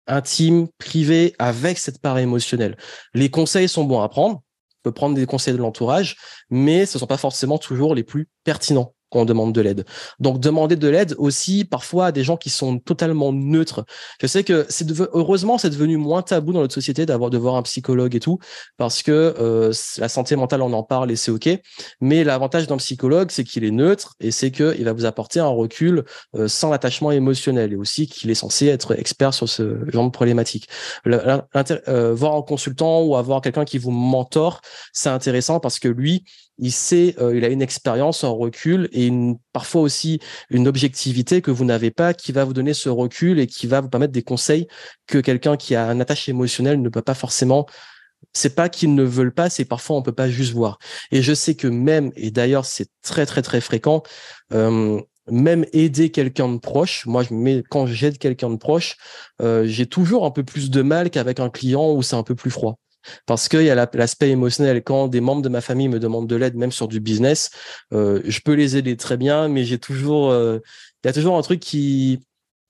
intime, 0.06 0.68
privé, 0.78 1.36
avec 1.40 1.80
cette 1.80 2.00
part 2.00 2.18
émotionnelle. 2.20 2.78
Les 3.13 3.30
conseils 3.30 3.68
sont 3.68 3.84
bons 3.84 4.02
à 4.02 4.10
prendre. 4.10 4.38
On 4.38 4.90
peut 4.90 4.94
prendre 4.94 5.16
des 5.16 5.26
conseils 5.26 5.54
de 5.54 5.58
l'entourage, 5.58 6.16
mais 6.50 6.86
ce 6.86 6.98
sont 7.00 7.08
pas 7.08 7.18
forcément 7.18 7.58
toujours 7.58 7.94
les 7.94 8.04
plus 8.04 8.30
pertinents 8.44 8.94
on 9.12 9.26
demande 9.26 9.54
de 9.54 9.62
l'aide. 9.62 9.86
Donc 10.20 10.39
demander 10.39 10.76
de 10.76 10.88
l'aide 10.88 11.15
aussi 11.17 11.65
parfois 11.65 12.08
à 12.08 12.12
des 12.12 12.24
gens 12.24 12.38
qui 12.38 12.50
sont 12.50 12.80
totalement 12.80 13.32
neutres. 13.32 13.86
Je 14.22 14.28
sais 14.28 14.43
que 14.43 14.65
c'est 14.70 14.88
heureusement 15.13 15.58
c'est 15.58 15.70
devenu 15.70 15.98
moins 15.98 16.22
tabou 16.22 16.54
dans 16.54 16.62
notre 16.62 16.74
société 16.74 17.06
d'avoir 17.06 17.30
de 17.30 17.38
voir 17.38 17.56
un 17.56 17.62
psychologue 17.63 18.15
et 18.15 18.20
tout 18.20 18.39
parce 18.78 19.04
que 19.04 19.36
euh, 19.39 19.72
la 19.98 20.10
santé 20.10 20.36
mentale 20.36 20.62
on 20.62 20.74
en 20.74 20.84
parle 20.84 21.12
et 21.12 21.15
c'est 21.15 21.32
ok. 21.32 21.50
Mais 22.02 22.24
l'avantage 22.24 22.67
d'un 22.67 22.78
psychologue 22.78 23.32
c'est 23.32 23.43
qu'il 23.43 23.63
est 23.63 23.72
neutre 23.72 24.15
et 24.20 24.32
c'est 24.32 24.52
que 24.52 24.76
il 24.78 24.86
va 24.86 24.93
vous 24.93 25.06
apporter 25.06 25.39
un 25.39 25.48
recul 25.48 26.04
euh, 26.36 26.48
sans 26.48 26.72
attachement 26.72 27.12
émotionnel 27.12 27.74
et 27.74 27.76
aussi 27.76 28.08
qu'il 28.08 28.30
est 28.30 28.36
censé 28.36 28.67
être 28.67 28.98
expert 29.00 29.34
sur 29.34 29.48
ce 29.48 29.89
genre 29.89 30.06
de 30.06 30.12
problématique. 30.12 30.67
Euh, 31.08 32.13
voir 32.13 32.36
un 32.36 32.41
consultant 32.41 33.02
ou 33.04 33.15
avoir 33.15 33.41
quelqu'un 33.41 33.65
qui 33.65 33.78
vous 33.78 33.91
mentor 33.91 34.62
c'est 34.93 35.10
intéressant 35.10 35.60
parce 35.60 35.80
que 35.80 35.88
lui 35.88 36.24
il 36.60 36.72
sait, 36.72 37.15
euh, 37.20 37.36
il 37.38 37.46
a 37.46 37.50
une 37.50 37.62
expérience, 37.62 38.24
un 38.24 38.30
recul 38.30 38.89
et 38.91 39.12
parfois 39.54 39.82
aussi 39.82 40.20
une 40.50 40.67
objectivité 40.67 41.41
que 41.41 41.52
vous 41.52 41.65
n'avez 41.65 41.91
pas, 41.91 42.13
qui 42.13 42.32
va 42.32 42.43
vous 42.43 42.54
donner 42.54 42.74
ce 42.74 42.89
recul 42.89 43.39
et 43.39 43.48
qui 43.48 43.67
va 43.67 43.82
vous 43.82 43.89
permettre 43.89 44.13
des 44.13 44.24
conseils 44.24 44.67
que 45.08 45.17
quelqu'un 45.20 45.58
qui 45.58 45.76
a 45.76 45.88
un 45.88 46.00
attache 46.00 46.30
émotionnel 46.30 46.82
ne 46.82 46.89
peut 46.89 47.02
pas 47.02 47.13
forcément. 47.13 47.65
C'est 48.34 48.56
pas 48.56 48.70
qu'ils 48.70 48.96
ne 48.96 49.04
veulent 49.04 49.34
pas, 49.34 49.50
c'est 49.50 49.65
parfois 49.65 49.96
on 49.98 50.02
peut 50.02 50.12
pas 50.12 50.30
juste 50.30 50.54
voir. 50.54 50.80
Et 51.12 51.22
je 51.22 51.34
sais 51.34 51.56
que 51.56 51.67
même, 51.67 52.12
et 52.15 52.32
d'ailleurs 52.32 52.65
c'est 52.65 52.89
très 53.04 53.26
très 53.26 53.41
très 53.41 53.62
fréquent, 53.62 54.04
même 55.30 55.65
aider 55.74 56.10
quelqu'un 56.12 56.50
de 56.50 56.58
proche, 56.58 57.06
moi 57.06 57.24
je 57.24 57.34
mets 57.34 57.63
quand 57.70 57.86
j'aide 57.86 58.17
quelqu'un 58.17 58.50
de 58.50 58.56
proche, 58.56 58.98
euh, 59.41 59.65
j'ai 59.65 59.86
toujours 59.86 60.26
un 60.26 60.32
peu 60.32 60.43
plus 60.43 60.70
de 60.70 60.82
mal 60.82 61.10
qu'avec 61.10 61.39
un 61.39 61.50
client 61.50 61.91
où 61.91 62.02
c'est 62.02 62.15
un 62.15 62.24
peu 62.24 62.36
plus 62.36 62.52
froid. 62.52 62.80
Parce 63.26 63.48
qu'il 63.48 63.63
y 63.63 63.70
a 63.70 63.76
l'aspect 63.76 64.30
émotionnel. 64.30 64.84
Quand 64.84 65.08
des 65.08 65.22
membres 65.22 65.41
de 65.41 65.50
ma 65.50 65.62
famille 65.62 65.88
me 65.88 66.00
demandent 66.00 66.28
de 66.28 66.36
l'aide, 66.36 66.56
même 66.56 66.72
sur 66.72 66.88
du 66.88 67.00
business, 67.00 67.50
euh, 67.93 68.22
je 68.26 68.39
peux 68.41 68.54
les 68.54 68.78
aider 68.78 68.98
très 68.98 69.17
bien, 69.17 69.48
mais 69.48 69.63
j'ai 69.63 69.80
toujours, 69.80 70.32
euh, 70.32 70.60
il 71.04 71.08
y 71.08 71.10
a 71.10 71.13
toujours 71.13 71.38
un 71.38 71.41
truc 71.41 71.60
qui, 71.60 72.20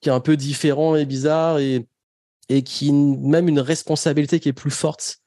qui 0.01 0.09
est 0.09 0.11
un 0.11 0.19
peu 0.19 0.37
différent 0.37 0.95
et 0.95 1.05
bizarre 1.05 1.59
et, 1.59 1.87
et 2.49 2.63
qui, 2.63 2.91
même 2.91 3.47
une 3.47 3.59
responsabilité 3.59 4.39
qui 4.39 4.49
est 4.49 4.53
plus 4.53 4.71
forte. 4.71 5.17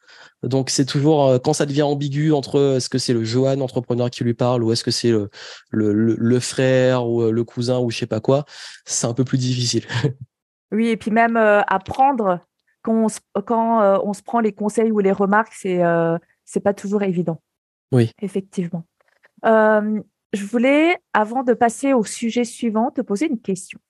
Donc 0.42 0.70
c'est 0.70 0.86
toujours 0.86 1.26
euh, 1.26 1.38
quand 1.38 1.52
ça 1.52 1.66
devient 1.66 1.82
ambigu 1.82 2.32
entre 2.32 2.76
est-ce 2.76 2.88
que 2.88 2.98
c'est 2.98 3.12
le 3.12 3.24
Johan 3.24 3.60
entrepreneur 3.60 4.08
qui 4.10 4.24
lui 4.24 4.32
parle 4.32 4.64
ou 4.64 4.72
est-ce 4.72 4.84
que 4.84 4.90
c'est 4.90 5.10
le, 5.10 5.28
le, 5.70 6.40
frère 6.40 7.06
ou 7.06 7.30
le 7.30 7.44
cousin 7.44 7.78
ou 7.78 7.90
je 7.90 7.98
sais 7.98 8.06
pas 8.06 8.20
quoi, 8.20 8.44
c'est 8.86 9.06
un 9.06 9.14
peu 9.14 9.24
plus 9.24 9.38
difficile. 9.38 9.84
Oui, 10.72 10.86
et 10.86 10.96
puis 10.96 11.10
même 11.10 11.36
apprendre 11.36 12.38
quand, 12.82 13.06
on, 13.34 13.40
quand 13.42 13.82
euh, 13.82 13.98
on 14.04 14.12
se 14.12 14.22
prend 14.22 14.40
les 14.40 14.52
conseils 14.52 14.90
ou 14.90 14.98
les 14.98 15.12
remarques, 15.12 15.52
c'est 15.54 15.84
euh, 15.84 16.18
c'est 16.44 16.60
pas 16.60 16.74
toujours 16.74 17.02
évident. 17.02 17.40
Oui. 17.92 18.10
Effectivement. 18.22 18.84
Euh, 19.44 20.00
je 20.32 20.44
voulais, 20.44 20.96
avant 21.12 21.42
de 21.42 21.54
passer 21.54 21.92
au 21.92 22.04
sujet 22.04 22.44
suivant, 22.44 22.90
te 22.90 23.00
poser 23.00 23.26
une 23.26 23.40
question. 23.40 23.80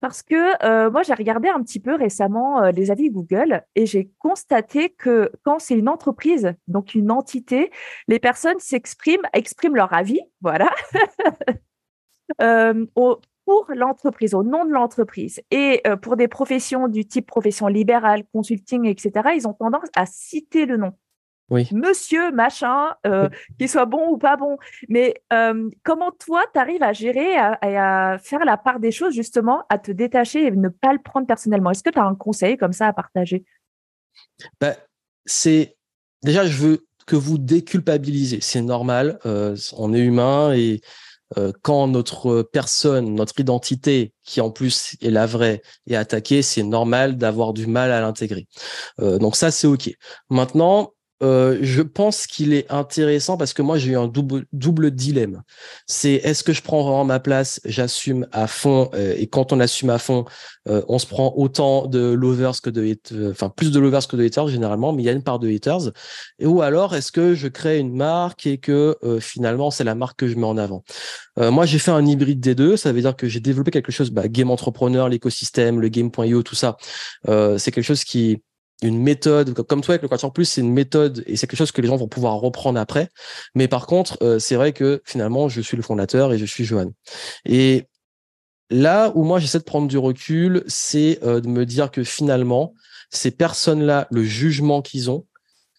Parce 0.00 0.22
que 0.22 0.88
moi, 0.90 1.04
j'ai 1.04 1.14
regardé 1.14 1.48
un 1.48 1.62
petit 1.62 1.78
peu 1.78 1.94
récemment 1.94 2.60
les 2.70 2.90
avis 2.90 3.08
Google 3.08 3.62
et 3.76 3.86
j'ai 3.86 4.10
constaté 4.18 4.90
que 4.90 5.30
quand 5.44 5.60
c'est 5.60 5.78
une 5.78 5.88
entreprise, 5.88 6.54
donc 6.66 6.96
une 6.96 7.12
entité, 7.12 7.70
les 8.08 8.18
personnes 8.18 8.58
s'expriment, 8.58 9.22
expriment 9.32 9.76
leur 9.76 9.92
avis, 9.92 10.20
voilà, 10.40 10.74
au, 12.96 13.20
pour 13.44 13.66
l'entreprise, 13.74 14.34
au 14.34 14.42
nom 14.42 14.64
de 14.64 14.70
l'entreprise. 14.70 15.40
Et 15.50 15.80
euh, 15.86 15.96
pour 15.96 16.16
des 16.16 16.28
professions 16.28 16.88
du 16.88 17.06
type 17.06 17.26
profession 17.26 17.66
libérale, 17.66 18.24
consulting, 18.32 18.86
etc., 18.86 19.30
ils 19.36 19.48
ont 19.48 19.54
tendance 19.54 19.88
à 19.96 20.06
citer 20.06 20.66
le 20.66 20.76
nom. 20.76 20.92
Oui. 21.50 21.68
Monsieur, 21.72 22.30
machin, 22.30 22.94
euh, 23.06 23.28
qu'il 23.58 23.68
soit 23.68 23.84
bon 23.84 24.08
ou 24.08 24.16
pas 24.16 24.36
bon. 24.36 24.56
Mais 24.88 25.22
euh, 25.32 25.68
comment 25.82 26.10
toi, 26.12 26.42
tu 26.54 26.58
arrives 26.58 26.82
à 26.82 26.92
gérer 26.92 27.32
et 27.32 27.76
à, 27.76 28.18
faire 28.22 28.44
la 28.44 28.56
part 28.56 28.80
des 28.80 28.90
choses, 28.90 29.12
justement, 29.12 29.64
à 29.68 29.78
te 29.78 29.90
détacher 29.90 30.46
et 30.46 30.50
ne 30.50 30.68
pas 30.68 30.92
le 30.92 31.00
prendre 31.00 31.26
personnellement? 31.26 31.70
Est-ce 31.70 31.82
que 31.82 31.90
tu 31.90 31.98
as 31.98 32.04
un 32.04 32.14
conseil 32.14 32.56
comme 32.56 32.72
ça 32.72 32.86
à 32.86 32.92
partager? 32.92 33.44
Bah, 34.60 34.74
C'est 35.26 35.76
déjà, 36.22 36.46
je 36.46 36.56
veux 36.56 36.86
que 37.06 37.16
vous 37.16 37.36
déculpabilisez. 37.36 38.38
C'est 38.40 38.62
normal, 38.62 39.18
on 39.24 39.92
est 39.92 40.00
humain 40.00 40.54
et 40.54 40.80
euh, 41.38 41.52
quand 41.62 41.88
notre 41.88 42.42
personne, 42.42 43.14
notre 43.14 43.38
identité, 43.40 44.12
qui 44.24 44.40
en 44.40 44.50
plus 44.50 44.96
est 45.00 45.10
la 45.10 45.26
vraie, 45.26 45.62
est 45.88 45.96
attaquée, 45.96 46.42
c'est 46.42 46.62
normal 46.62 47.16
d'avoir 47.16 47.52
du 47.52 47.66
mal 47.66 47.92
à 47.92 48.00
l'intégrer. 48.00 48.46
Euh, 49.00 49.18
donc 49.18 49.36
ça, 49.36 49.50
c'est 49.50 49.66
OK. 49.66 49.90
Maintenant, 50.30 50.92
euh, 51.22 51.58
je 51.62 51.82
pense 51.82 52.26
qu'il 52.26 52.52
est 52.52 52.70
intéressant 52.70 53.36
parce 53.36 53.52
que 53.52 53.62
moi 53.62 53.78
j'ai 53.78 53.92
eu 53.92 53.96
un 53.96 54.08
double, 54.08 54.44
double 54.52 54.90
dilemme. 54.90 55.42
C'est 55.86 56.14
est-ce 56.14 56.42
que 56.42 56.52
je 56.52 56.62
prends 56.62 56.82
vraiment 56.82 57.04
ma 57.04 57.20
place, 57.20 57.60
j'assume 57.64 58.26
à 58.32 58.46
fond 58.46 58.90
euh, 58.94 59.14
et 59.16 59.28
quand 59.28 59.52
on 59.52 59.60
assume 59.60 59.90
à 59.90 59.98
fond, 59.98 60.24
euh, 60.68 60.82
on 60.88 60.98
se 60.98 61.06
prend 61.06 61.32
autant 61.36 61.86
de 61.86 62.12
lovers 62.12 62.60
que 62.60 62.70
de 62.70 62.96
enfin 63.30 63.48
plus 63.48 63.70
de 63.70 63.78
lovers 63.78 64.06
que 64.08 64.16
de 64.16 64.24
haters 64.24 64.48
généralement, 64.48 64.92
mais 64.92 65.02
il 65.02 65.06
y 65.06 65.08
a 65.08 65.12
une 65.12 65.22
part 65.22 65.38
de 65.38 65.48
haters. 65.48 65.92
Ou 66.42 66.62
alors 66.62 66.94
est-ce 66.94 67.12
que 67.12 67.34
je 67.34 67.48
crée 67.48 67.78
une 67.78 67.94
marque 67.94 68.46
et 68.46 68.58
que 68.58 68.96
finalement 69.20 69.70
c'est 69.70 69.84
la 69.84 69.94
marque 69.94 70.18
que 70.18 70.28
je 70.28 70.36
mets 70.36 70.46
en 70.46 70.56
avant? 70.56 70.84
moi 71.38 71.66
j'ai 71.66 71.78
fait 71.78 71.90
un 71.90 72.04
hybride 72.04 72.40
des 72.40 72.54
deux, 72.54 72.76
ça 72.76 72.92
veut 72.92 73.00
dire 73.00 73.16
que 73.16 73.26
j'ai 73.26 73.40
développé 73.40 73.70
quelque 73.70 73.92
chose, 73.92 74.10
bah, 74.10 74.28
game 74.28 74.50
entrepreneur, 74.50 75.08
l'écosystème, 75.08 75.80
le 75.80 75.88
game.io, 75.88 76.42
tout 76.42 76.54
ça. 76.54 76.76
c'est 77.26 77.70
quelque 77.70 77.82
chose 77.82 78.04
qui 78.04 78.42
une 78.82 79.00
méthode, 79.00 79.54
comme 79.54 79.80
toi 79.80 79.94
avec 79.94 80.02
le 80.02 80.08
Quatuor 80.08 80.32
Plus, 80.32 80.44
c'est 80.44 80.60
une 80.60 80.72
méthode 80.72 81.22
et 81.26 81.36
c'est 81.36 81.46
quelque 81.46 81.58
chose 81.58 81.72
que 81.72 81.80
les 81.80 81.88
gens 81.88 81.96
vont 81.96 82.08
pouvoir 82.08 82.34
reprendre 82.34 82.78
après. 82.78 83.08
Mais 83.54 83.68
par 83.68 83.86
contre, 83.86 84.18
euh, 84.22 84.38
c'est 84.38 84.56
vrai 84.56 84.72
que 84.72 85.02
finalement, 85.04 85.48
je 85.48 85.60
suis 85.60 85.76
le 85.76 85.82
fondateur 85.82 86.32
et 86.32 86.38
je 86.38 86.44
suis 86.44 86.64
Johan. 86.64 86.92
Et 87.44 87.84
là 88.70 89.12
où 89.14 89.24
moi 89.24 89.38
j'essaie 89.38 89.58
de 89.58 89.64
prendre 89.64 89.88
du 89.88 89.98
recul, 89.98 90.64
c'est 90.66 91.18
euh, 91.22 91.40
de 91.40 91.48
me 91.48 91.66
dire 91.66 91.90
que 91.90 92.04
finalement, 92.04 92.74
ces 93.10 93.30
personnes-là, 93.30 94.08
le 94.10 94.24
jugement 94.24 94.82
qu'ils 94.82 95.10
ont, 95.10 95.26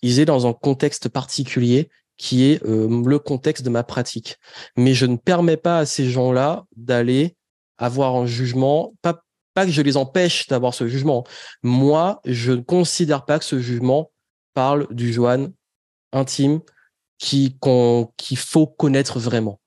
ils 0.01 0.19
est 0.19 0.25
dans 0.25 0.47
un 0.47 0.53
contexte 0.53 1.09
particulier 1.09 1.89
qui 2.17 2.45
est 2.45 2.63
euh, 2.65 3.03
le 3.05 3.19
contexte 3.19 3.63
de 3.63 3.69
ma 3.69 3.83
pratique. 3.83 4.37
Mais 4.77 4.93
je 4.93 5.05
ne 5.05 5.15
permets 5.15 5.57
pas 5.57 5.79
à 5.79 5.85
ces 5.85 6.09
gens-là 6.09 6.65
d'aller 6.75 7.35
avoir 7.77 8.15
un 8.15 8.25
jugement, 8.25 8.93
pas 9.01 9.23
pas 9.53 9.65
que 9.65 9.71
je 9.71 9.81
les 9.81 9.97
empêche 9.97 10.47
d'avoir 10.47 10.73
ce 10.73 10.87
jugement. 10.87 11.25
Moi, 11.61 12.21
je 12.25 12.51
ne 12.51 12.61
considère 12.61 13.25
pas 13.25 13.39
que 13.39 13.45
ce 13.45 13.59
jugement 13.59 14.11
parle 14.53 14.87
du 14.91 15.11
Johan 15.13 15.47
intime 16.11 16.61
qui 17.17 17.57
qu'il 18.17 18.37
faut 18.37 18.67
connaître 18.67 19.19
vraiment. 19.19 19.59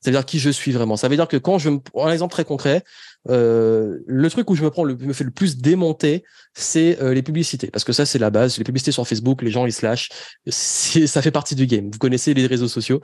C'est-à-dire 0.00 0.24
qui 0.24 0.38
je 0.38 0.48
suis 0.48 0.72
vraiment. 0.72 0.96
Ça 0.96 1.08
veut 1.08 1.16
dire 1.16 1.28
que 1.28 1.36
quand 1.36 1.58
je 1.58 1.68
me 1.68 1.78
un 1.94 2.10
exemple 2.10 2.32
très 2.32 2.44
concret, 2.44 2.84
euh, 3.28 3.98
le 4.06 4.30
truc 4.30 4.48
où 4.48 4.54
je 4.54 4.64
me 4.64 4.70
prends 4.70 4.84
le, 4.84 4.96
me 4.96 5.12
fait 5.12 5.24
le 5.24 5.30
plus 5.30 5.58
démonter, 5.58 6.24
c'est 6.54 6.98
euh, 7.02 7.12
les 7.12 7.22
publicités, 7.22 7.66
parce 7.70 7.84
que 7.84 7.92
ça 7.92 8.06
c'est 8.06 8.18
la 8.18 8.30
base. 8.30 8.56
Les 8.56 8.64
publicités 8.64 8.92
sur 8.92 9.06
Facebook, 9.06 9.42
les 9.42 9.50
gens 9.50 9.66
ils 9.66 9.72
se 9.72 9.84
lâchent. 9.84 10.08
Ça 10.46 11.22
fait 11.22 11.30
partie 11.30 11.54
du 11.54 11.66
game. 11.66 11.90
Vous 11.90 11.98
connaissez 11.98 12.32
les 12.32 12.46
réseaux 12.46 12.68
sociaux. 12.68 13.00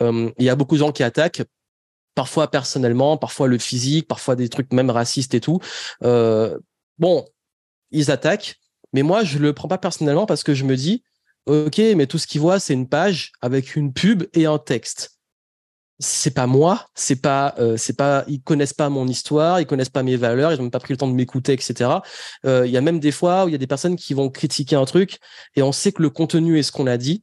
Euh, 0.00 0.30
il 0.38 0.44
y 0.44 0.48
a 0.48 0.56
beaucoup 0.56 0.74
de 0.76 0.80
gens 0.80 0.92
qui 0.92 1.02
attaquent 1.02 1.42
parfois 2.18 2.50
personnellement, 2.50 3.16
parfois 3.16 3.46
le 3.46 3.58
physique, 3.58 4.08
parfois 4.08 4.34
des 4.34 4.48
trucs 4.48 4.72
même 4.72 4.90
racistes 4.90 5.34
et 5.34 5.40
tout. 5.40 5.60
Euh, 6.02 6.58
bon, 6.98 7.24
ils 7.92 8.10
attaquent, 8.10 8.56
mais 8.92 9.04
moi 9.04 9.22
je 9.22 9.38
le 9.38 9.52
prends 9.52 9.68
pas 9.68 9.78
personnellement 9.78 10.26
parce 10.26 10.42
que 10.42 10.52
je 10.52 10.64
me 10.64 10.74
dis, 10.74 11.04
ok, 11.46 11.78
mais 11.94 12.08
tout 12.08 12.18
ce 12.18 12.26
qu'ils 12.26 12.40
voient 12.40 12.58
c'est 12.58 12.74
une 12.74 12.88
page 12.88 13.30
avec 13.40 13.76
une 13.76 13.92
pub 13.92 14.24
et 14.34 14.46
un 14.46 14.58
texte. 14.58 15.20
C'est 16.00 16.34
pas 16.34 16.48
moi, 16.48 16.86
c'est 16.96 17.22
pas, 17.22 17.54
euh, 17.60 17.76
c'est 17.76 17.96
pas, 17.96 18.24
ils 18.26 18.42
connaissent 18.42 18.74
pas 18.74 18.88
mon 18.88 19.06
histoire, 19.06 19.60
ils 19.60 19.66
connaissent 19.66 19.88
pas 19.88 20.02
mes 20.02 20.16
valeurs, 20.16 20.52
ils 20.52 20.60
n'ont 20.60 20.70
pas 20.70 20.80
pris 20.80 20.94
le 20.94 20.96
temps 20.96 21.08
de 21.08 21.14
m'écouter, 21.14 21.52
etc. 21.52 22.00
Euh, 22.46 22.66
il 22.66 22.72
y 22.72 22.76
a 22.76 22.80
même 22.80 22.98
des 22.98 23.12
fois 23.12 23.44
où 23.44 23.48
il 23.48 23.52
y 23.52 23.54
a 23.54 23.58
des 23.58 23.68
personnes 23.68 23.94
qui 23.94 24.12
vont 24.12 24.28
critiquer 24.28 24.74
un 24.74 24.86
truc 24.86 25.20
et 25.54 25.62
on 25.62 25.70
sait 25.70 25.92
que 25.92 26.02
le 26.02 26.10
contenu 26.10 26.58
est 26.58 26.64
ce 26.64 26.72
qu'on 26.72 26.88
a 26.88 26.96
dit, 26.96 27.22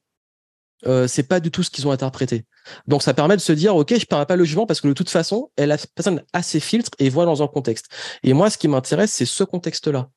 euh, 0.86 1.08
c'est 1.08 1.24
pas 1.24 1.40
du 1.40 1.52
tout 1.52 1.64
ce 1.64 1.70
qu'ils 1.70 1.88
ont 1.88 1.92
interprété. 1.92 2.46
Donc 2.88 3.02
ça 3.02 3.14
permet 3.14 3.36
de 3.36 3.42
se 3.42 3.54
dire 3.54 3.76
ok, 3.76 3.98
je 3.98 4.06
perds 4.06 4.26
pas 4.26 4.36
le 4.36 4.44
jugement 4.44 4.66
parce 4.66 4.82
que 4.82 4.88
de 4.88 4.94
toute 4.94 5.10
façon, 5.10 5.50
elle 5.56 5.72
a 5.72 5.78
personne 5.96 6.24
a 6.34 6.44
ses 6.44 6.60
filtres 6.60 6.92
et 7.00 7.10
voit 7.10 7.26
dans 7.26 7.42
un 7.42 7.48
contexte. 7.48 7.88
Et 8.24 8.34
moi, 8.34 8.50
ce 8.50 8.58
qui 8.58 8.68
m'intéresse, 8.68 9.12
c'est 9.12 9.26
ce 9.26 9.44
contexte-là. 9.44 10.10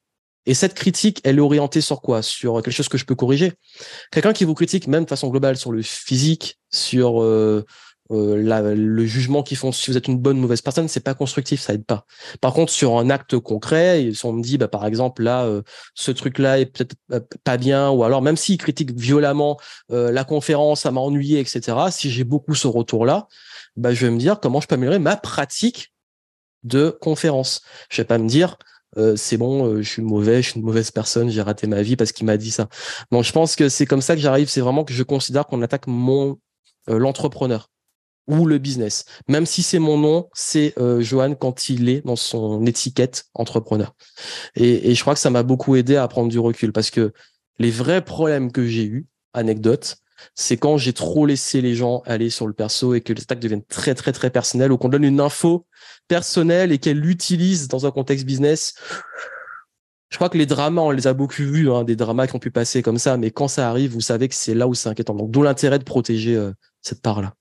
Et 0.46 0.54
cette 0.54 0.74
critique, 0.74 1.20
elle 1.24 1.36
est 1.36 1.42
orientée 1.42 1.82
sur 1.82 2.00
quoi? 2.00 2.22
Sur 2.22 2.62
quelque 2.62 2.70
chose 2.70 2.88
que 2.88 2.96
je 2.96 3.04
peux 3.04 3.14
corriger. 3.14 3.52
Quelqu'un 4.10 4.32
qui 4.32 4.44
vous 4.44 4.54
critique, 4.54 4.86
même 4.86 5.04
de 5.04 5.08
façon 5.08 5.28
globale, 5.28 5.58
sur 5.58 5.72
le 5.72 5.82
physique, 5.82 6.58
sur 6.70 7.22
euh, 7.22 7.66
euh, 8.10 8.74
le 8.74 9.06
jugement 9.06 9.42
qu'ils 9.42 9.56
font 9.56 9.70
si 9.70 9.90
vous 9.90 9.96
êtes 9.96 10.08
une 10.08 10.18
bonne 10.18 10.38
ou 10.38 10.42
mauvaise 10.42 10.62
personne, 10.62 10.88
c'est 10.88 11.00
pas 11.00 11.14
constructif, 11.14 11.60
ça 11.60 11.74
aide 11.74 11.84
pas. 11.84 12.06
Par 12.40 12.54
contre, 12.54 12.72
sur 12.72 12.98
un 12.98 13.10
acte 13.10 13.38
concret, 13.38 14.10
si 14.14 14.24
on 14.24 14.32
me 14.32 14.42
dit, 14.42 14.56
bah, 14.58 14.68
par 14.68 14.86
exemple, 14.86 15.22
là, 15.22 15.44
euh, 15.44 15.62
ce 15.94 16.10
truc-là 16.10 16.58
est 16.58 16.66
peut-être 16.66 16.94
euh, 17.12 17.20
pas 17.44 17.58
bien, 17.58 17.90
ou 17.90 18.04
alors 18.04 18.22
même 18.22 18.36
s'ils 18.36 18.58
critiquent 18.58 18.98
violemment 18.98 19.58
la 19.90 20.24
conférence, 20.24 20.82
ça 20.82 20.90
m'a 20.90 21.00
ennuyé, 21.00 21.40
etc. 21.40 21.76
Si 21.90 22.10
j'ai 22.10 22.24
beaucoup 22.24 22.54
ce 22.54 22.66
retour-là, 22.66 23.26
bah, 23.76 23.92
je 23.92 24.06
vais 24.06 24.12
me 24.12 24.18
dire 24.18 24.40
comment 24.40 24.60
je 24.60 24.66
peux 24.66 24.74
améliorer 24.74 24.98
ma 24.98 25.16
pratique 25.16 25.92
de 26.62 26.90
conférence. 27.00 27.62
Je 27.90 28.00
vais 28.02 28.06
pas 28.06 28.18
me 28.18 28.28
dire, 28.28 28.56
c'est 29.16 29.36
bon, 29.36 29.76
je 29.76 29.88
suis 29.88 30.02
mauvais, 30.02 30.42
je 30.42 30.50
suis 30.50 30.60
une 30.60 30.66
mauvaise 30.66 30.90
personne, 30.90 31.30
j'ai 31.30 31.42
raté 31.42 31.66
ma 31.66 31.82
vie 31.82 31.96
parce 31.96 32.12
qu'il 32.12 32.26
m'a 32.26 32.36
dit 32.36 32.50
ça. 32.50 32.68
Donc 33.12 33.24
je 33.24 33.32
pense 33.32 33.56
que 33.56 33.68
c'est 33.68 33.86
comme 33.86 34.02
ça 34.02 34.14
que 34.14 34.20
j'arrive, 34.20 34.48
c'est 34.48 34.60
vraiment 34.60 34.84
que 34.84 34.92
je 34.92 35.02
considère 35.02 35.46
qu'on 35.46 35.62
attaque 35.62 35.86
mon 35.86 36.38
l'entrepreneur 36.86 37.68
ou 38.28 38.46
le 38.46 38.58
business. 38.58 39.04
Même 39.26 39.46
si 39.46 39.62
c'est 39.62 39.78
mon 39.78 39.98
nom, 39.98 40.28
c'est 40.34 40.74
euh, 40.78 41.00
Johan 41.00 41.34
quand 41.34 41.68
il 41.68 41.88
est 41.88 42.06
dans 42.06 42.16
son 42.16 42.64
étiquette 42.66 43.24
entrepreneur. 43.34 43.94
Et, 44.54 44.94
je 44.94 45.00
crois 45.00 45.14
que 45.14 45.20
ça 45.20 45.30
m'a 45.30 45.42
beaucoup 45.42 45.74
aidé 45.74 45.96
à 45.96 46.06
prendre 46.06 46.28
du 46.28 46.38
recul 46.38 46.72
parce 46.72 46.90
que 46.90 47.12
les 47.58 47.70
vrais 47.70 48.04
problèmes 48.04 48.52
que 48.52 48.66
j'ai 48.66 48.84
eu, 48.84 49.06
anecdote, 49.32 49.96
c'est 50.34 50.56
quand 50.56 50.76
j'ai 50.78 50.92
trop 50.92 51.26
laissé 51.26 51.60
les 51.60 51.74
gens 51.74 52.02
aller 52.04 52.30
sur 52.30 52.46
le 52.46 52.52
perso 52.52 52.94
et 52.94 53.00
que 53.00 53.12
les 53.12 53.20
stacks 53.20 53.40
deviennent 53.40 53.64
très 53.64 53.94
très 53.94 54.12
très 54.12 54.30
personnels 54.30 54.72
ou 54.72 54.78
qu'on 54.78 54.88
donne 54.88 55.04
une 55.04 55.20
info 55.20 55.66
personnelle 56.08 56.72
et 56.72 56.78
qu'elle 56.78 56.98
l'utilise 56.98 57.68
dans 57.68 57.86
un 57.86 57.90
contexte 57.90 58.26
business. 58.26 58.74
Je 60.10 60.16
crois 60.16 60.30
que 60.30 60.38
les 60.38 60.46
dramas, 60.46 60.82
on 60.82 60.90
les 60.90 61.06
a 61.06 61.12
beaucoup 61.12 61.42
vus, 61.42 61.70
hein, 61.70 61.84
des 61.84 61.94
dramas 61.94 62.26
qui 62.26 62.34
ont 62.34 62.38
pu 62.38 62.50
passer 62.50 62.82
comme 62.82 62.98
ça, 62.98 63.16
mais 63.16 63.30
quand 63.30 63.48
ça 63.48 63.68
arrive, 63.68 63.92
vous 63.92 64.00
savez 64.00 64.28
que 64.28 64.34
c'est 64.34 64.54
là 64.54 64.66
où 64.66 64.74
c'est 64.74 64.88
inquiétant. 64.88 65.14
Donc, 65.14 65.30
d'où 65.30 65.42
l'intérêt 65.42 65.78
de 65.78 65.84
protéger 65.84 66.34
euh, 66.34 66.52
cette 66.80 67.02
part-là. 67.02 67.34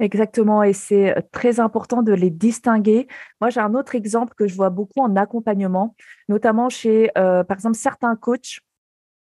Exactement, 0.00 0.62
et 0.62 0.72
c'est 0.72 1.14
très 1.32 1.58
important 1.58 2.02
de 2.02 2.12
les 2.12 2.30
distinguer. 2.30 3.08
Moi, 3.40 3.50
j'ai 3.50 3.58
un 3.60 3.74
autre 3.74 3.96
exemple 3.96 4.32
que 4.36 4.46
je 4.46 4.54
vois 4.54 4.70
beaucoup 4.70 5.00
en 5.00 5.16
accompagnement, 5.16 5.96
notamment 6.28 6.68
chez, 6.68 7.10
par 7.14 7.50
exemple, 7.52 7.76
certains 7.76 8.14
coachs, 8.14 8.60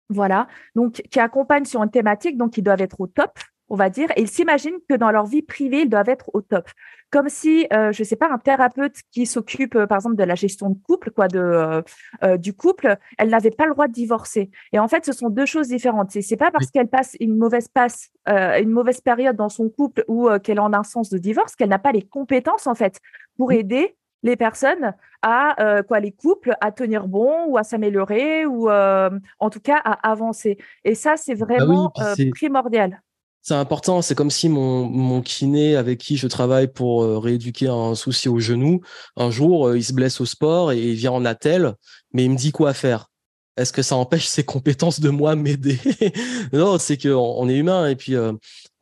voilà, 0.10 0.48
donc 0.76 1.02
qui 1.12 1.20
accompagnent 1.20 1.66
sur 1.66 1.84
une 1.84 1.92
thématique, 1.92 2.38
donc 2.38 2.58
ils 2.58 2.64
doivent 2.64 2.82
être 2.82 3.02
au 3.02 3.08
top, 3.08 3.40
on 3.70 3.76
va 3.76 3.90
dire, 3.90 4.10
et 4.16 4.22
ils 4.22 4.30
s'imaginent 4.30 4.80
que 4.90 4.96
dans 4.96 5.12
leur 5.12 5.26
vie 5.26 5.42
privée, 5.42 5.82
ils 5.82 5.90
doivent 5.90 6.10
être 6.10 6.30
au 6.34 6.42
top. 6.42 6.70
Comme 7.12 7.30
si, 7.30 7.68
euh, 7.74 7.92
je 7.92 8.02
ne 8.02 8.06
sais 8.06 8.16
pas, 8.16 8.30
un 8.30 8.38
thérapeute 8.38 8.96
qui 9.12 9.26
s'occupe, 9.26 9.76
euh, 9.76 9.88
par 9.88 9.98
exemple, 9.98 10.16
de 10.16 10.24
la 10.24 10.36
gestion 10.36 10.70
de 10.70 10.78
couple, 10.84 11.12
quoi, 11.12 11.28
de, 11.28 11.84
euh, 12.24 12.38
du 12.38 12.54
couple, 12.54 12.98
elle 13.18 13.30
n'avait 13.30 13.52
pas 13.52 13.66
le 13.66 13.72
droit 13.72 13.88
de 13.88 13.94
divorcer. 13.94 14.50
Et 14.74 14.80
en 14.80 14.88
fait, 14.88 15.06
ce 15.06 15.12
sont 15.12 15.30
deux 15.30 15.46
choses 15.46 15.68
différentes. 15.68 16.12
Ce 16.12 16.20
n'est 16.20 16.38
pas 16.38 16.52
parce 16.52 16.72
qu'elle 16.72 16.88
passe 16.88 17.16
une 17.20 17.38
mauvaise 17.38 17.68
passe, 17.68 18.10
une 18.28 18.70
mauvaise 18.70 19.02
période 19.02 19.36
dans 19.36 19.50
son 19.50 19.70
couple 19.70 20.04
ou 20.08 20.30
qu'elle 20.40 20.58
est 20.58 20.62
en 20.62 20.74
un 20.74 20.84
sens 20.84 21.10
de 21.10 21.18
divorce 21.18 21.56
qu'elle 21.56 21.70
n'a 21.70 21.80
pas 21.80 21.92
les 21.92 22.02
compétences, 22.02 22.68
en 22.68 22.76
fait, 22.76 23.00
pour 23.38 23.52
aider 23.52 23.96
les 24.24 24.36
personnes 24.36 24.94
à 25.22 25.84
quoi 25.88 26.00
les 26.00 26.12
couples 26.12 26.56
à 26.62 26.72
tenir 26.72 27.08
bon 27.08 27.46
ou 27.48 27.58
à 27.58 27.64
s'améliorer 27.64 28.46
ou 28.46 28.70
en 28.70 29.50
tout 29.52 29.60
cas 29.60 29.82
à 29.84 30.10
avancer 30.10 30.58
et 30.86 30.96
ça 30.96 31.18
c'est 31.18 31.34
ah 31.34 31.46
vraiment 31.46 31.92
primordial 32.32 33.02
c'est 33.44 33.54
important. 33.56 34.02
C'est 34.02 34.16
comme 34.16 34.32
si 34.32 34.48
mon, 34.48 34.86
mon 34.86 35.22
kiné 35.22 35.76
avec 35.76 36.00
qui 36.00 36.16
je 36.16 36.28
travaille 36.28 36.70
pour 36.70 37.04
euh, 37.04 37.20
rééduquer 37.20 37.68
un 37.68 37.94
souci 37.94 38.30
au 38.30 38.40
genou, 38.40 38.80
un 39.18 39.32
jour, 39.32 39.68
euh, 39.68 39.78
il 39.78 39.84
se 39.84 39.92
blesse 39.92 40.22
au 40.22 40.26
sport 40.26 40.72
et 40.72 40.82
il 40.82 40.96
vient 40.96 41.12
en 41.12 41.26
attel, 41.26 41.76
mais 42.14 42.24
il 42.24 42.32
me 42.32 42.38
dit 42.38 42.54
quoi 42.54 42.74
faire? 42.74 43.10
Est-ce 43.58 43.74
que 43.74 43.82
ça 43.84 43.98
empêche 43.98 44.26
ses 44.28 44.44
compétences 44.46 45.02
de 45.02 45.10
moi 45.10 45.36
m'aider? 45.36 45.78
Non, 46.54 46.80
c'est 46.80 46.98
qu'on 46.98 47.36
on 47.38 47.50
est 47.50 47.58
humain 47.58 47.88
et 47.88 47.96
puis 47.96 48.16
euh, 48.16 48.32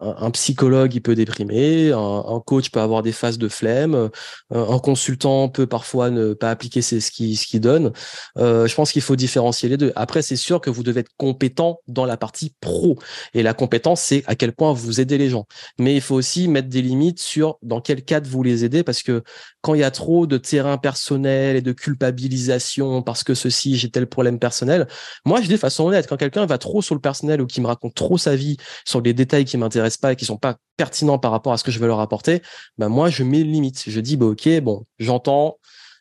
un, 0.02 0.32
psychologue, 0.32 0.94
il 0.96 1.02
peut 1.02 1.16
déprimer, 1.16 1.92
un, 1.92 2.42
coach 2.46 2.72
peut 2.72 2.80
avoir 2.80 3.04
des 3.04 3.12
phases 3.12 3.38
de 3.38 3.48
flemme, 3.48 3.94
euh, 3.96 4.10
un, 4.52 4.80
consultant 4.80 5.48
peut 5.50 5.68
parfois 5.68 6.10
ne 6.10 6.34
pas 6.34 6.50
appliquer 6.50 6.82
ce 6.82 7.12
qu'il 7.12 7.38
ce 7.38 7.58
donne. 7.58 7.92
Euh, 8.38 8.68
je 8.68 8.76
pense 8.76 8.92
qu'il 8.92 9.02
faut 9.02 9.16
différencier 9.16 9.70
les 9.70 9.78
deux. 9.78 9.94
Après, 9.96 10.22
c'est 10.22 10.36
sûr 10.36 10.60
que 10.60 10.70
vous 10.70 10.84
devez 10.84 11.02
être 11.02 11.12
compétent 11.18 11.80
dans 11.88 12.06
la 12.06 12.18
partie 12.18 12.54
pro. 12.62 12.98
Et 13.34 13.44
la 13.44 13.54
compétence, 13.54 14.02
c'est 14.02 14.24
à 14.26 14.36
quel 14.36 14.54
point 14.54 14.74
vous 14.74 15.00
aidez 15.00 15.18
les 15.18 15.30
gens. 15.30 15.46
Mais 15.80 15.96
il 15.96 16.02
faut 16.02 16.16
aussi 16.16 16.48
mettre 16.48 16.70
des 16.70 16.82
limites 16.82 17.20
sur 17.20 17.58
dans 17.62 17.82
quel 17.82 18.04
cadre 18.04 18.28
vous 18.30 18.44
les 18.44 18.66
aidez, 18.66 18.84
parce 18.84 19.04
que 19.04 19.24
quand 19.62 19.76
il 19.76 19.82
y 19.82 19.84
a 19.84 19.92
trop 19.92 20.26
de 20.26 20.38
terrain 20.38 20.78
personnel 20.78 21.56
et 21.56 21.62
de 21.62 21.72
culpabilisation 21.72 23.04
parce 23.04 23.24
que 23.24 23.36
ceci, 23.36 23.78
j'ai 23.78 23.92
tel 23.92 24.08
problème 24.08 24.40
personnel, 24.40 24.88
moi, 25.26 25.40
je 25.42 25.48
dis 25.48 25.54
de 25.54 25.58
façon 25.58 25.86
honnête, 25.86 26.08
quand 26.08 26.18
quelqu'un 26.18 26.46
va 26.46 26.58
trop 26.58 26.82
sur 26.82 26.96
le 26.96 27.02
personnel 27.02 27.42
ou 27.42 27.46
qui 27.46 27.62
me 27.62 27.68
raconte 27.68 27.94
trop 27.94 28.18
sa 28.18 28.36
vie 28.36 28.58
sur 28.86 29.02
les 29.02 29.14
détails 29.14 29.46
qui 29.46 29.58
m'intéressent, 29.58 29.91
pas 29.98 30.14
et 30.14 30.16
qui 30.16 30.26
sont 30.26 30.38
pas 30.38 30.58
pertinents 30.78 31.20
par 31.20 31.32
rapport 31.32 31.54
à 31.54 31.58
ce 31.58 31.64
que 31.64 31.72
je 31.72 31.80
veux 31.80 31.88
leur 31.88 32.00
apporter, 32.00 32.42
bah 32.78 32.90
moi 32.90 33.10
je 33.10 33.24
mets 33.24 33.42
une 33.42 33.52
limite. 33.52 33.84
Je 33.88 34.00
dis 34.00 34.18
bah 34.18 34.28
ok 34.28 34.60
bon 34.62 34.86
j'entends, 35.00 35.58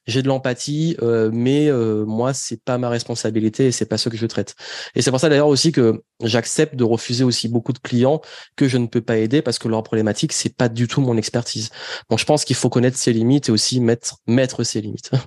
j'ai 0.07 0.23
de 0.23 0.29
l'empathie, 0.29 0.97
euh, 1.03 1.31
mais 1.33 1.69
euh, 1.69 2.05
moi 2.05 2.35
c'est 2.35 2.63
pas 2.63 2.79
ma 2.79 2.89
responsabilité 2.89 3.67
et 3.67 3.73
c'est 3.73 3.87
pas 3.87 3.99
ce 3.99 4.09
que 4.09 4.17
je 4.17 4.27
traite. 4.27 4.55
Et 4.95 5.03
c'est 5.03 5.11
pour 5.11 5.21
ça 5.21 5.29
d'ailleurs 5.29 5.49
aussi 5.49 5.73
que 5.73 6.03
j'accepte 6.23 6.75
de 6.77 6.85
refuser 6.85 7.25
aussi 7.25 7.49
beaucoup 7.49 7.73
de 7.73 7.79
clients 7.79 8.21
que 8.57 8.69
je 8.69 8.79
ne 8.79 8.87
peux 8.87 9.01
pas 9.01 9.19
aider 9.19 9.43
parce 9.43 9.59
que 9.59 9.69
leur 9.69 9.83
problématique 9.83 10.33
c'est 10.33 10.55
pas 10.55 10.69
du 10.69 10.89
tout 10.89 11.01
mon 11.01 11.17
expertise. 11.17 11.71
Donc 12.09 12.19
je 12.19 12.25
pense 12.25 12.45
qu'il 12.45 12.57
faut 12.57 12.71
connaître 12.71 12.97
ses 12.97 13.13
limites 13.13 13.49
et 13.49 13.53
aussi 13.53 13.81
mettre 13.81 14.17
mettre 14.27 14.65
ses 14.65 14.81
limites. 14.81 15.11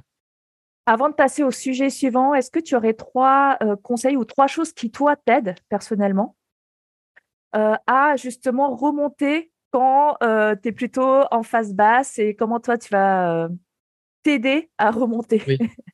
Avant 0.85 1.07
de 1.07 1.13
passer 1.13 1.43
au 1.43 1.51
sujet 1.51 1.89
suivant, 1.89 2.33
est-ce 2.33 2.51
que 2.51 2.59
tu 2.59 2.75
aurais 2.75 2.93
trois 2.93 3.57
euh, 3.63 3.77
conseils 3.81 4.17
ou 4.17 4.25
trois 4.25 4.47
choses 4.47 4.73
qui 4.73 4.91
toi 4.91 5.15
t'aident 5.15 5.55
personnellement? 5.69 6.35
À 7.53 8.15
justement 8.17 8.75
remonter 8.75 9.51
quand 9.71 10.17
tu 10.21 10.69
es 10.69 10.71
plutôt 10.71 11.23
en 11.31 11.43
phase 11.43 11.73
basse 11.73 12.19
et 12.19 12.35
comment 12.35 12.59
toi 12.59 12.77
tu 12.77 12.89
vas 12.89 13.49
t'aider 14.23 14.69
à 14.77 14.91
remonter? 14.91 15.41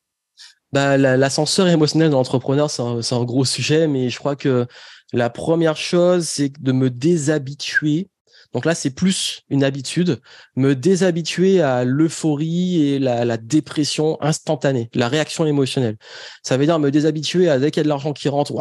Bah, 0.72 0.96
L'ascenseur 0.96 1.66
émotionnel 1.66 2.10
de 2.10 2.14
l'entrepreneur, 2.14 2.70
c'est 2.70 2.82
un, 2.82 3.00
un, 3.00 3.24
gros 3.24 3.44
sujet, 3.44 3.88
mais 3.88 4.08
je 4.08 4.18
crois 4.20 4.36
que 4.36 4.68
la 5.12 5.28
première 5.28 5.76
chose, 5.76 6.28
c'est 6.28 6.52
de 6.62 6.70
me 6.70 6.90
déshabituer 6.90 8.08
donc 8.52 8.64
là, 8.64 8.74
c'est 8.74 8.90
plus 8.90 9.42
une 9.48 9.62
habitude, 9.62 10.20
me 10.56 10.74
déshabituer 10.74 11.62
à 11.62 11.84
l'euphorie 11.84 12.82
et 12.82 12.98
la, 12.98 13.36
dépression 13.36 14.18
instantanée, 14.20 14.90
la 14.94 15.08
réaction 15.08 15.46
émotionnelle. 15.46 15.96
Ça 16.42 16.56
veut 16.56 16.66
dire 16.66 16.78
me 16.78 16.90
déshabituer 16.90 17.48
à 17.48 17.58
dès 17.58 17.70
qu'il 17.70 17.80
y 17.80 17.82
a 17.82 17.84
de 17.84 17.88
l'argent 17.88 18.12
qui 18.12 18.28
rentre, 18.28 18.52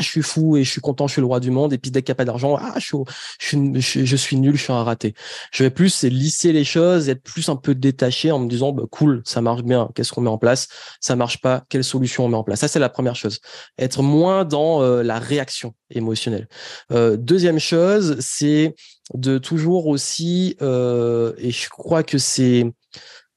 je 0.00 0.04
suis 0.04 0.22
fou 0.22 0.56
et 0.56 0.64
je 0.64 0.70
suis 0.70 0.80
content, 0.80 1.06
je 1.06 1.12
suis 1.12 1.20
le 1.20 1.26
roi 1.26 1.40
du 1.40 1.50
monde. 1.50 1.72
Et 1.72 1.78
puis 1.78 1.90
dès 1.90 2.02
qu'il 2.02 2.12
n'y 2.12 2.16
a 2.16 2.16
pas 2.16 2.24
d'argent, 2.26 2.58
je, 2.76 2.80
suis, 2.80 4.06
je, 4.06 4.16
suis 4.16 4.36
nul, 4.36 4.56
je 4.56 4.62
suis 4.62 4.72
un 4.72 4.84
raté. 4.84 5.14
Je 5.50 5.64
vais 5.64 5.70
plus 5.70 6.04
lisser 6.04 6.52
les 6.52 6.64
choses, 6.64 7.08
être 7.08 7.22
plus 7.22 7.48
un 7.48 7.56
peu 7.56 7.74
détaché 7.74 8.30
en 8.30 8.38
me 8.38 8.48
disant, 8.48 8.72
bah, 8.72 8.84
cool, 8.90 9.22
ça 9.24 9.40
marche 9.40 9.62
bien, 9.62 9.88
qu'est-ce 9.94 10.12
qu'on 10.12 10.20
met 10.20 10.30
en 10.30 10.38
place? 10.38 10.68
Ça 11.00 11.16
marche 11.16 11.40
pas, 11.40 11.64
quelle 11.70 11.84
solution 11.84 12.26
on 12.26 12.28
met 12.28 12.36
en 12.36 12.44
place? 12.44 12.60
Ça, 12.60 12.68
c'est 12.68 12.78
la 12.78 12.90
première 12.90 13.16
chose. 13.16 13.40
Être 13.78 14.02
moins 14.02 14.44
dans 14.44 14.82
euh, 14.82 15.02
la 15.02 15.18
réaction 15.18 15.74
émotionnelle. 15.90 16.48
Euh, 16.92 17.16
deuxième 17.16 17.58
chose, 17.58 18.16
c'est 18.20 18.74
de 19.14 19.38
toujours 19.38 19.86
aussi, 19.86 20.56
euh, 20.62 21.32
et 21.38 21.50
je 21.50 21.68
crois 21.68 22.02
que 22.02 22.18
c'est 22.18 22.64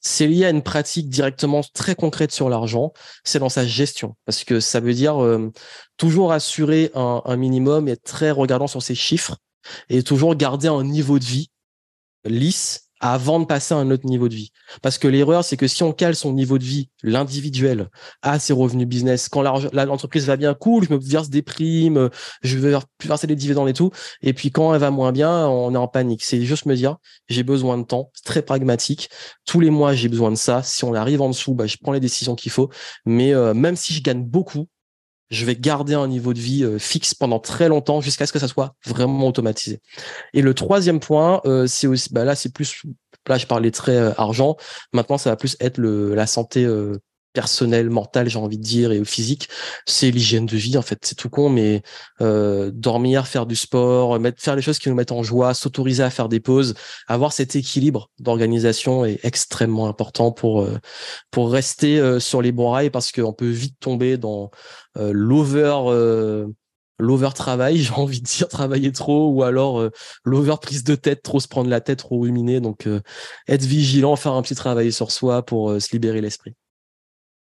c'est 0.04 0.26
lié 0.28 0.46
à 0.46 0.50
une 0.50 0.64
pratique 0.64 1.10
directement 1.10 1.62
très 1.76 1.94
concrète 1.94 2.32
sur 2.32 2.50
l'argent, 2.50 2.92
c'est 3.24 3.38
dans 3.38 3.50
sa 3.50 3.68
gestion. 3.68 4.16
Parce 4.26 4.44
que 4.44 4.60
ça 4.60 4.80
veut 4.80 4.96
dire 4.96 5.24
euh, 5.24 5.52
toujours 5.98 6.32
assurer 6.32 6.90
un, 6.96 7.22
un, 7.24 7.36
minimum, 7.38 7.88
être 7.88 8.04
très 8.04 8.32
regardant 8.32 8.66
sur 8.66 8.82
ses 8.82 8.96
chiffres 8.96 9.38
et 9.90 10.02
toujours 10.02 10.34
garder 10.36 10.70
un 10.70 10.84
niveau 10.84 11.20
de 11.20 11.24
vie 11.26 11.52
lisse 12.26 12.91
avant 13.02 13.40
de 13.40 13.46
passer 13.46 13.74
à 13.74 13.78
un 13.78 13.90
autre 13.92 14.06
niveau 14.06 14.30
de 14.30 14.36
vie. 14.36 14.52
Parce 14.82 14.98
que 14.98 15.08
l'erreur, 15.08 15.44
c'est 15.44 15.58
que 15.58 15.68
si 15.68 15.84
on 15.84 15.92
cale 15.92 16.16
son 16.16 16.34
niveau 16.34 16.58
de 16.58 16.64
vie, 16.64 16.90
l'individuel, 17.04 17.90
à 18.22 18.40
ses 18.40 18.54
revenus 18.54 18.88
business, 18.88 19.28
quand 19.28 19.42
l'entreprise 19.42 20.26
va 20.28 20.38
bien, 20.38 20.54
cool, 20.54 20.86
je 20.86 20.94
me 20.94 21.00
verse 21.00 21.30
des 21.30 21.42
primes, 21.42 22.10
je 22.44 22.58
vais 22.58 22.78
verser 23.04 23.28
des 23.28 23.36
dividendes 23.36 23.68
et 23.70 23.74
tout. 23.74 23.92
Et 24.22 24.34
puis 24.34 24.52
quand 24.52 24.74
elle 24.74 24.80
va 24.80 24.92
moins 24.92 25.12
bien, 25.12 25.48
on 25.48 25.74
est 25.74 25.78
en 25.78 25.88
panique. 25.88 26.24
C'est 26.24 26.42
juste 26.44 26.66
me 26.68 26.76
dire, 26.76 26.98
j'ai 27.28 27.44
besoin 27.44 27.78
de 27.78 27.84
temps, 27.84 28.12
c'est 28.14 28.24
très 28.24 28.44
pragmatique. 28.44 29.10
Tous 29.46 29.60
les 29.60 29.72
mois, 29.72 29.94
j'ai 29.94 30.08
besoin 30.08 30.30
de 30.32 30.36
ça. 30.36 30.62
Si 30.64 30.84
on 30.84 30.94
arrive 30.94 31.22
en 31.22 31.30
dessous, 31.30 31.56
bah, 31.56 31.66
je 31.66 31.78
prends 31.82 31.92
les 31.92 32.00
décisions 32.00 32.36
qu'il 32.36 32.52
faut. 32.52 32.70
Mais 33.06 33.34
euh, 33.34 33.54
même 33.56 33.76
si 33.76 33.94
je 33.94 34.04
gagne 34.04 34.24
beaucoup, 34.24 34.68
je 35.32 35.46
vais 35.46 35.56
garder 35.56 35.94
un 35.94 36.08
niveau 36.08 36.34
de 36.34 36.40
vie 36.40 36.64
euh, 36.64 36.78
fixe 36.78 37.14
pendant 37.14 37.40
très 37.40 37.70
longtemps 37.70 38.02
jusqu'à 38.02 38.28
ce 38.28 38.34
que 38.34 38.40
ça 38.40 38.48
soit 38.48 38.76
vraiment 38.86 39.28
automatisé. 39.28 39.80
Et 40.34 40.42
le 40.42 40.54
troisième 40.54 41.00
point, 41.00 41.42
euh, 41.46 41.66
c'est 41.68 41.88
aussi, 41.88 42.10
bah 42.12 42.26
là, 42.26 42.36
c'est 42.36 42.54
plus, 42.54 42.84
là, 43.28 43.38
je 43.38 43.48
parlais 43.48 43.72
très 43.72 43.96
euh, 43.96 44.12
argent. 44.18 44.58
Maintenant, 44.94 45.18
ça 45.18 45.30
va 45.30 45.38
plus 45.38 45.56
être 45.62 45.78
le, 45.78 46.14
la 46.14 46.28
santé 46.28 46.68
personnel, 47.34 47.90
mental, 47.90 48.30
j'ai 48.30 48.40
envie 48.40 48.58
de 48.58 48.64
dire, 48.64 48.92
et 48.92 49.04
physique, 49.06 49.50
c'est 49.86 50.12
l'hygiène 50.12 50.46
de 50.46 50.58
vie 50.58 50.78
en 50.78 50.82
fait. 50.82 51.00
C'est 51.04 51.16
tout 51.16 51.30
con, 51.30 51.50
mais 51.50 51.82
euh, 52.22 52.72
dormir, 52.74 53.28
faire 53.28 53.46
du 53.46 53.56
sport, 53.56 54.20
mettre, 54.20 54.42
faire 54.42 54.56
les 54.56 54.62
choses 54.62 54.80
qui 54.80 54.90
nous 54.90 54.96
mettent 54.96 55.12
en 55.12 55.24
joie, 55.24 55.54
s'autoriser 55.54 56.04
à 56.04 56.10
faire 56.10 56.30
des 56.30 56.40
pauses, 56.40 56.74
avoir 57.08 57.34
cet 57.34 57.56
équilibre 57.56 58.10
d'organisation 58.20 59.06
est 59.06 59.20
extrêmement 59.24 59.88
important 59.88 60.32
pour 60.32 60.62
euh, 60.62 60.78
pour 61.32 61.52
rester 61.52 62.00
euh, 62.00 62.20
sur 62.20 62.42
les 62.42 62.52
bons 62.52 62.72
rails 62.72 62.90
parce 62.90 63.12
qu'on 63.12 63.34
peut 63.34 63.50
vite 63.50 63.76
tomber 63.80 64.18
dans 64.18 64.52
l'over 64.96 65.74
l'over 67.00 67.30
travail, 67.34 67.78
j'ai 67.80 67.94
envie 67.94 68.22
de 68.22 68.26
dire 68.26 68.48
travailler 68.48 68.92
trop, 68.92 69.30
ou 69.30 69.44
alors 69.44 69.90
l'over 70.24 70.56
prise 70.62 70.84
de 70.84 70.96
tête, 70.96 71.24
trop 71.24 71.40
se 71.40 71.48
prendre 71.48 71.70
la 71.70 71.82
tête, 71.82 72.00
trop 72.00 72.20
ruminer. 72.20 72.60
Donc 72.60 72.88
être 73.48 73.64
vigilant, 73.64 74.16
faire 74.16 74.34
un 74.34 74.42
petit 74.42 74.56
travail 74.56 74.92
sur 74.92 75.12
soi 75.12 75.44
pour 75.44 75.82
se 75.82 75.92
libérer 75.94 76.22
l'esprit. 76.22 76.56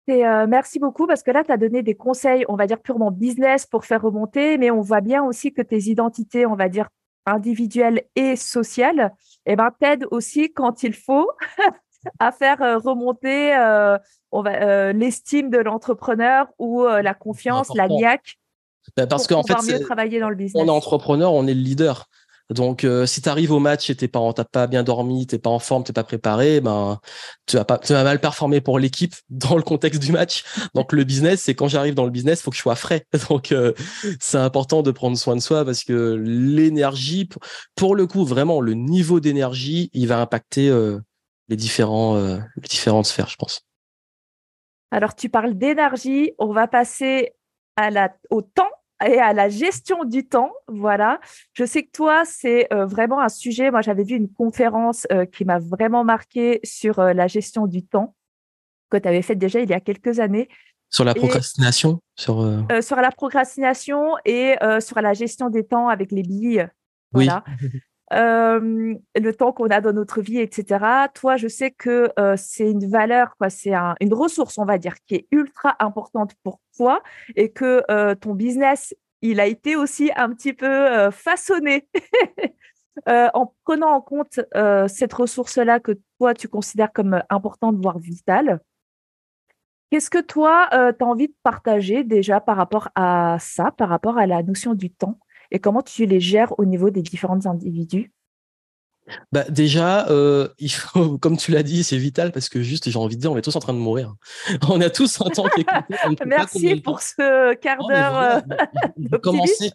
Euh, 0.10 0.48
merci 0.48 0.80
beaucoup 0.80 1.08
parce 1.08 1.24
que 1.24 1.32
là, 1.32 1.44
tu 1.44 1.52
as 1.52 1.58
donné 1.58 1.82
des 1.82 1.96
conseils, 1.96 2.46
on 2.50 2.56
va 2.56 2.68
dire 2.68 2.80
purement 2.80 3.12
business 3.12 3.66
pour 3.66 3.86
faire 3.86 4.02
remonter, 4.02 4.58
mais 4.58 4.70
on 4.70 4.82
voit 4.82 5.02
bien 5.02 5.24
aussi 5.24 5.54
que 5.54 5.62
tes 5.62 5.80
identités, 5.80 6.46
on 6.46 6.56
va 6.56 6.70
dire 6.70 6.90
individuelles 7.26 8.04
et 8.16 8.36
sociales, 8.36 9.14
eh 9.46 9.56
ben, 9.56 9.72
t'aident 9.80 10.08
aussi 10.12 10.52
quand 10.52 10.84
il 10.84 10.94
faut 10.94 11.32
à 12.20 12.34
faire 12.34 12.62
euh, 12.62 12.78
remonter 12.80 13.56
euh, 13.56 13.98
l'estime 14.92 15.50
de 15.50 15.60
l'entrepreneur 15.60 16.48
ou 16.60 16.86
la 16.86 17.14
confiance, 17.14 17.74
la 17.76 17.88
niaque. 17.88 18.38
Bah, 18.98 19.08
parce 19.08 19.28
qu'en 19.28 19.44
fait, 19.44 19.56
mieux 19.72 19.80
travailler 19.80 20.20
dans 20.20 20.30
le 20.30 20.36
business. 20.36 20.62
on 20.62 20.68
est 20.68 20.70
entrepreneur, 20.70 21.32
on 21.32 21.48
est 21.48 21.54
le 21.54 21.62
leader. 21.62 22.10
Donc, 22.50 22.84
euh, 22.84 23.06
si 23.06 23.22
tu 23.22 23.30
arrives 23.30 23.52
au 23.52 23.60
match 23.60 23.90
et 23.90 23.96
t'es 23.96 24.08
pas, 24.08 24.34
t'as 24.34 24.44
pas 24.44 24.68
bien 24.68 24.84
dormi, 24.84 25.26
t'es 25.26 25.40
pas 25.40 25.50
en 25.50 25.60
forme, 25.60 25.84
t'es 25.84 25.94
pas 25.94 26.04
préparé, 26.04 26.62
ben, 26.62 27.00
tu 27.46 27.56
vas 27.56 27.66
pas, 27.66 27.78
tu 27.78 27.94
vas 27.94 28.04
mal 28.04 28.20
performer 28.20 28.62
pour 28.62 28.80
l'équipe 28.80 29.14
dans 29.30 29.56
le 29.56 29.64
contexte 29.64 30.02
du 30.02 30.12
match. 30.12 30.44
Donc, 30.76 30.92
le 30.92 31.04
business, 31.04 31.44
c'est 31.44 31.56
quand 31.56 31.68
j'arrive 31.68 31.96
dans 31.96 32.06
le 32.06 32.12
business, 32.12 32.42
faut 32.42 32.52
que 32.52 32.58
je 32.58 32.62
sois 32.62 32.76
frais. 32.76 33.06
Donc, 33.30 33.52
euh, 33.52 33.74
c'est 34.20 34.38
important 34.38 34.84
de 34.84 34.92
prendre 34.92 35.18
soin 35.18 35.36
de 35.36 35.42
soi 35.42 35.64
parce 35.66 35.84
que 35.84 36.16
l'énergie, 36.22 37.30
pour 37.76 37.96
le 37.96 38.08
coup, 38.08 38.26
vraiment, 38.26 38.62
le 38.62 38.74
niveau 38.74 39.20
d'énergie, 39.20 39.90
il 39.94 40.08
va 40.08 40.20
impacter 40.20 40.70
euh, 40.70 41.00
les 41.48 41.56
différents, 41.56 42.18
les 42.18 42.68
différentes 42.70 43.06
sphères, 43.06 43.28
je 43.28 43.36
pense. 43.36 43.62
Alors, 44.92 45.16
tu 45.16 45.30
parles 45.30 45.56
d'énergie. 45.56 46.34
On 46.38 46.54
va 46.54 46.68
passer 46.68 47.34
à 47.76 47.90
la, 47.90 48.14
au 48.30 48.42
temps 48.42 48.70
et 49.06 49.20
à 49.20 49.34
la 49.34 49.50
gestion 49.50 50.04
du 50.04 50.28
temps. 50.28 50.52
Voilà. 50.68 51.20
Je 51.54 51.66
sais 51.66 51.84
que 51.84 51.92
toi, 51.92 52.24
c'est 52.26 52.72
euh, 52.74 52.86
vraiment 52.86 53.22
un 53.22 53.30
sujet. 53.30 53.72
Moi, 53.72 53.82
j'avais 53.82 54.04
vu 54.04 54.16
une 54.16 54.32
conférence 54.32 55.08
euh, 55.12 55.26
qui 55.26 55.46
m'a 55.46 55.60
vraiment 55.60 56.04
marqué 56.04 56.60
sur 56.64 57.00
euh, 57.00 57.14
la 57.14 57.28
gestion 57.28 57.68
du 57.68 57.84
temps 57.84 58.16
que 58.90 58.98
tu 58.98 59.08
avais 59.08 59.22
faite 59.22 59.40
déjà 59.40 59.60
il 59.60 59.70
y 59.70 59.74
a 59.74 59.80
quelques 59.80 60.20
années. 60.20 60.50
Sur 60.90 61.04
la 61.04 61.16
procrastination 61.16 62.00
sur, 62.16 62.48
sur 62.82 62.98
la 62.98 63.10
procrastination 63.10 64.14
et 64.26 64.54
sur 64.80 65.02
la 65.02 65.14
gestion 65.14 65.50
des 65.50 65.64
temps 65.64 65.88
avec 65.88 66.12
les 66.12 66.22
billes. 66.22 66.68
Voilà. 67.12 67.44
Oui. 67.60 67.70
le 68.14 69.32
temps 69.32 69.52
qu'on 69.52 69.70
a 69.70 69.82
dans 69.82 69.94
notre 69.94 70.22
vie, 70.22 70.40
etc. 70.40 71.08
Toi, 71.14 71.38
je 71.38 71.48
sais 71.48 71.72
que 71.72 72.10
c'est 72.38 72.70
une 72.70 72.90
valeur, 72.90 73.36
quoi, 73.38 73.50
c'est 73.50 73.74
une 73.74 74.14
ressource, 74.14 74.58
on 74.58 74.66
va 74.66 74.78
dire, 74.78 74.96
qui 75.06 75.16
est 75.16 75.28
ultra 75.32 75.76
importante 75.80 76.34
pour 76.44 76.60
toi 76.78 77.02
et 77.36 77.52
que 77.52 78.14
ton 78.16 78.34
business, 78.34 78.96
il 79.22 79.40
a 79.40 79.48
été 79.48 79.76
aussi 79.76 80.12
un 80.16 80.30
petit 80.30 80.54
peu 80.54 81.10
façonné 81.12 81.88
en 83.08 83.54
prenant 83.64 83.92
en 83.92 84.02
compte 84.02 84.40
cette 84.88 85.14
ressource-là 85.14 85.80
que 85.80 85.94
toi, 86.20 86.34
tu 86.34 86.48
considères 86.48 86.92
comme 86.94 87.22
importante, 87.30 87.78
voire 87.82 88.00
vitale. 88.00 88.60
Qu'est-ce 89.90 90.10
que 90.10 90.22
toi, 90.22 90.70
tu 90.72 91.04
as 91.04 91.08
envie 91.08 91.28
de 91.28 91.36
partager 91.44 92.04
déjà 92.04 92.40
par 92.42 92.58
rapport 92.58 92.90
à 92.96 93.38
ça, 93.40 93.72
par 93.72 93.90
rapport 93.90 94.18
à 94.18 94.26
la 94.26 94.42
notion 94.42 94.74
du 94.74 94.90
temps? 94.90 95.20
Et 95.54 95.60
comment 95.60 95.82
tu 95.82 96.06
les 96.06 96.20
gères 96.20 96.58
au 96.60 96.66
niveau 96.66 96.90
des 96.90 97.02
différents 97.02 97.46
individus? 97.46 98.12
Bah 99.32 99.44
déjà, 99.50 100.10
euh, 100.10 100.48
il 100.60 100.72
faut, 100.72 101.18
comme 101.20 101.38
tu 101.38 101.52
l'as 101.52 101.64
dit, 101.64 101.84
c'est 101.84 101.98
vital 101.98 102.32
parce 102.32 102.50
que 102.50 102.62
juste, 102.62 102.90
j'ai 102.90 102.98
envie 102.98 103.16
de 103.16 103.22
dire, 103.22 103.32
on 103.32 103.38
est 103.38 103.42
tous 103.42 103.56
en 103.56 103.60
train 103.60 103.74
de 103.74 103.80
mourir. 103.80 104.16
On 104.70 104.80
a 104.82 104.90
tous 104.90 105.22
un 105.22 105.30
temps 105.30 105.48
qui 105.56 105.66
Merci 106.26 106.78
pour 106.78 107.02
ce 107.02 107.54
quart 107.56 107.86
d'heure. 107.88 108.18
Euh, 108.18 108.40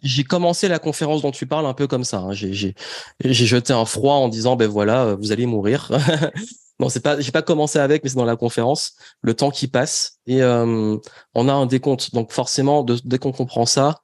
j'ai 0.03 0.23
commencé, 0.23 0.67
la 0.67 0.79
conférence 0.79 1.21
dont 1.21 1.31
tu 1.31 1.45
parles 1.45 1.65
un 1.65 1.73
peu 1.73 1.87
comme 1.87 2.03
ça. 2.03 2.19
Hein. 2.19 2.33
J'ai 2.33 2.75
jeté 3.19 3.73
un 3.73 3.85
froid 3.85 4.15
en 4.15 4.29
disant, 4.29 4.55
ben 4.55 4.67
voilà, 4.67 5.15
vous 5.15 5.31
allez 5.31 5.45
mourir. 5.45 5.91
non, 6.79 6.89
c'est 6.89 7.01
pas, 7.01 7.19
j'ai 7.19 7.31
pas 7.31 7.41
commencé 7.41 7.77
avec, 7.77 8.03
mais 8.03 8.09
c'est 8.09 8.17
dans 8.17 8.25
la 8.25 8.35
conférence. 8.35 8.95
Le 9.21 9.33
temps 9.33 9.51
qui 9.51 9.67
passe 9.67 10.19
et 10.25 10.41
euh, 10.41 10.97
on 11.35 11.49
a 11.49 11.53
un 11.53 11.65
décompte. 11.67 12.13
Donc 12.13 12.31
forcément, 12.31 12.83
dès 12.83 13.19
qu'on 13.19 13.31
comprend 13.31 13.65
ça, 13.65 14.01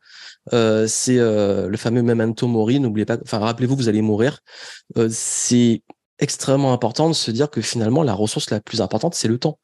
euh, 0.53 0.87
c'est 0.87 1.17
euh, 1.17 1.67
le 1.67 1.77
fameux 1.77 2.01
memento 2.01 2.47
mori. 2.47 2.79
N'oubliez 2.79 3.05
pas, 3.05 3.17
enfin 3.21 3.39
rappelez-vous, 3.39 3.75
vous 3.75 3.89
allez 3.89 4.01
mourir. 4.01 4.39
Euh, 4.97 5.09
c'est 5.11 5.83
extrêmement 6.19 6.71
important 6.71 7.09
de 7.09 7.13
se 7.13 7.29
dire 7.31 7.49
que 7.49 7.61
finalement 7.61 8.01
la 8.01 8.13
ressource 8.13 8.49
la 8.49 8.61
plus 8.61 8.81
importante 8.81 9.15
c'est 9.15 9.27
le 9.27 9.37
temps. 9.37 9.59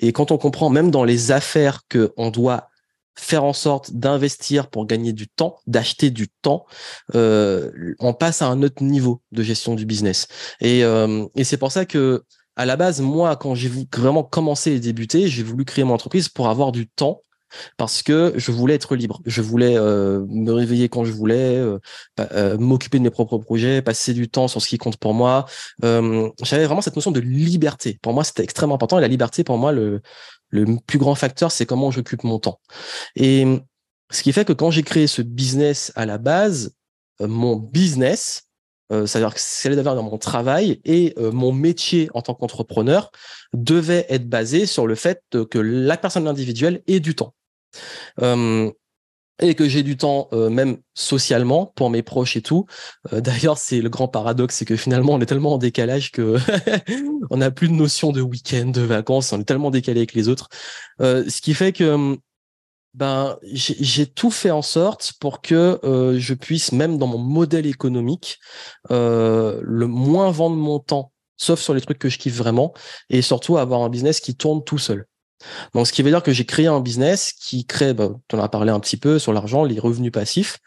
Et 0.00 0.12
quand 0.12 0.30
on 0.30 0.38
comprend 0.38 0.70
même 0.70 0.90
dans 0.90 1.04
les 1.04 1.32
affaires 1.32 1.80
que 1.88 2.12
on 2.16 2.30
doit 2.30 2.68
faire 3.18 3.44
en 3.44 3.54
sorte 3.54 3.92
d'investir 3.92 4.68
pour 4.68 4.86
gagner 4.86 5.12
du 5.12 5.26
temps, 5.26 5.58
d'acheter 5.66 6.10
du 6.10 6.28
temps, 6.28 6.66
on 7.14 8.14
passe 8.18 8.42
à 8.42 8.46
un 8.46 8.62
autre 8.62 8.82
niveau 8.84 9.22
de 9.32 9.42
gestion 9.42 9.74
du 9.74 9.86
business. 9.86 10.28
Et, 10.60 10.80
et 10.80 11.44
c'est 11.44 11.56
pour 11.56 11.72
ça 11.72 11.86
que 11.86 12.22
à 12.56 12.66
la 12.66 12.76
base, 12.76 13.00
moi, 13.00 13.36
quand 13.36 13.54
j'ai 13.54 13.70
vraiment 13.94 14.22
commencé 14.22 14.72
et 14.72 14.80
débuté, 14.80 15.28
j'ai 15.28 15.42
voulu 15.42 15.64
créer 15.64 15.84
mon 15.84 15.94
entreprise 15.94 16.28
pour 16.28 16.48
avoir 16.48 16.72
du 16.72 16.88
temps 16.88 17.22
parce 17.76 18.02
que 18.02 18.32
je 18.36 18.50
voulais 18.52 18.74
être 18.74 18.96
libre. 18.96 19.20
Je 19.26 19.42
voulais 19.42 19.76
euh, 19.76 20.24
me 20.28 20.52
réveiller 20.52 20.88
quand 20.88 21.04
je 21.04 21.12
voulais, 21.12 21.56
euh, 21.56 21.78
euh, 22.20 22.58
m'occuper 22.58 22.98
de 22.98 23.02
mes 23.02 23.10
propres 23.10 23.38
projets, 23.38 23.82
passer 23.82 24.14
du 24.14 24.28
temps 24.28 24.48
sur 24.48 24.62
ce 24.62 24.68
qui 24.68 24.78
compte 24.78 24.96
pour 24.96 25.14
moi. 25.14 25.46
J'avais 25.82 26.66
vraiment 26.66 26.80
cette 26.80 26.96
notion 26.96 27.10
de 27.10 27.20
liberté. 27.20 27.98
Pour 28.02 28.12
moi, 28.12 28.24
c'était 28.24 28.44
extrêmement 28.44 28.74
important. 28.74 28.98
Et 28.98 29.02
la 29.02 29.08
liberté, 29.08 29.44
pour 29.44 29.58
moi, 29.58 29.72
le, 29.72 30.00
le 30.50 30.66
plus 30.86 30.98
grand 30.98 31.14
facteur, 31.14 31.50
c'est 31.50 31.66
comment 31.66 31.90
j'occupe 31.90 32.24
mon 32.24 32.38
temps. 32.38 32.60
Et 33.14 33.46
ce 34.10 34.22
qui 34.22 34.32
fait 34.32 34.44
que 34.44 34.52
quand 34.52 34.70
j'ai 34.70 34.82
créé 34.82 35.06
ce 35.06 35.22
business 35.22 35.92
à 35.96 36.06
la 36.06 36.18
base, 36.18 36.74
mon 37.20 37.56
business, 37.56 38.44
c'est-à-dire 38.90 39.34
que 39.34 39.40
c'est 39.40 39.74
d'avoir 39.74 39.96
dans 39.96 40.04
mon 40.04 40.18
travail 40.18 40.80
et 40.84 41.14
mon 41.18 41.52
métier 41.52 42.08
en 42.14 42.22
tant 42.22 42.34
qu'entrepreneur 42.34 43.10
devait 43.52 44.06
être 44.08 44.28
basé 44.28 44.66
sur 44.66 44.86
le 44.86 44.94
fait 44.94 45.22
que 45.50 45.58
la 45.58 45.96
personne 45.96 46.28
individuelle 46.28 46.82
ait 46.86 47.00
du 47.00 47.14
temps 47.14 47.34
et 49.40 49.54
que 49.54 49.68
j'ai 49.68 49.82
du 49.82 49.96
temps 49.96 50.28
euh, 50.32 50.48
même 50.48 50.78
socialement 50.94 51.72
pour 51.76 51.90
mes 51.90 52.02
proches 52.02 52.36
et 52.36 52.42
tout. 52.42 52.66
Euh, 53.12 53.20
d'ailleurs, 53.20 53.58
c'est 53.58 53.80
le 53.80 53.88
grand 53.88 54.08
paradoxe, 54.08 54.56
c'est 54.56 54.64
que 54.64 54.76
finalement, 54.76 55.14
on 55.14 55.20
est 55.20 55.26
tellement 55.26 55.54
en 55.54 55.58
décalage 55.58 56.10
que 56.12 56.36
on 57.30 57.38
n'a 57.38 57.50
plus 57.50 57.68
de 57.68 57.74
notion 57.74 58.12
de 58.12 58.20
week-end, 58.20 58.66
de 58.66 58.82
vacances, 58.82 59.32
on 59.32 59.40
est 59.40 59.44
tellement 59.44 59.70
décalé 59.70 60.00
avec 60.00 60.14
les 60.14 60.28
autres. 60.28 60.48
Euh, 61.00 61.28
ce 61.28 61.40
qui 61.40 61.54
fait 61.54 61.72
que 61.72 62.16
ben 62.94 63.36
j'ai 63.42 64.06
tout 64.06 64.30
fait 64.30 64.50
en 64.50 64.62
sorte 64.62 65.12
pour 65.20 65.42
que 65.42 65.78
je 66.18 66.32
puisse 66.32 66.72
même 66.72 66.96
dans 66.96 67.06
mon 67.06 67.18
modèle 67.18 67.66
économique 67.66 68.38
le 68.88 69.84
moins 69.84 70.30
vendre 70.30 70.56
mon 70.56 70.78
temps, 70.78 71.12
sauf 71.36 71.60
sur 71.60 71.74
les 71.74 71.82
trucs 71.82 71.98
que 71.98 72.08
je 72.08 72.16
kiffe 72.16 72.36
vraiment, 72.36 72.72
et 73.10 73.20
surtout 73.20 73.58
avoir 73.58 73.82
un 73.82 73.90
business 73.90 74.18
qui 74.18 74.34
tourne 74.34 74.64
tout 74.64 74.78
seul. 74.78 75.06
Donc, 75.74 75.86
ce 75.86 75.92
qui 75.92 76.02
veut 76.02 76.10
dire 76.10 76.22
que 76.22 76.32
j'ai 76.32 76.44
créé 76.44 76.66
un 76.66 76.80
business 76.80 77.32
qui 77.32 77.66
crée, 77.66 77.94
bah, 77.94 78.10
tu 78.28 78.36
en 78.36 78.40
as 78.40 78.48
parlé 78.48 78.70
un 78.70 78.80
petit 78.80 78.96
peu 78.96 79.18
sur 79.18 79.32
l'argent, 79.32 79.64
les 79.64 79.78
revenus 79.78 80.12
passifs, 80.12 80.58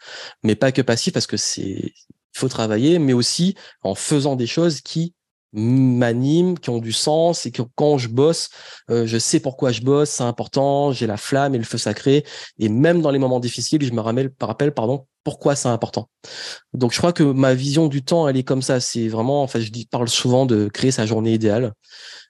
mais 0.42 0.54
pas 0.54 0.72
que 0.72 0.82
passifs 0.82 1.12
parce 1.12 1.26
que 1.26 1.36
c'est, 1.36 1.92
faut 2.32 2.48
travailler, 2.48 2.98
mais 2.98 3.12
aussi 3.12 3.54
en 3.82 3.94
faisant 3.94 4.36
des 4.36 4.46
choses 4.46 4.80
qui 4.80 5.14
m'animent, 5.52 6.58
qui 6.58 6.70
ont 6.70 6.78
du 6.78 6.92
sens 6.92 7.46
et 7.46 7.50
que 7.50 7.62
quand 7.74 7.98
je 7.98 8.08
bosse, 8.08 8.50
euh, 8.90 9.06
je 9.06 9.18
sais 9.18 9.40
pourquoi 9.40 9.72
je 9.72 9.80
bosse, 9.80 10.10
c'est 10.10 10.22
important, 10.22 10.92
j'ai 10.92 11.06
la 11.06 11.16
flamme 11.16 11.54
et 11.54 11.58
le 11.58 11.64
feu 11.64 11.78
sacré. 11.78 12.24
Et 12.58 12.68
même 12.68 13.02
dans 13.02 13.10
les 13.10 13.18
moments 13.18 13.40
difficiles, 13.40 13.82
je 13.84 13.92
me 13.92 14.00
rappelle, 14.00 14.30
rappelle 14.40 14.72
pardon, 14.72 15.06
pourquoi 15.24 15.56
c'est 15.56 15.68
important. 15.68 16.08
Donc 16.72 16.92
je 16.92 16.98
crois 16.98 17.12
que 17.12 17.24
ma 17.24 17.54
vision 17.54 17.88
du 17.88 18.02
temps, 18.02 18.28
elle 18.28 18.36
est 18.36 18.44
comme 18.44 18.62
ça. 18.62 18.80
C'est 18.80 19.08
vraiment, 19.08 19.42
enfin, 19.42 19.60
je 19.60 19.70
parle 19.90 20.08
souvent 20.08 20.46
de 20.46 20.68
créer 20.68 20.92
sa 20.92 21.04
journée 21.04 21.34
idéale 21.34 21.72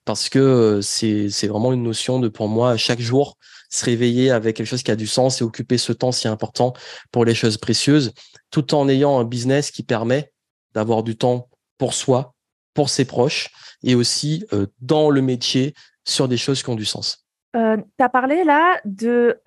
parce 0.05 0.29
que 0.29 0.81
c'est 0.83 1.47
vraiment 1.47 1.73
une 1.73 1.83
notion 1.83 2.21
de 2.21 2.29
pour 2.29 2.49
moi 2.49 2.77
chaque 2.77 3.01
jour 3.01 3.37
se 3.69 3.85
réveiller 3.85 4.31
avec 4.31 4.57
quelque 4.57 4.67
chose 4.67 4.83
qui 4.83 4.91
a 4.91 4.97
du 4.97 5.07
sens 5.07 5.41
et 5.41 5.45
occuper 5.45 5.79
ce 5.79 5.93
temps 5.93 6.13
si 6.13 6.27
important 6.27 6.73
pour 7.13 7.25
les 7.25 7.35
choses 7.35 7.57
précieuses, 7.57 8.13
tout 8.51 8.75
en 8.75 8.89
ayant 8.89 9.21
un 9.21 9.25
business 9.25 9.71
qui 9.71 9.85
permet 9.85 10.33
d'avoir 10.75 11.03
du 11.03 11.17
temps 11.17 11.49
pour 11.79 11.95
soi, 11.95 12.35
pour 12.75 12.91
ses 12.91 13.05
proches 13.05 13.51
et 13.85 13.95
aussi 13.95 14.45
dans 14.81 15.11
le 15.11 15.23
métier 15.23 15.75
sur 16.05 16.27
des 16.27 16.37
choses 16.37 16.63
qui 16.63 16.71
ont 16.71 16.75
du 16.75 16.85
sens. 16.85 17.25
Tu 17.55 17.61
as 17.61 18.09
parlé 18.09 18.45
là 18.45 18.81
de 18.85 19.41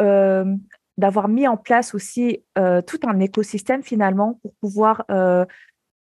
d'avoir 0.98 1.28
mis 1.28 1.48
en 1.48 1.58
place 1.58 1.94
aussi 1.94 2.44
tout 2.56 3.00
un 3.06 3.20
écosystème 3.20 3.84
finalement 3.84 4.40
pour 4.42 4.54
pouvoir 4.62 5.06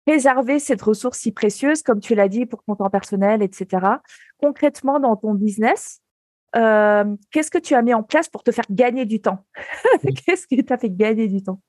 préserver 0.09 0.57
cette 0.57 0.81
ressource 0.81 1.19
si 1.19 1.31
précieuse, 1.31 1.83
comme 1.83 1.99
tu 1.99 2.15
l'as 2.15 2.27
dit, 2.27 2.47
pour 2.47 2.63
ton 2.63 2.75
temps 2.75 2.89
personnel, 2.89 3.43
etc. 3.43 3.85
Concrètement, 4.39 4.99
dans 4.99 5.15
ton 5.15 5.35
business, 5.35 6.01
euh, 6.55 7.05
qu'est-ce 7.29 7.51
que 7.51 7.59
tu 7.59 7.75
as 7.75 7.83
mis 7.83 7.93
en 7.93 8.01
place 8.01 8.27
pour 8.27 8.41
te 8.41 8.51
faire 8.51 8.65
gagner 8.71 9.05
du 9.05 9.21
temps? 9.21 9.45
Qu'est-ce 10.25 10.47
qui 10.47 10.65
t'a 10.65 10.79
fait 10.79 10.89
gagner 10.89 11.27
du 11.27 11.43
temps? 11.43 11.61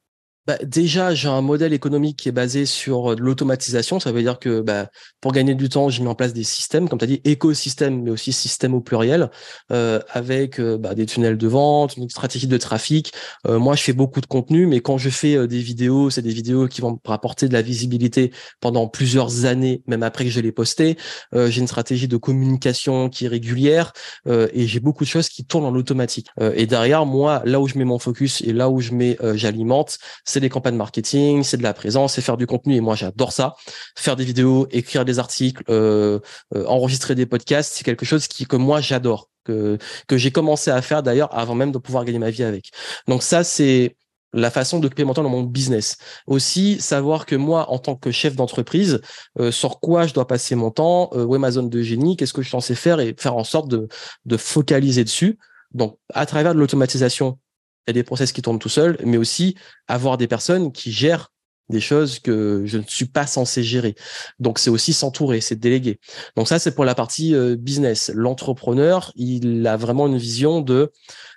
Bah, 0.47 0.57
déjà, 0.63 1.15
j'ai 1.15 1.29
un 1.29 1.43
modèle 1.43 1.75
économique 1.75 2.17
qui 2.19 2.29
est 2.29 2.33
basé 2.33 2.65
sur 2.65 3.13
euh, 3.13 3.17
l'automatisation. 3.19 4.01
Ça 4.01 4.11
veut 4.11 4.23
dire 4.23 4.39
que 4.39 4.63
bah, 4.63 4.89
pour 5.21 5.33
gagner 5.33 5.55
du 5.55 5.69
temps, 5.69 5.91
j'ai 5.91 6.03
mis 6.03 6.09
en 6.09 6.15
place 6.15 6.33
des 6.33 6.45
systèmes, 6.45 6.89
comme 6.89 6.99
tu 6.99 7.05
as 7.05 7.09
dit, 7.09 7.21
écosystèmes, 7.25 8.03
mais 8.03 8.11
aussi 8.11 8.33
systèmes 8.33 8.75
au 8.75 8.81
pluriel, 8.81 9.31
euh, 9.71 10.01
avec 10.09 10.59
euh, 10.59 10.79
bah, 10.79 10.95
des 10.95 11.05
tunnels 11.05 11.37
de 11.37 11.47
vente, 11.47 11.97
une 11.99 12.09
stratégie 12.09 12.47
de 12.47 12.57
trafic. 12.57 13.13
moi, 13.47 13.77
je 13.77 13.83
fais 13.83 13.93
beaucoup 13.93 14.21
de 14.21 14.27
contenu, 14.27 14.67
mais 14.67 14.81
quand 14.81 14.99
je 14.99 15.11
fais 15.11 15.47
des 15.47 15.59
vidéos, 15.59 16.11
c'est 16.11 16.23
des 16.23 16.33
vidéos 16.33 16.69
qui 16.69 16.81
vont 16.81 16.93
me 16.93 16.99
rapporter 17.05 17.49
de 17.49 17.53
la 17.53 17.63
visibilité 17.63 18.33
pendant 18.61 18.89
plusieurs 18.89 19.45
années, 19.45 19.83
même 19.87 20.03
après 20.03 20.25
que 20.25 20.31
je 20.31 20.41
les 20.41 20.53
posté. 20.53 20.97
j'ai 21.35 21.61
une 21.61 21.67
stratégie 21.67 22.09
de 22.09 22.17
communication 22.17 23.09
qui 23.09 23.27
est 23.27 23.29
régulière 23.29 23.93
et 24.29 24.67
j'ai 24.67 24.81
beaucoup 24.81 25.05
de 25.05 25.09
choses 25.09 25.29
qui 25.29 25.45
tournent 25.45 25.65
en 25.65 25.75
automatique. 25.75 26.29
et 26.55 26.67
derrière, 26.67 27.07
moi, 27.07 27.43
là 27.45 27.61
où 27.61 27.69
je 27.69 27.79
mets 27.79 27.85
mon 27.85 27.99
focus 27.99 28.41
et 28.43 28.53
là 28.53 28.69
où 28.71 28.81
je 28.81 28.93
mets, 28.93 29.17
j'alimente, 29.35 29.99
c'est 30.31 30.41
des 30.41 30.49
campagnes 30.49 30.77
marketing, 30.77 31.43
c'est 31.43 31.57
de 31.57 31.63
la 31.63 31.75
présence, 31.75 32.15
c'est 32.15 32.23
faire 32.23 32.37
du 32.37 32.47
contenu. 32.47 32.77
Et 32.77 32.81
moi, 32.81 32.95
j'adore 32.95 33.33
ça. 33.33 33.55
Faire 33.97 34.17
des 34.17 34.25
vidéos, 34.25 34.67
écrire 34.71 35.05
des 35.05 35.19
articles, 35.19 35.63
euh, 35.69 36.21
euh, 36.55 36.65
enregistrer 36.67 37.15
des 37.15 37.27
podcasts, 37.27 37.75
c'est 37.75 37.85
quelque 37.85 38.07
chose 38.07 38.27
que 38.29 38.57
moi 38.57 38.81
j'adore, 38.81 39.29
que 39.45 39.79
j'ai 40.13 40.31
commencé 40.31 40.71
à 40.71 40.81
faire 40.83 41.03
d'ailleurs 41.03 41.37
avant 41.37 41.55
même 41.55 41.73
de 41.73 41.79
pouvoir 41.79 42.05
gagner 42.05 42.21
ma 42.21 42.31
vie 42.31 42.45
avec. 42.45 42.71
Donc 43.09 43.23
ça, 43.23 43.43
c'est 43.43 43.97
la 44.33 44.51
façon 44.53 44.79
de 44.79 44.89
dans 44.89 45.29
mon 45.29 45.43
business. 45.43 45.97
Aussi, 46.29 46.81
savoir 46.81 47.27
que 47.27 47.35
moi, 47.35 47.69
en 47.71 47.79
tant 47.79 47.97
que 47.97 48.13
chef 48.13 48.37
d'entreprise, 48.37 49.01
euh, 49.41 49.51
sur 49.51 49.81
quoi 49.81 50.07
je 50.07 50.15
dois 50.15 50.29
passer 50.29 50.55
mon 50.55 50.71
temps, 50.71 51.11
où 51.13 51.35
est 51.35 51.41
ma 51.41 51.51
zone 51.51 51.69
de 51.69 51.83
génie, 51.83 52.17
qu'est-ce 52.17 52.33
que 52.33 52.43
je 52.43 52.47
suis 52.47 52.53
censé 52.53 52.77
faire 52.77 53.01
et 53.01 53.15
faire 53.19 53.35
en 53.35 53.45
sorte 53.45 53.69
de, 53.69 53.89
de 54.27 54.37
focaliser 54.37 55.03
dessus. 55.03 55.39
Donc, 55.73 55.99
à 56.15 56.27
travers 56.27 56.55
de 56.55 56.61
l'automatisation 56.61 57.39
il 57.87 57.91
y 57.91 57.93
a 57.93 57.95
des 57.95 58.03
process 58.03 58.33
qui 58.33 58.43
tournent 58.43 58.59
tout 58.59 58.69
seuls, 58.69 58.99
mais 59.05 59.17
aussi 59.17 59.57
avoir 59.89 60.19
des 60.19 60.27
personnes 60.27 60.73
qui 60.73 60.93
gèrent 60.93 61.31
des 61.71 61.81
choses 61.81 62.19
que 62.19 62.63
je 62.67 62.79
ne 62.79 62.83
suis 62.83 63.07
pas 63.07 63.27
censé 63.27 63.63
gérer. 63.63 63.95
Donc 64.39 64.59
c'est 64.59 64.71
aussi 64.71 64.93
s'entourer, 64.93 65.41
c'est 65.41 65.57
déléguer. 65.57 66.01
Donc 66.37 66.49
ça 66.49 66.59
c'est 66.59 66.75
pour 66.75 66.85
la 66.85 66.95
partie 66.95 67.35
euh, 67.35 67.57
business. 67.57 68.11
L'entrepreneur, 68.15 69.13
il 69.17 69.67
a 69.67 69.77
vraiment 69.77 70.07
une 70.07 70.19
vision 70.19 70.61
de 70.61 70.93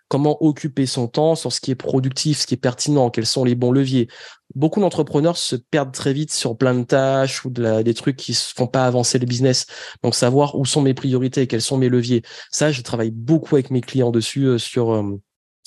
comment 0.09 0.43
occuper 0.43 0.85
son 0.85 1.07
temps 1.07 1.35
sur 1.35 1.51
ce 1.51 1.61
qui 1.61 1.71
est 1.71 1.75
productif, 1.75 2.39
ce 2.39 2.47
qui 2.47 2.53
est 2.53 2.57
pertinent, 2.57 3.09
quels 3.09 3.25
sont 3.25 3.43
les 3.43 3.55
bons 3.55 3.71
leviers. 3.71 4.09
Beaucoup 4.53 4.79
d'entrepreneurs 4.79 5.37
se 5.37 5.55
perdent 5.55 5.93
très 5.93 6.13
vite 6.13 6.31
sur 6.31 6.55
plein 6.57 6.75
de 6.75 6.83
tâches 6.83 7.45
ou 7.45 7.49
de 7.49 7.81
des 7.81 7.93
trucs 7.93 8.17
qui 8.17 8.31
ne 8.31 8.35
font 8.35 8.67
pas 8.67 8.85
avancer 8.85 9.17
le 9.17 9.25
business. 9.25 9.65
Donc 10.03 10.13
savoir 10.13 10.55
où 10.55 10.65
sont 10.65 10.81
mes 10.81 10.93
priorités, 10.93 11.47
quels 11.47 11.61
sont 11.61 11.77
mes 11.77 11.89
leviers. 11.89 12.21
Ça, 12.51 12.71
je 12.71 12.81
travaille 12.81 13.11
beaucoup 13.11 13.55
avec 13.55 13.71
mes 13.71 13.81
clients 13.81 14.11
dessus 14.11 14.45
euh, 14.45 14.57
sur 14.59 14.91
euh, 14.93 15.19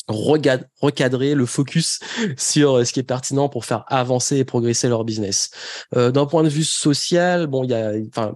recadrer 0.08 1.34
le 1.34 1.46
focus 1.46 2.00
sur 2.36 2.78
euh, 2.78 2.84
ce 2.84 2.92
qui 2.92 3.00
est 3.00 3.04
pertinent 3.04 3.48
pour 3.48 3.64
faire 3.64 3.84
avancer 3.88 4.36
et 4.36 4.44
progresser 4.44 4.88
leur 4.88 5.04
business. 5.04 5.50
Euh, 5.96 6.10
D'un 6.10 6.26
point 6.26 6.42
de 6.42 6.48
vue 6.48 6.64
social, 6.64 7.46
bon, 7.46 7.64
il 7.64 7.70
y 7.70 7.74
a, 7.74 7.92
enfin, 8.08 8.34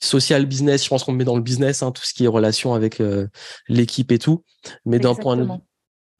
social 0.00 0.46
business, 0.46 0.84
je 0.84 0.88
pense 0.88 1.04
qu'on 1.04 1.12
met 1.12 1.24
dans 1.24 1.36
le 1.36 1.42
business 1.42 1.82
hein, 1.82 1.90
tout 1.90 2.04
ce 2.04 2.14
qui 2.14 2.24
est 2.24 2.28
relation 2.28 2.74
avec 2.74 3.00
euh, 3.00 3.26
l'équipe 3.68 4.12
et 4.12 4.18
tout. 4.18 4.44
Mais 4.84 4.98
d'un 4.98 5.14
point 5.14 5.36
de 5.36 5.46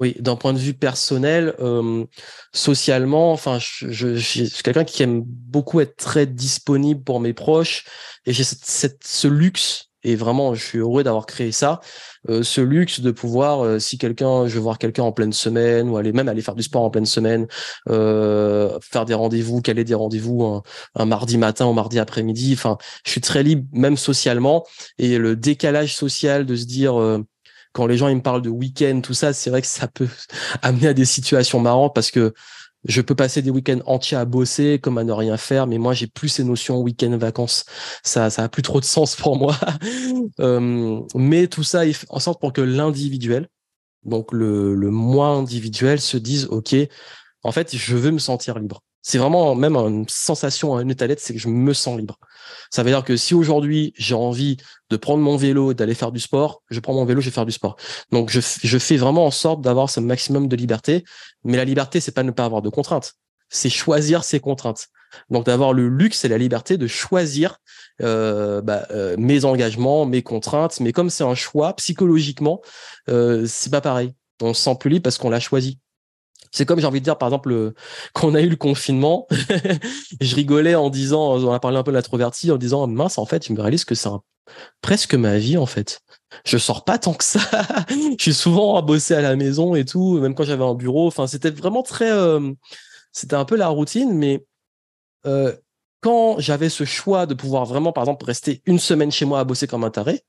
oui, 0.01 0.17
d'un 0.19 0.35
point 0.35 0.53
de 0.53 0.59
vue 0.59 0.75
personnel, 0.75 1.55
euh, 1.61 2.05
socialement, 2.53 3.33
enfin, 3.33 3.59
je, 3.61 3.93
je, 3.93 4.17
je 4.17 4.45
suis 4.45 4.63
quelqu'un 4.65 4.85
qui 4.85 5.05
aime 5.05 5.23
beaucoup 5.25 5.79
être 5.79 5.95
très 5.97 6.27
disponible 6.27 7.05
pour 7.05 7.21
mes 7.21 7.33
proches 7.33 7.85
et 8.27 8.33
j'ai 8.33 8.43
cette, 8.43 8.65
cette, 8.65 9.05
ce 9.05 9.29
luxe 9.29 9.91
et 10.05 10.17
vraiment, 10.17 10.55
je 10.55 10.63
suis 10.63 10.79
heureux 10.79 11.03
d'avoir 11.03 11.27
créé 11.27 11.51
ça. 11.51 11.81
Euh, 12.29 12.43
ce 12.43 12.61
luxe 12.61 13.01
de 13.01 13.11
pouvoir, 13.11 13.65
euh, 13.65 13.79
si 13.79 13.99
quelqu'un, 13.99 14.47
je 14.47 14.55
veux 14.55 14.61
voir 14.61 14.79
quelqu'un 14.79 15.03
en 15.03 15.13
pleine 15.13 15.33
semaine 15.33 15.89
ou 15.89 15.97
aller 15.97 16.13
même 16.13 16.29
aller 16.29 16.43
faire 16.43 16.55
du 16.55 16.63
sport 16.63 16.83
en 16.83 16.91
pleine 16.91 17.07
semaine, 17.07 17.47
euh, 17.89 18.79
faire 18.81 19.05
des 19.05 19.15
rendez-vous, 19.15 19.61
caler 19.61 19.85
des 19.85 19.95
rendez-vous 19.95 20.63
un, 20.95 21.05
mardi 21.07 21.39
matin 21.39 21.67
ou 21.67 21.73
mardi 21.73 21.99
après-midi. 21.99 22.53
Enfin, 22.55 22.79
je 23.05 23.11
suis 23.11 23.21
très 23.21 23.43
libre, 23.43 23.67
même 23.73 23.97
socialement. 23.97 24.65
Et 24.99 25.19
le 25.19 25.37
décalage 25.37 25.95
social 25.95 26.47
de 26.47 26.57
se 26.57 26.65
dire 26.65 26.95
quand 27.73 27.87
les 27.87 27.97
gens 27.97 28.09
ils 28.09 28.17
me 28.17 28.23
parlent 28.23 28.43
de 28.43 28.51
week-end, 28.51 29.01
tout 29.03 29.15
ça, 29.15 29.33
c'est 29.33 29.51
vrai 29.51 29.61
que 29.61 29.67
ça 29.67 29.89
peut 29.89 30.09
amener 30.63 30.89
à 30.89 30.95
des 30.95 31.05
situations 31.05 31.61
marrantes 31.61 31.95
parce 31.95 32.11
que 32.11 32.33
je 32.85 33.01
peux 33.01 33.15
passer 33.15 33.43
des 33.43 33.51
week-ends 33.51 33.81
entiers 33.87 34.17
à 34.17 34.25
bosser 34.25 34.79
comme 34.79 34.99
à 34.99 35.05
ne 35.05 35.13
rien 35.13 35.37
faire, 35.37 35.67
mais 35.67 35.79
moi 35.79 35.95
j'ai 35.95 36.07
plus 36.07 36.29
ces 36.29 36.45
notions 36.45 36.81
week-end 36.81 37.17
vacances. 37.17 37.65
Ça, 38.03 38.31
ça 38.31 38.45
a 38.45 38.49
plus 38.49 38.63
trop 38.63 38.81
de 38.81 38.85
sens 38.85 39.17
pour 39.17 39.37
moi. 39.37 39.57
euh, 40.41 41.01
mais 41.15 41.47
tout 41.47 41.65
ça 41.65 41.83
en 42.09 42.19
sorte 42.21 42.41
pour 42.41 42.53
que 42.53 42.61
l'individuel, 42.61 43.49
donc 44.05 44.33
le, 44.33 44.75
le 44.75 44.91
moi 44.91 45.29
individuel, 45.29 46.01
se 46.01 46.17
dise 46.17 46.47
ok, 46.47 46.75
en 47.43 47.53
fait, 47.53 47.77
je 47.77 47.97
veux 47.97 48.11
me 48.11 48.19
sentir 48.19 48.59
libre. 48.59 48.83
C'est 49.07 49.19
vraiment 49.19 49.55
même 49.55 49.77
une 49.77 50.09
sensation, 50.09 50.77
un 50.77 50.89
état 50.89 51.07
d'être, 51.07 51.21
c'est 51.21 51.35
que 51.35 51.39
je 51.39 51.49
me 51.49 51.75
sens 51.75 51.99
libre. 51.99 52.19
Ça 52.71 52.83
veut 52.83 52.91
dire 52.91 53.05
que 53.05 53.17
si 53.19 53.35
aujourd'hui 53.35 53.93
j'ai 53.99 54.15
envie 54.15 54.57
de 54.89 54.97
prendre 54.97 55.23
mon 55.23 55.37
vélo 55.37 55.75
d'aller 55.75 55.95
faire 55.95 56.11
du 56.11 56.21
sport, 56.21 56.63
je 56.71 56.81
prends 56.81 56.95
mon 56.95 57.05
vélo, 57.05 57.21
je 57.21 57.27
vais 57.27 57.35
faire 57.35 57.45
du 57.45 57.53
sport. 57.53 57.77
Donc 58.13 58.31
je, 58.31 58.41
je 58.41 58.79
fais 58.79 58.97
vraiment 58.97 59.27
en 59.27 59.31
sorte 59.31 59.61
d'avoir 59.61 59.91
ce 59.91 60.01
maximum 60.01 60.49
de 60.49 60.57
liberté. 60.57 61.05
Mais 61.45 61.59
la 61.59 61.67
liberté, 61.67 62.01
c'est 62.01 62.13
pas 62.13 62.23
ne 62.23 62.31
pas 62.31 62.47
avoir 62.47 62.63
de 62.63 62.71
contraintes, 62.71 63.13
c'est 63.51 63.69
choisir 63.69 64.25
ses 64.25 64.41
contraintes. 64.41 64.89
Donc 65.29 65.45
d'avoir 65.45 65.75
le 65.75 65.89
luxe 65.89 66.25
et 66.25 66.29
la 66.29 66.39
liberté 66.39 66.79
de 66.79 66.87
choisir 66.87 67.59
euh, 68.01 68.63
bah, 68.63 68.87
euh, 68.91 69.17
mes 69.19 69.45
engagements, 69.45 70.07
mes 70.07 70.23
contraintes. 70.23 70.81
Mais 70.81 70.93
comme 70.93 71.11
c'est 71.11 71.25
un 71.25 71.35
choix 71.35 71.77
psychologiquement, 71.77 72.63
euh, 73.11 73.45
c'est 73.47 73.71
pas 73.71 73.83
pareil. 73.83 74.15
On 74.41 74.55
se 74.55 74.63
sent 74.63 74.77
plus 74.81 74.89
libre 74.89 75.03
parce 75.03 75.19
qu'on 75.19 75.31
l'a 75.31 75.41
choisi. 75.41 75.79
C'est 76.55 76.67
comme 76.67 76.79
j'ai 76.79 76.87
envie 76.87 77.01
de 77.01 77.05
dire, 77.05 77.19
par 77.19 77.29
exemple, 77.29 77.73
quand 78.13 78.29
on 78.29 78.35
a 78.37 78.41
eu 78.41 78.49
le 78.49 78.55
confinement, 78.55 79.27
je 80.21 80.37
rigolais 80.37 80.77
en 80.77 80.89
disant, 80.89 81.35
on 81.35 81.53
a 81.53 81.59
parlé 81.59 81.79
un 81.79 81.83
peu 81.83 81.91
de 81.91 81.97
l'introverti, 81.97 82.53
en 82.53 82.57
disant, 82.57 82.87
mince, 82.87 83.19
en 83.19 83.27
fait, 83.27 83.45
je 83.45 83.53
me 83.53 83.61
réalise 83.61 83.85
que 83.85 83.97
c'est 83.97 84.09
presque 84.81 85.15
ma 85.15 85.37
vie, 85.37 85.57
en 85.57 85.67
fait. 85.67 86.01
Je 86.45 86.57
sors 86.57 86.85
pas 86.85 86.97
tant 86.99 87.13
que 87.13 87.25
ça. 87.25 87.41
je 87.89 88.23
suis 88.23 88.35
souvent 88.35 88.77
à 88.77 88.83
bosser 88.83 89.15
à 89.15 89.21
la 89.21 89.35
maison 89.35 89.75
et 89.75 89.85
tout, 89.85 90.21
même 90.21 90.37
quand 90.37 90.45
j'avais 90.45 90.63
un 90.63 90.75
bureau. 90.75 91.09
Enfin, 91.09 91.27
c'était 91.27 91.51
vraiment 91.51 91.83
très, 91.83 92.13
euh, 92.13 92.53
c'était 93.11 93.35
un 93.35 93.45
peu 93.45 93.57
la 93.57 93.67
routine, 93.67 94.13
mais 94.13 94.47
quand 96.03 96.39
j'avais 96.39 96.69
ce 96.69 96.85
choix 96.85 97.27
de 97.27 97.35
pouvoir 97.35 97.65
vraiment, 97.65 97.91
par 97.91 98.05
exemple, 98.05 98.27
rester 98.27 98.63
une 98.67 98.79
semaine 98.79 99.11
chez 99.11 99.25
moi 99.25 99.41
à 99.41 99.45
bosser 99.45 99.67
comme 99.67 99.83
un 99.83 99.91
taré, 99.91 100.23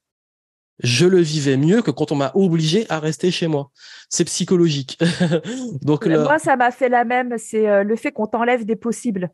je 0.83 1.05
le 1.05 1.19
vivais 1.19 1.57
mieux 1.57 1.81
que 1.81 1.91
quand 1.91 2.11
on 2.11 2.15
m'a 2.15 2.31
obligé 2.35 2.85
à 2.89 2.99
rester 2.99 3.31
chez 3.31 3.47
moi. 3.47 3.71
C'est 4.09 4.25
psychologique. 4.25 4.99
Donc 5.81 6.05
moi, 6.05 6.39
ça 6.39 6.55
m'a 6.55 6.71
fait 6.71 6.89
la 6.89 7.05
même. 7.05 7.35
C'est 7.37 7.83
le 7.83 7.95
fait 7.95 8.11
qu'on 8.11 8.27
t'enlève 8.27 8.65
des 8.65 8.75
possibles. 8.75 9.31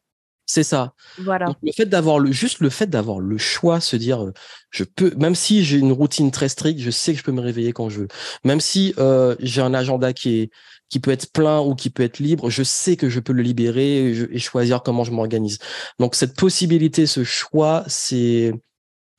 C'est 0.54 0.64
ça. 0.64 0.94
Voilà. 1.18 1.56
le 1.64 1.72
fait 1.72 1.86
d'avoir 1.86 2.20
le 2.20 2.34
juste 2.34 2.60
le 2.60 2.70
fait 2.70 2.88
d'avoir 2.88 3.22
le 3.22 3.38
choix, 3.38 3.80
se 3.80 3.96
dire 3.96 4.26
euh, 4.26 4.34
je 4.70 4.84
peux 4.84 5.14
même 5.16 5.34
si 5.34 5.64
j'ai 5.64 5.78
une 5.78 5.94
routine 5.94 6.30
très 6.30 6.50
stricte, 6.50 6.82
je 6.82 6.92
sais 6.92 7.14
que 7.14 7.20
je 7.20 7.24
peux 7.24 7.32
me 7.32 7.40
réveiller 7.40 7.72
quand 7.72 7.90
je 7.90 8.02
veux. 8.02 8.08
Même 8.44 8.60
si 8.60 8.94
euh, 8.98 9.34
j'ai 9.40 9.62
un 9.62 9.74
agenda 9.74 10.12
qui 10.12 10.42
est 10.42 10.50
qui 10.90 11.00
peut 11.00 11.12
être 11.12 11.32
plein 11.32 11.62
ou 11.62 11.74
qui 11.74 11.90
peut 11.90 12.04
être 12.04 12.20
libre, 12.20 12.50
je 12.50 12.64
sais 12.64 12.98
que 12.98 13.08
je 13.08 13.22
peux 13.22 13.32
le 13.32 13.44
libérer 13.44 14.10
et, 14.10 14.36
et 14.36 14.40
choisir 14.40 14.84
comment 14.84 15.06
je 15.06 15.12
m'organise. 15.12 15.58
Donc 16.00 16.16
cette 16.16 16.36
possibilité, 16.36 17.06
ce 17.06 17.24
choix, 17.24 17.86
c'est 17.88 18.52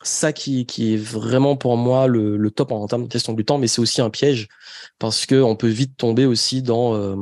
ça 0.03 0.33
qui, 0.33 0.67
qui 0.67 0.95
est 0.95 0.97
vraiment 0.97 1.57
pour 1.57 1.77
moi 1.77 2.07
le, 2.07 2.37
le 2.37 2.51
top 2.51 2.73
en 2.73 2.87
termes 2.87 3.05
de 3.05 3.09
question 3.09 3.33
du 3.33 3.45
temps, 3.45 3.59
mais 3.59 3.67
c'est 3.67 3.81
aussi 3.81 4.01
un 4.01 4.11
piège 4.11 4.49
parce 4.99 5.27
que 5.27 5.41
on 5.43 5.57
peut 5.57 5.69
vite 5.69 5.97
tomber 5.97 6.27
aussi 6.27 6.63
dans 6.63 6.95
euh, 6.95 7.17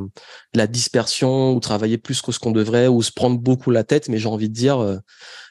la 0.55 0.67
dispersion 0.67 1.53
ou 1.53 1.61
travailler 1.61 1.99
plus 1.99 2.23
que 2.23 2.33
ce 2.33 2.39
qu'on 2.39 2.51
devrait 2.51 2.89
ou 2.89 3.03
se 3.03 3.13
prendre 3.13 3.39
beaucoup 3.39 3.71
la 3.71 3.85
tête. 3.85 4.09
Mais 4.09 4.19
j'ai 4.19 4.29
envie 4.29 4.49
de 4.49 4.55
dire, 4.55 4.79
euh, 4.79 4.99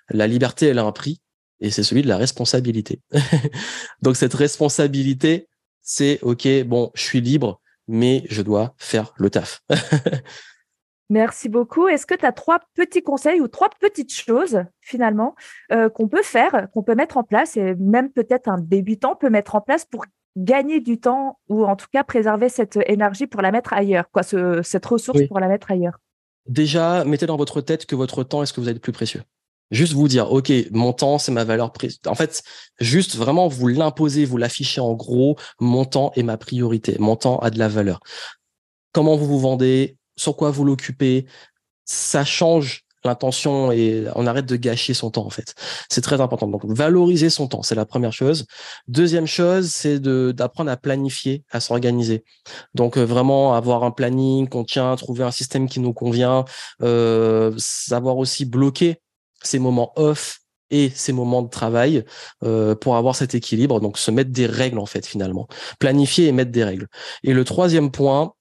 la 0.10 0.28
liberté, 0.28 0.68
elle 0.68 0.80
a 0.80 0.84
un 0.84 0.92
prix 0.92 1.22
et 1.60 1.72
c'est 1.72 1.84
celui 1.84 2.02
de 2.02 2.08
la 2.08 2.18
responsabilité. 2.18 3.02
Donc 4.02 4.16
cette 4.16 4.34
responsabilité, 4.34 5.48
c'est 5.82 6.20
ok, 6.22 6.48
bon, 6.66 6.92
je 6.96 7.02
suis 7.02 7.22
libre, 7.22 7.62
mais 7.88 8.24
je 8.30 8.42
dois 8.42 8.76
faire 8.78 9.14
le 9.18 9.30
taf. 9.30 9.62
Merci 11.10 11.50
beaucoup. 11.50 11.88
Est-ce 11.88 12.06
que 12.06 12.14
tu 12.14 12.26
as 12.26 12.32
trois 12.32 12.60
petits 12.76 13.02
conseils 13.02 13.42
ou 13.42 13.48
trois 13.48 13.70
petites 13.80 14.14
choses 14.14 14.64
finalement 14.80 15.36
euh, 15.72 15.90
qu'on 15.90 16.08
peut 16.08 16.22
faire, 16.22 16.68
qu'on 16.74 16.84
peut 16.84 16.96
mettre 16.96 17.18
en 17.18 17.24
place 17.24 17.58
et 17.58 17.74
même 17.76 18.12
peut-être 18.12 18.48
un 18.48 18.60
débutant 18.60 19.16
peut 19.16 19.30
mettre 19.30 19.56
en 19.56 19.62
place 19.62 19.86
pour 19.86 20.06
gagner 20.38 20.80
du 20.80 21.00
temps 21.00 21.40
ou 21.50 21.66
en 21.66 21.76
tout 21.76 21.88
cas 21.92 22.04
préserver 22.04 22.50
cette 22.50 22.78
énergie 22.88 23.26
pour 23.26 23.42
la 23.42 23.52
mettre 23.52 23.74
ailleurs, 23.74 24.06
quoi, 24.12 24.22
cette 24.24 24.86
ressource 24.86 25.20
pour 25.28 25.40
la 25.40 25.48
mettre 25.48 25.72
ailleurs? 25.72 26.00
Déjà, 26.48 27.04
mettez 27.04 27.26
dans 27.26 27.38
votre 27.38 27.62
tête 27.62 27.86
que 27.86 27.96
votre 27.96 28.24
temps 28.24 28.44
est 28.44 28.46
ce 28.46 28.54
que 28.54 28.62
vous 28.62 28.68
avez 28.68 28.76
de 28.76 28.80
plus 28.80 28.92
précieux? 28.92 29.24
Juste 29.72 29.94
vous 29.94 30.08
dire, 30.08 30.32
OK, 30.32 30.52
mon 30.72 30.94
temps, 30.94 31.20
c'est 31.20 31.32
ma 31.32 31.44
valeur 31.44 31.72
précieuse. 31.72 32.00
En 32.08 32.16
fait, 32.16 32.42
juste 32.80 33.16
vraiment 33.16 33.48
vous 33.48 33.68
l'imposer, 33.68 34.26
vous 34.26 34.38
l'affichez 34.38 34.82
en 34.82 34.94
gros, 34.94 35.36
mon 35.60 35.86
temps 35.86 36.12
est 36.16 36.24
ma 36.24 36.38
priorité. 36.38 36.96
Mon 37.00 37.16
temps 37.16 37.38
a 37.40 37.52
de 37.52 37.60
la 37.60 37.68
valeur. 37.68 38.00
Comment 38.94 39.16
vous 39.16 39.28
vous 39.28 39.40
vendez, 39.40 39.99
sur 40.20 40.36
quoi 40.36 40.52
vous 40.52 40.66
l'occupez, 40.66 41.26
ça 41.86 42.26
change 42.26 42.84
l'intention 43.06 43.72
et 43.72 44.06
on 44.16 44.28
arrête 44.28 44.46
de 44.46 44.56
gâcher 44.56 44.94
son 44.94 45.10
temps 45.10 45.26
en 45.26 45.30
fait. 45.30 45.56
C'est 45.90 46.02
très 46.02 46.20
important. 46.20 46.48
Donc 46.48 46.66
valoriser 46.66 47.30
son 47.30 47.48
temps, 47.48 47.64
c'est 47.64 47.76
la 47.76 47.86
première 47.86 48.14
chose. 48.14 48.46
Deuxième 48.88 49.28
chose, 49.28 49.70
c'est 49.70 50.00
d'apprendre 50.00 50.72
à 50.72 50.78
planifier, 50.78 51.44
à 51.52 51.60
s'organiser. 51.60 52.24
Donc 52.76 52.98
euh, 52.98 53.06
vraiment 53.06 53.56
avoir 53.56 53.84
un 53.84 53.92
planning 53.92 54.50
qu'on 54.50 54.66
tient, 54.66 54.96
trouver 54.96 55.24
un 55.24 55.32
système 55.32 55.70
qui 55.70 55.80
nous 55.80 55.94
convient, 55.94 56.46
euh, 56.82 57.54
savoir 57.58 58.18
aussi 58.18 58.46
bloquer 58.46 58.98
ces 59.42 59.60
moments 59.60 59.94
off 59.96 60.40
et 60.72 60.92
ces 60.94 61.14
moments 61.14 61.42
de 61.42 61.50
travail 61.50 62.04
euh, 62.44 62.76
pour 62.76 62.98
avoir 62.98 63.16
cet 63.16 63.34
équilibre. 63.34 63.80
Donc 63.80 63.98
se 63.98 64.12
mettre 64.12 64.32
des 64.32 64.46
règles 64.46 64.80
en 64.80 64.86
fait 64.86 65.06
finalement, 65.06 65.48
planifier 65.80 66.28
et 66.28 66.32
mettre 66.32 66.52
des 66.52 66.64
règles. 66.66 66.88
Et 67.24 67.34
le 67.34 67.46
troisième 67.46 67.92
point, 67.92 68.34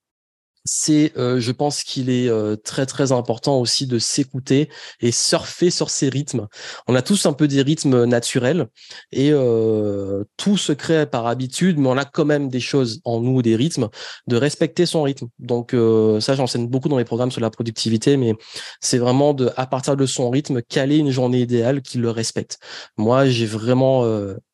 c'est, 0.64 1.12
euh, 1.16 1.40
je 1.40 1.52
pense 1.52 1.82
qu'il 1.82 2.10
est 2.10 2.28
euh, 2.28 2.56
très 2.56 2.86
très 2.86 3.12
important 3.12 3.58
aussi 3.58 3.86
de 3.86 3.98
s'écouter 3.98 4.68
et 5.00 5.12
surfer 5.12 5.70
sur 5.70 5.90
ses 5.90 6.08
rythmes. 6.08 6.46
On 6.86 6.94
a 6.94 7.02
tous 7.02 7.26
un 7.26 7.32
peu 7.32 7.48
des 7.48 7.62
rythmes 7.62 8.04
naturels 8.04 8.68
et 9.12 9.30
euh, 9.32 10.24
tout 10.36 10.56
se 10.56 10.72
crée 10.72 11.06
par 11.06 11.26
habitude, 11.26 11.78
mais 11.78 11.88
on 11.88 11.96
a 11.96 12.04
quand 12.04 12.24
même 12.24 12.48
des 12.48 12.60
choses 12.60 13.00
en 13.04 13.20
nous, 13.20 13.42
des 13.42 13.56
rythmes, 13.56 13.88
de 14.26 14.36
respecter 14.36 14.86
son 14.86 15.02
rythme. 15.02 15.28
Donc 15.38 15.74
ça, 16.20 16.34
j'enseigne 16.34 16.66
beaucoup 16.68 16.88
dans 16.88 16.98
les 16.98 17.04
programmes 17.04 17.30
sur 17.30 17.40
la 17.40 17.50
productivité, 17.50 18.16
mais 18.16 18.34
c'est 18.80 18.98
vraiment 18.98 19.34
de, 19.34 19.50
à 19.56 19.66
partir 19.66 19.96
de 19.96 20.06
son 20.06 20.30
rythme, 20.30 20.62
caler 20.62 20.96
une 20.96 21.10
journée 21.10 21.40
idéale 21.40 21.82
qui 21.82 21.98
le 21.98 22.10
respecte. 22.10 22.58
Moi, 22.96 23.26
j'ai 23.26 23.46
vraiment 23.46 24.04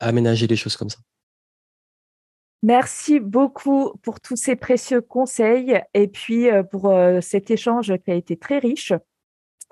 aménagé 0.01 0.47
les 0.47 0.57
choses 0.57 0.77
comme 0.77 0.91
ça. 0.91 0.99
Merci 2.65 3.21
beaucoup 3.21 3.93
pour 4.01 4.23
tous 4.23 4.37
ces 4.37 4.57
précieux 4.57 5.03
conseils 5.03 5.83
et 5.93 6.09
puis 6.09 6.49
euh, 6.49 6.63
pour 6.63 6.91
euh, 6.91 7.21
cet 7.21 7.51
échange 7.51 7.93
qui 7.99 8.11
a 8.11 8.15
été 8.15 8.39
très 8.39 8.59
riche. 8.59 8.95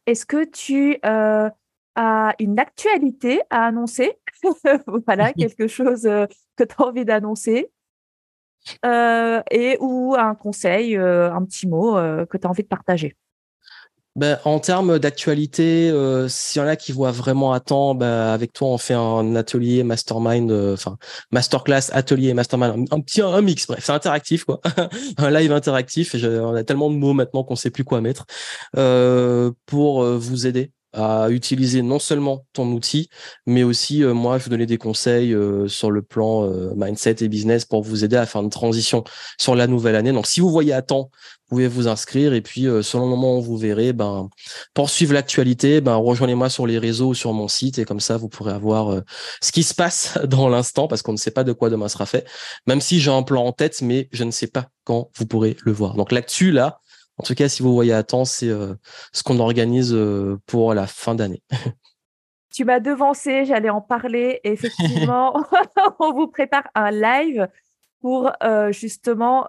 Est-ce 0.04 0.26
que 0.26 0.44
tu 0.44 0.98
euh, 1.06 1.48
as 1.94 2.34
une 2.38 2.58
actualité 2.58 3.40
à 3.48 3.64
annoncer? 3.64 4.18
Voilà, 5.06 5.32
quelque 5.38 5.68
chose 5.68 6.02
que 6.02 6.64
tu 6.64 6.74
as 6.76 6.82
envie 6.82 7.06
d'annoncer 7.06 7.70
et 8.84 9.78
ou 9.80 10.14
un 10.18 10.34
conseil, 10.34 10.94
un 10.94 11.44
petit 11.46 11.66
mot 11.66 11.94
que 11.94 12.36
tu 12.36 12.46
as 12.46 12.50
envie 12.50 12.62
de 12.62 12.68
partager 12.68 13.16
ben, 14.14 14.38
en 14.44 14.58
termes 14.58 14.98
d'actualité, 14.98 15.88
euh, 15.90 16.28
s'il 16.28 16.60
y 16.60 16.64
en 16.64 16.68
a 16.68 16.76
qui 16.76 16.92
voient 16.92 17.12
vraiment 17.12 17.54
à 17.54 17.60
temps, 17.60 17.94
ben, 17.94 18.06
avec 18.06 18.52
toi, 18.52 18.68
on 18.68 18.76
fait 18.76 18.92
un 18.92 19.34
atelier 19.36 19.84
mastermind, 19.84 20.50
euh, 20.50 20.74
enfin 20.74 20.98
masterclass, 21.30 21.90
atelier 21.92 22.34
mastermind, 22.34 22.88
un, 22.90 23.00
petit 23.00 23.22
un, 23.22 23.40
mix. 23.40 23.66
Bref, 23.66 23.82
c'est 23.82 23.92
interactif 23.92 24.44
quoi, 24.44 24.60
un 25.16 25.30
live 25.30 25.50
interactif. 25.50 26.14
on 26.14 26.54
a 26.54 26.62
tellement 26.62 26.90
de 26.90 26.96
mots 26.96 27.14
maintenant 27.14 27.42
qu'on 27.42 27.56
sait 27.56 27.70
plus 27.70 27.84
quoi 27.84 28.02
mettre 28.02 28.26
euh, 28.76 29.50
pour 29.64 30.02
euh, 30.02 30.18
vous 30.18 30.46
aider 30.46 30.72
à 30.94 31.30
utiliser 31.30 31.80
non 31.80 31.98
seulement 31.98 32.44
ton 32.52 32.70
outil, 32.70 33.08
mais 33.46 33.62
aussi 33.62 34.02
moi 34.02 34.36
je 34.36 34.44
vous 34.44 34.50
donner 34.50 34.66
des 34.66 34.76
conseils 34.76 35.34
sur 35.66 35.90
le 35.90 36.02
plan 36.02 36.46
mindset 36.76 37.16
et 37.20 37.28
business 37.28 37.64
pour 37.64 37.82
vous 37.82 38.04
aider 38.04 38.16
à 38.16 38.26
faire 38.26 38.42
une 38.42 38.50
transition 38.50 39.02
sur 39.40 39.54
la 39.54 39.66
nouvelle 39.66 39.96
année. 39.96 40.12
Donc 40.12 40.26
si 40.26 40.40
vous 40.40 40.50
voyez 40.50 40.74
à 40.74 40.82
temps 40.82 41.10
pouvez 41.52 41.68
vous 41.68 41.86
inscrire 41.86 42.32
et 42.32 42.40
puis 42.40 42.66
euh, 42.66 42.80
selon 42.80 43.04
le 43.04 43.10
moment 43.10 43.36
où 43.36 43.42
vous 43.42 43.58
verrez, 43.58 43.92
ben 43.92 44.30
pour 44.72 44.88
suivre 44.88 45.12
l'actualité, 45.12 45.82
ben 45.82 45.96
rejoignez-moi 45.96 46.48
sur 46.48 46.66
les 46.66 46.78
réseaux 46.78 47.08
ou 47.08 47.14
sur 47.14 47.34
mon 47.34 47.46
site 47.46 47.78
et 47.78 47.84
comme 47.84 48.00
ça 48.00 48.16
vous 48.16 48.30
pourrez 48.30 48.52
avoir 48.52 48.90
euh, 48.90 49.00
ce 49.42 49.52
qui 49.52 49.62
se 49.62 49.74
passe 49.74 50.18
dans 50.24 50.48
l'instant 50.48 50.88
parce 50.88 51.02
qu'on 51.02 51.12
ne 51.12 51.18
sait 51.18 51.30
pas 51.30 51.44
de 51.44 51.52
quoi 51.52 51.68
demain 51.68 51.88
sera 51.88 52.06
fait. 52.06 52.26
Même 52.66 52.80
si 52.80 53.00
j'ai 53.00 53.10
un 53.10 53.22
plan 53.22 53.44
en 53.44 53.52
tête, 53.52 53.82
mais 53.82 54.08
je 54.12 54.24
ne 54.24 54.30
sais 54.30 54.46
pas 54.46 54.68
quand 54.84 55.10
vous 55.14 55.26
pourrez 55.26 55.58
le 55.62 55.72
voir. 55.72 55.94
Donc 55.94 56.10
l'actu 56.10 56.52
là, 56.52 56.80
en 57.18 57.22
tout 57.22 57.34
cas 57.34 57.50
si 57.50 57.62
vous 57.62 57.74
voyez 57.74 57.92
à 57.92 58.02
temps, 58.02 58.24
c'est 58.24 58.48
euh, 58.48 58.72
ce 59.12 59.22
qu'on 59.22 59.38
organise 59.38 59.94
pour 60.46 60.72
la 60.72 60.86
fin 60.86 61.14
d'année. 61.14 61.42
Tu 62.54 62.66
m'as 62.66 62.80
devancé, 62.80 63.46
j'allais 63.46 63.70
en 63.70 63.80
parler. 63.80 64.38
Effectivement, 64.44 65.42
on 65.98 66.12
vous 66.12 66.26
prépare 66.26 66.68
un 66.74 66.90
live 66.90 67.48
pour 68.02 68.30
justement 68.72 69.48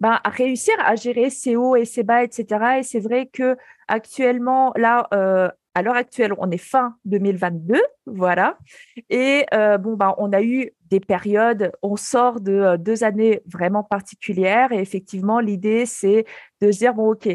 ben, 0.00 0.20
réussir 0.24 0.74
à 0.78 0.94
gérer 0.94 1.30
ses 1.30 1.56
hauts 1.56 1.76
et 1.76 1.84
ses 1.84 2.02
bas, 2.02 2.22
etc. 2.22 2.78
Et 2.78 2.82
c'est 2.82 3.00
vrai 3.00 3.26
que 3.26 3.56
actuellement, 3.88 4.72
là, 4.76 5.08
euh, 5.12 5.48
à 5.74 5.82
l'heure 5.82 5.96
actuelle, 5.96 6.32
on 6.38 6.50
est 6.50 6.58
fin 6.58 6.96
2022, 7.04 7.80
voilà. 8.06 8.58
Et 9.10 9.46
euh, 9.54 9.78
bon, 9.78 9.94
ben, 9.94 10.14
on 10.18 10.32
a 10.32 10.42
eu 10.42 10.72
des 10.90 11.00
périodes, 11.00 11.72
on 11.82 11.96
sort 11.96 12.40
de 12.40 12.52
euh, 12.52 12.76
deux 12.76 13.04
années 13.04 13.42
vraiment 13.46 13.84
particulières. 13.84 14.72
Et 14.72 14.80
effectivement, 14.80 15.40
l'idée, 15.40 15.86
c'est 15.86 16.24
de 16.60 16.72
se 16.72 16.78
dire, 16.78 16.94
bon, 16.94 17.12
OK, 17.12 17.28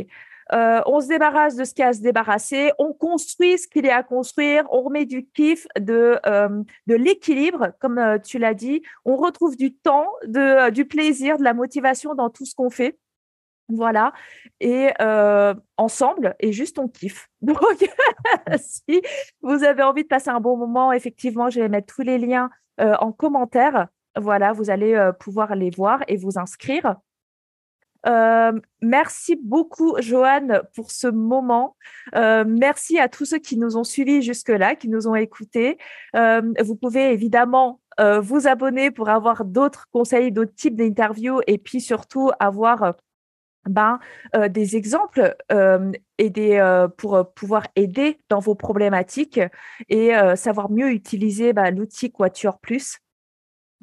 euh, 0.54 0.82
on 0.86 1.02
se 1.02 1.08
débarrasse 1.08 1.56
de 1.56 1.64
ce 1.64 1.74
qu'il 1.74 1.82
y 1.82 1.86
a 1.86 1.90
à 1.90 1.94
se 1.94 2.02
débarrasser, 2.02 2.72
on 2.78 2.94
construit 2.94 3.58
ce 3.58 3.68
qu'il 3.68 3.86
y 3.86 3.90
a 3.90 3.98
à 3.98 4.04
construire, 4.04 4.66
on 4.70 4.84
remet 4.84 5.06
du 5.06 5.26
kiff, 5.26 5.68
de, 5.80 6.20
euh, 6.26 6.64
l'équilibre, 6.88 7.74
comme 7.80 7.98
euh, 7.98 8.20
tu 8.20 8.38
l'as 8.38 8.54
dit, 8.54 8.84
on 9.04 9.16
retrouve 9.16 9.58
du 9.58 9.74
temps, 9.74 10.08
du 10.72 10.86
plaisir, 10.86 11.38
de 11.38 11.44
la 11.44 11.54
motivation 11.54 12.14
dans 12.14 12.30
tout 12.30 12.46
ce 12.46 12.54
qu'on 12.56 12.70
fait. 12.70 12.98
Voilà, 13.70 14.12
et 14.60 14.90
ensemble, 15.78 16.36
et 16.40 16.52
juste 16.52 16.78
on 16.80 16.90
kiffe. 16.90 17.30
Donc, 17.42 17.58
si 18.58 19.02
vous 19.42 19.64
avez 19.64 19.82
envie 19.84 20.04
de 20.04 20.08
passer 20.08 20.30
un 20.30 20.42
bon 20.42 20.58
moment, 20.58 20.92
effectivement, 20.92 21.50
je 21.50 21.62
vais 21.62 21.70
mettre 21.70 21.96
tous 21.96 22.02
les 22.02 22.18
liens 22.18 22.50
en 22.78 23.12
commentaire. 23.14 23.88
Voilà, 24.18 24.52
vous 24.52 24.70
allez 24.70 25.12
pouvoir 25.20 25.56
les 25.56 25.70
voir 25.70 26.02
et 26.08 26.18
vous 26.18 26.38
inscrire. 26.38 26.98
Euh, 28.06 28.52
merci 28.82 29.36
beaucoup, 29.42 29.96
Joanne, 30.00 30.62
pour 30.76 30.92
ce 30.92 31.08
moment. 31.08 31.76
Euh, 32.16 32.44
merci 32.48 33.00
à 33.00 33.08
tous 33.08 33.26
ceux 33.26 33.40
qui 33.40 33.58
nous 33.58 33.78
ont 33.78 33.84
suivis 33.84 34.22
jusque-là, 34.22 34.76
qui 34.76 34.90
nous 34.90 35.08
ont 35.08 35.16
écoutés. 35.16 35.78
Euh, 36.16 36.42
vous 36.64 36.76
pouvez 36.76 37.12
évidemment 37.12 37.80
vous 38.22 38.48
abonner 38.48 38.90
pour 38.90 39.10
avoir 39.10 39.46
d'autres 39.46 39.86
conseils, 39.92 40.32
d'autres 40.32 40.56
types 40.56 40.76
d'interviews 40.76 41.42
et 41.46 41.60
puis 41.60 41.80
surtout 41.80 42.32
avoir 42.40 42.96
ben, 43.70 44.00
des 44.50 44.76
exemples 44.76 45.36
pour 46.98 47.34
pouvoir 47.36 47.68
aider 47.76 48.20
dans 48.30 48.40
vos 48.40 48.56
problématiques 48.56 49.40
et 49.90 50.12
savoir 50.36 50.72
mieux 50.72 50.90
utiliser 50.90 51.54
ben, 51.54 51.70
l'outil 51.70 52.12
Quatuor 52.12 52.58
Plus. 52.58 52.98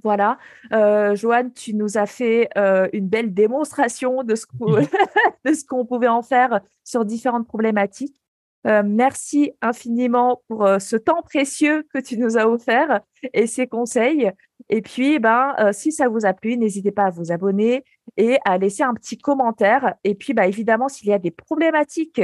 Voilà. 0.03 0.38
Euh, 0.72 1.14
Joanne, 1.14 1.53
tu 1.53 1.74
nous 1.74 1.98
as 1.98 2.07
fait 2.07 2.48
euh, 2.57 2.88
une 2.92 3.09
belle 3.09 3.34
démonstration 3.34 4.22
de 4.22 4.34
ce 4.34 4.46
qu'on 4.46 5.84
pouvait 5.86 6.09
en 6.09 6.22
faire 6.22 6.61
sur 6.84 7.05
différentes 7.05 7.46
problématiques. 7.46 8.16
merci 8.64 9.53
infiniment 9.62 10.42
pour 10.48 10.68
ce 10.78 10.96
temps 10.96 11.22
précieux 11.22 11.86
que 11.94 11.98
tu 11.98 12.18
nous 12.18 12.36
as 12.36 12.46
offert 12.46 13.01
et 13.32 13.46
ces 13.46 13.66
conseils. 13.66 14.30
Et 14.68 14.82
puis, 14.82 15.18
ben, 15.18 15.55
si 15.72 15.92
ça 15.92 16.09
vous 16.09 16.26
a 16.26 16.34
plu, 16.34 16.59
n'hésitez 16.59 16.92
pas 16.92 17.07
à 17.07 17.11
vous 17.11 17.32
abonner 17.32 17.84
et 18.16 18.38
à 18.44 18.59
laisser 18.59 18.82
un 18.82 18.94
petit 18.94 19.16
commentaire. 19.16 19.94
Et 20.05 20.14
puis, 20.14 20.34
bah, 20.34 20.46
évidemment, 20.46 20.88
s'il 20.88 21.09
y 21.09 21.12
a 21.12 21.18
des 21.18 21.30
problématiques 21.30 22.20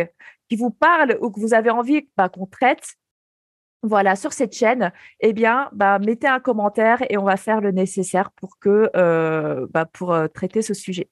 qui 0.48 0.56
vous 0.56 0.70
parlent 0.70 1.16
ou 1.20 1.30
que 1.30 1.40
vous 1.40 1.54
avez 1.54 1.70
envie 1.70 2.08
bah, 2.16 2.28
qu'on 2.28 2.46
traite, 2.46 2.96
voilà, 3.82 4.16
sur 4.16 4.32
cette 4.32 4.54
chaîne, 4.54 4.92
eh 5.20 5.32
bien, 5.32 5.68
bah, 5.72 5.98
mettez 5.98 6.26
un 6.26 6.40
commentaire 6.40 6.98
et 7.10 7.18
on 7.18 7.24
va 7.24 7.36
faire 7.36 7.60
le 7.60 7.70
nécessaire 7.70 8.30
pour 8.32 8.58
que, 8.58 8.90
bah, 9.72 9.86
pour 9.86 10.16
traiter 10.34 10.62
ce 10.62 10.74
sujet. 10.74 11.08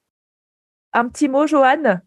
Un 0.92 1.08
petit 1.08 1.28
mot, 1.28 1.46
Joanne 1.46 2.02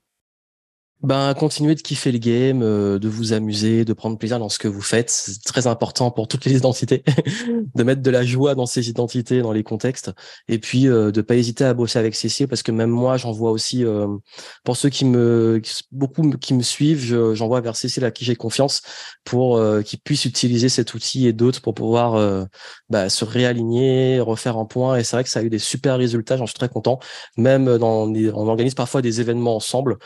ben, 1.04 1.36
continuez 1.36 1.76
de 1.76 1.82
kiffer 1.82 2.12
le 2.12 2.18
game, 2.18 2.64
euh, 2.64 2.98
de 2.98 3.08
vous 3.08 3.32
amuser, 3.32 3.86
de 3.86 3.93
prendre 3.93 4.18
plaisir 4.18 4.39
dans 4.39 4.50
ce 4.50 4.58
que 4.58 4.68
vous 4.68 4.82
faites. 4.82 5.12
C'est 5.12 5.43
très 5.43 5.68
important 5.68 6.10
pour 6.10 6.28
toutes 6.28 6.45
les 6.45 6.56
identités, 6.56 7.04
de 7.76 7.84
mettre 7.84 8.02
de 8.02 8.10
la 8.10 8.24
joie 8.24 8.56
dans 8.56 8.66
ces 8.66 8.89
identités, 8.89 9.43
dans 9.43 9.52
les 9.52 9.62
contextes. 9.62 10.12
Et 10.48 10.58
puis, 10.58 10.88
euh, 10.88 11.12
de 11.12 11.22
pas 11.22 11.36
hésiter 11.36 11.66
à 11.66 11.76
bosser 11.76 12.00
avec 12.00 12.16
Cécile, 12.16 12.48
parce 12.48 12.64
que 12.64 12.72
même 12.72 12.89
moi, 12.89 13.18
j'en 13.18 13.32
vois 13.32 13.52
aussi, 13.52 13.86
euh, 13.86 14.08
pour 14.64 14.76
ceux 14.76 14.89
qui 14.89 15.06
me, 15.06 15.62
beaucoup 15.91 16.32
qui 16.32 16.56
me 16.56 16.64
suivent, 16.64 17.34
j'envoie 17.36 17.62
vers 17.62 17.76
Cécile 17.76 18.04
à 18.04 18.10
qui 18.10 18.26
j'ai 18.26 18.36
confiance 18.36 18.82
pour 19.24 19.62
qu'ils 19.84 20.00
puissent 20.00 20.26
utiliser 20.26 20.70
cet 20.70 20.93
outil 20.93 21.28
et 21.28 21.34
d'autres 21.34 21.62
pour 21.62 21.74
pouvoir 21.74 22.48
bah, 22.89 23.10
se 23.10 23.26
réaligner, 23.26 24.20
refaire 24.20 24.58
un 24.58 24.66
point. 24.66 24.98
Et 24.98 25.04
c'est 25.04 25.16
vrai 25.16 25.24
que 25.24 25.30
ça 25.30 25.41
a 25.41 25.43
eu 25.43 25.50
des 25.50 25.60
super 25.60 25.98
résultats, 25.98 26.38
j'en 26.38 26.48
suis 26.48 26.56
très 26.56 26.70
content. 26.70 27.00
Même 27.38 27.78
dans, 27.78 28.08
on 28.08 28.48
organise 28.48 28.74
parfois 28.74 29.02
des 29.02 29.22
événements 29.22 29.56
ensemble 29.56 29.98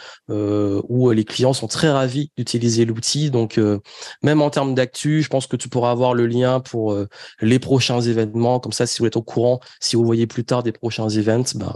où 0.89 1.09
euh, 1.09 1.13
les 1.13 1.25
clients 1.25 1.53
sont 1.53 1.67
très 1.67 1.89
ravis 1.89 2.32
d'utiliser 2.38 2.86
l'outil. 2.86 3.32
Donc, 3.32 3.57
euh, 3.57 3.79
même 4.23 4.41
en 4.41 4.49
termes 4.49 4.75
d'actu, 4.75 5.21
je 5.21 5.29
pense 5.29 5.47
que 5.47 5.55
tu 5.55 5.69
pourras 5.69 5.91
avoir 5.91 6.13
le 6.13 6.27
lien 6.27 6.59
pour 6.59 6.93
euh, 6.93 7.07
les 7.41 7.59
prochains 7.59 8.01
événements. 8.01 8.59
Comme 8.59 8.71
ça, 8.71 8.86
si 8.86 8.99
vous 8.99 9.05
êtes 9.05 9.17
au 9.17 9.21
courant, 9.21 9.59
si 9.79 9.95
vous 9.95 10.05
voyez 10.05 10.27
plus 10.27 10.45
tard 10.45 10.63
des 10.63 10.71
prochains 10.71 11.09
events, 11.09 11.55
ben, 11.55 11.73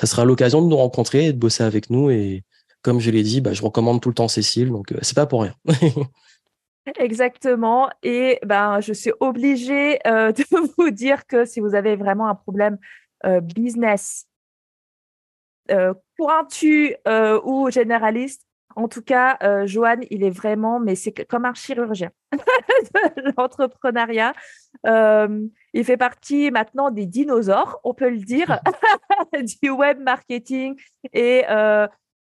ça 0.00 0.06
sera 0.06 0.24
l'occasion 0.24 0.62
de 0.62 0.68
nous 0.68 0.76
rencontrer 0.76 1.26
et 1.26 1.32
de 1.32 1.38
bosser 1.38 1.64
avec 1.64 1.90
nous. 1.90 2.10
Et 2.10 2.44
comme 2.82 3.00
je 3.00 3.10
l'ai 3.10 3.22
dit, 3.22 3.40
ben, 3.40 3.52
je 3.52 3.62
recommande 3.62 4.00
tout 4.00 4.08
le 4.08 4.14
temps 4.14 4.28
Cécile. 4.28 4.70
Donc, 4.70 4.94
c'est 5.02 5.16
pas 5.16 5.26
pour 5.26 5.42
rien. 5.42 5.54
Exactement. 6.98 7.90
Et 8.02 8.38
ben, 8.46 8.80
je 8.80 8.92
suis 8.92 9.12
obligée 9.20 9.98
de 10.04 10.74
vous 10.76 10.90
dire 10.90 11.26
que 11.26 11.44
si 11.44 11.60
vous 11.60 11.74
avez 11.74 11.96
vraiment 11.96 12.28
un 12.28 12.34
problème 12.34 12.78
business, 13.54 14.26
pointu 16.18 16.94
euh, 17.06 17.40
ou 17.44 17.70
généraliste. 17.70 18.42
En 18.76 18.86
tout 18.86 19.02
cas, 19.02 19.38
euh, 19.42 19.66
Johan, 19.66 19.96
il 20.10 20.22
est 20.22 20.30
vraiment, 20.30 20.78
mais 20.78 20.94
c'est 20.94 21.12
comme 21.26 21.46
un 21.46 21.54
chirurgien 21.54 22.10
de 22.32 23.32
l'entrepreneuriat. 23.36 24.34
il 24.84 25.84
fait 25.84 25.96
partie 25.96 26.50
maintenant 26.50 26.90
des 26.90 27.06
dinosaures, 27.06 27.80
on 27.82 27.94
peut 27.94 28.10
le 28.10 28.18
dire, 28.18 28.60
du 29.62 29.70
web 29.70 30.00
marketing 30.00 30.76
et 31.12 31.44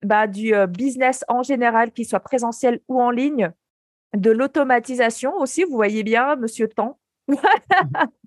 bah, 0.02 0.28
du 0.28 0.54
business 0.70 1.26
en 1.28 1.44
général, 1.44 1.92
qu'il 1.92 2.08
soit 2.08 2.22
présentiel 2.22 2.80
ou 2.88 3.02
en 3.02 3.12
ligne, 3.12 3.52
de 4.16 4.32
l'automatisation 4.32 5.36
aussi. 5.38 5.66
Vous 5.66 5.76
voyez 5.76 6.04
bien, 6.04 6.36
Monsieur 6.36 6.68
Temps. 6.68 6.98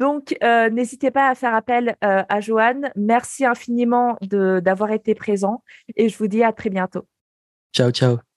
Donc, 0.00 0.34
euh, 0.42 0.70
n'hésitez 0.70 1.10
pas 1.10 1.28
à 1.28 1.34
faire 1.34 1.54
appel 1.54 1.96
euh, 2.02 2.22
à 2.28 2.40
Joanne. 2.40 2.90
Merci 2.96 3.44
infiniment 3.44 4.16
d'avoir 4.22 4.90
été 4.92 5.14
présent 5.14 5.62
et 5.94 6.08
je 6.08 6.16
vous 6.16 6.26
dis 6.26 6.42
à 6.42 6.52
très 6.52 6.70
bientôt. 6.70 7.06
Ciao, 7.72 7.90
ciao. 7.90 8.29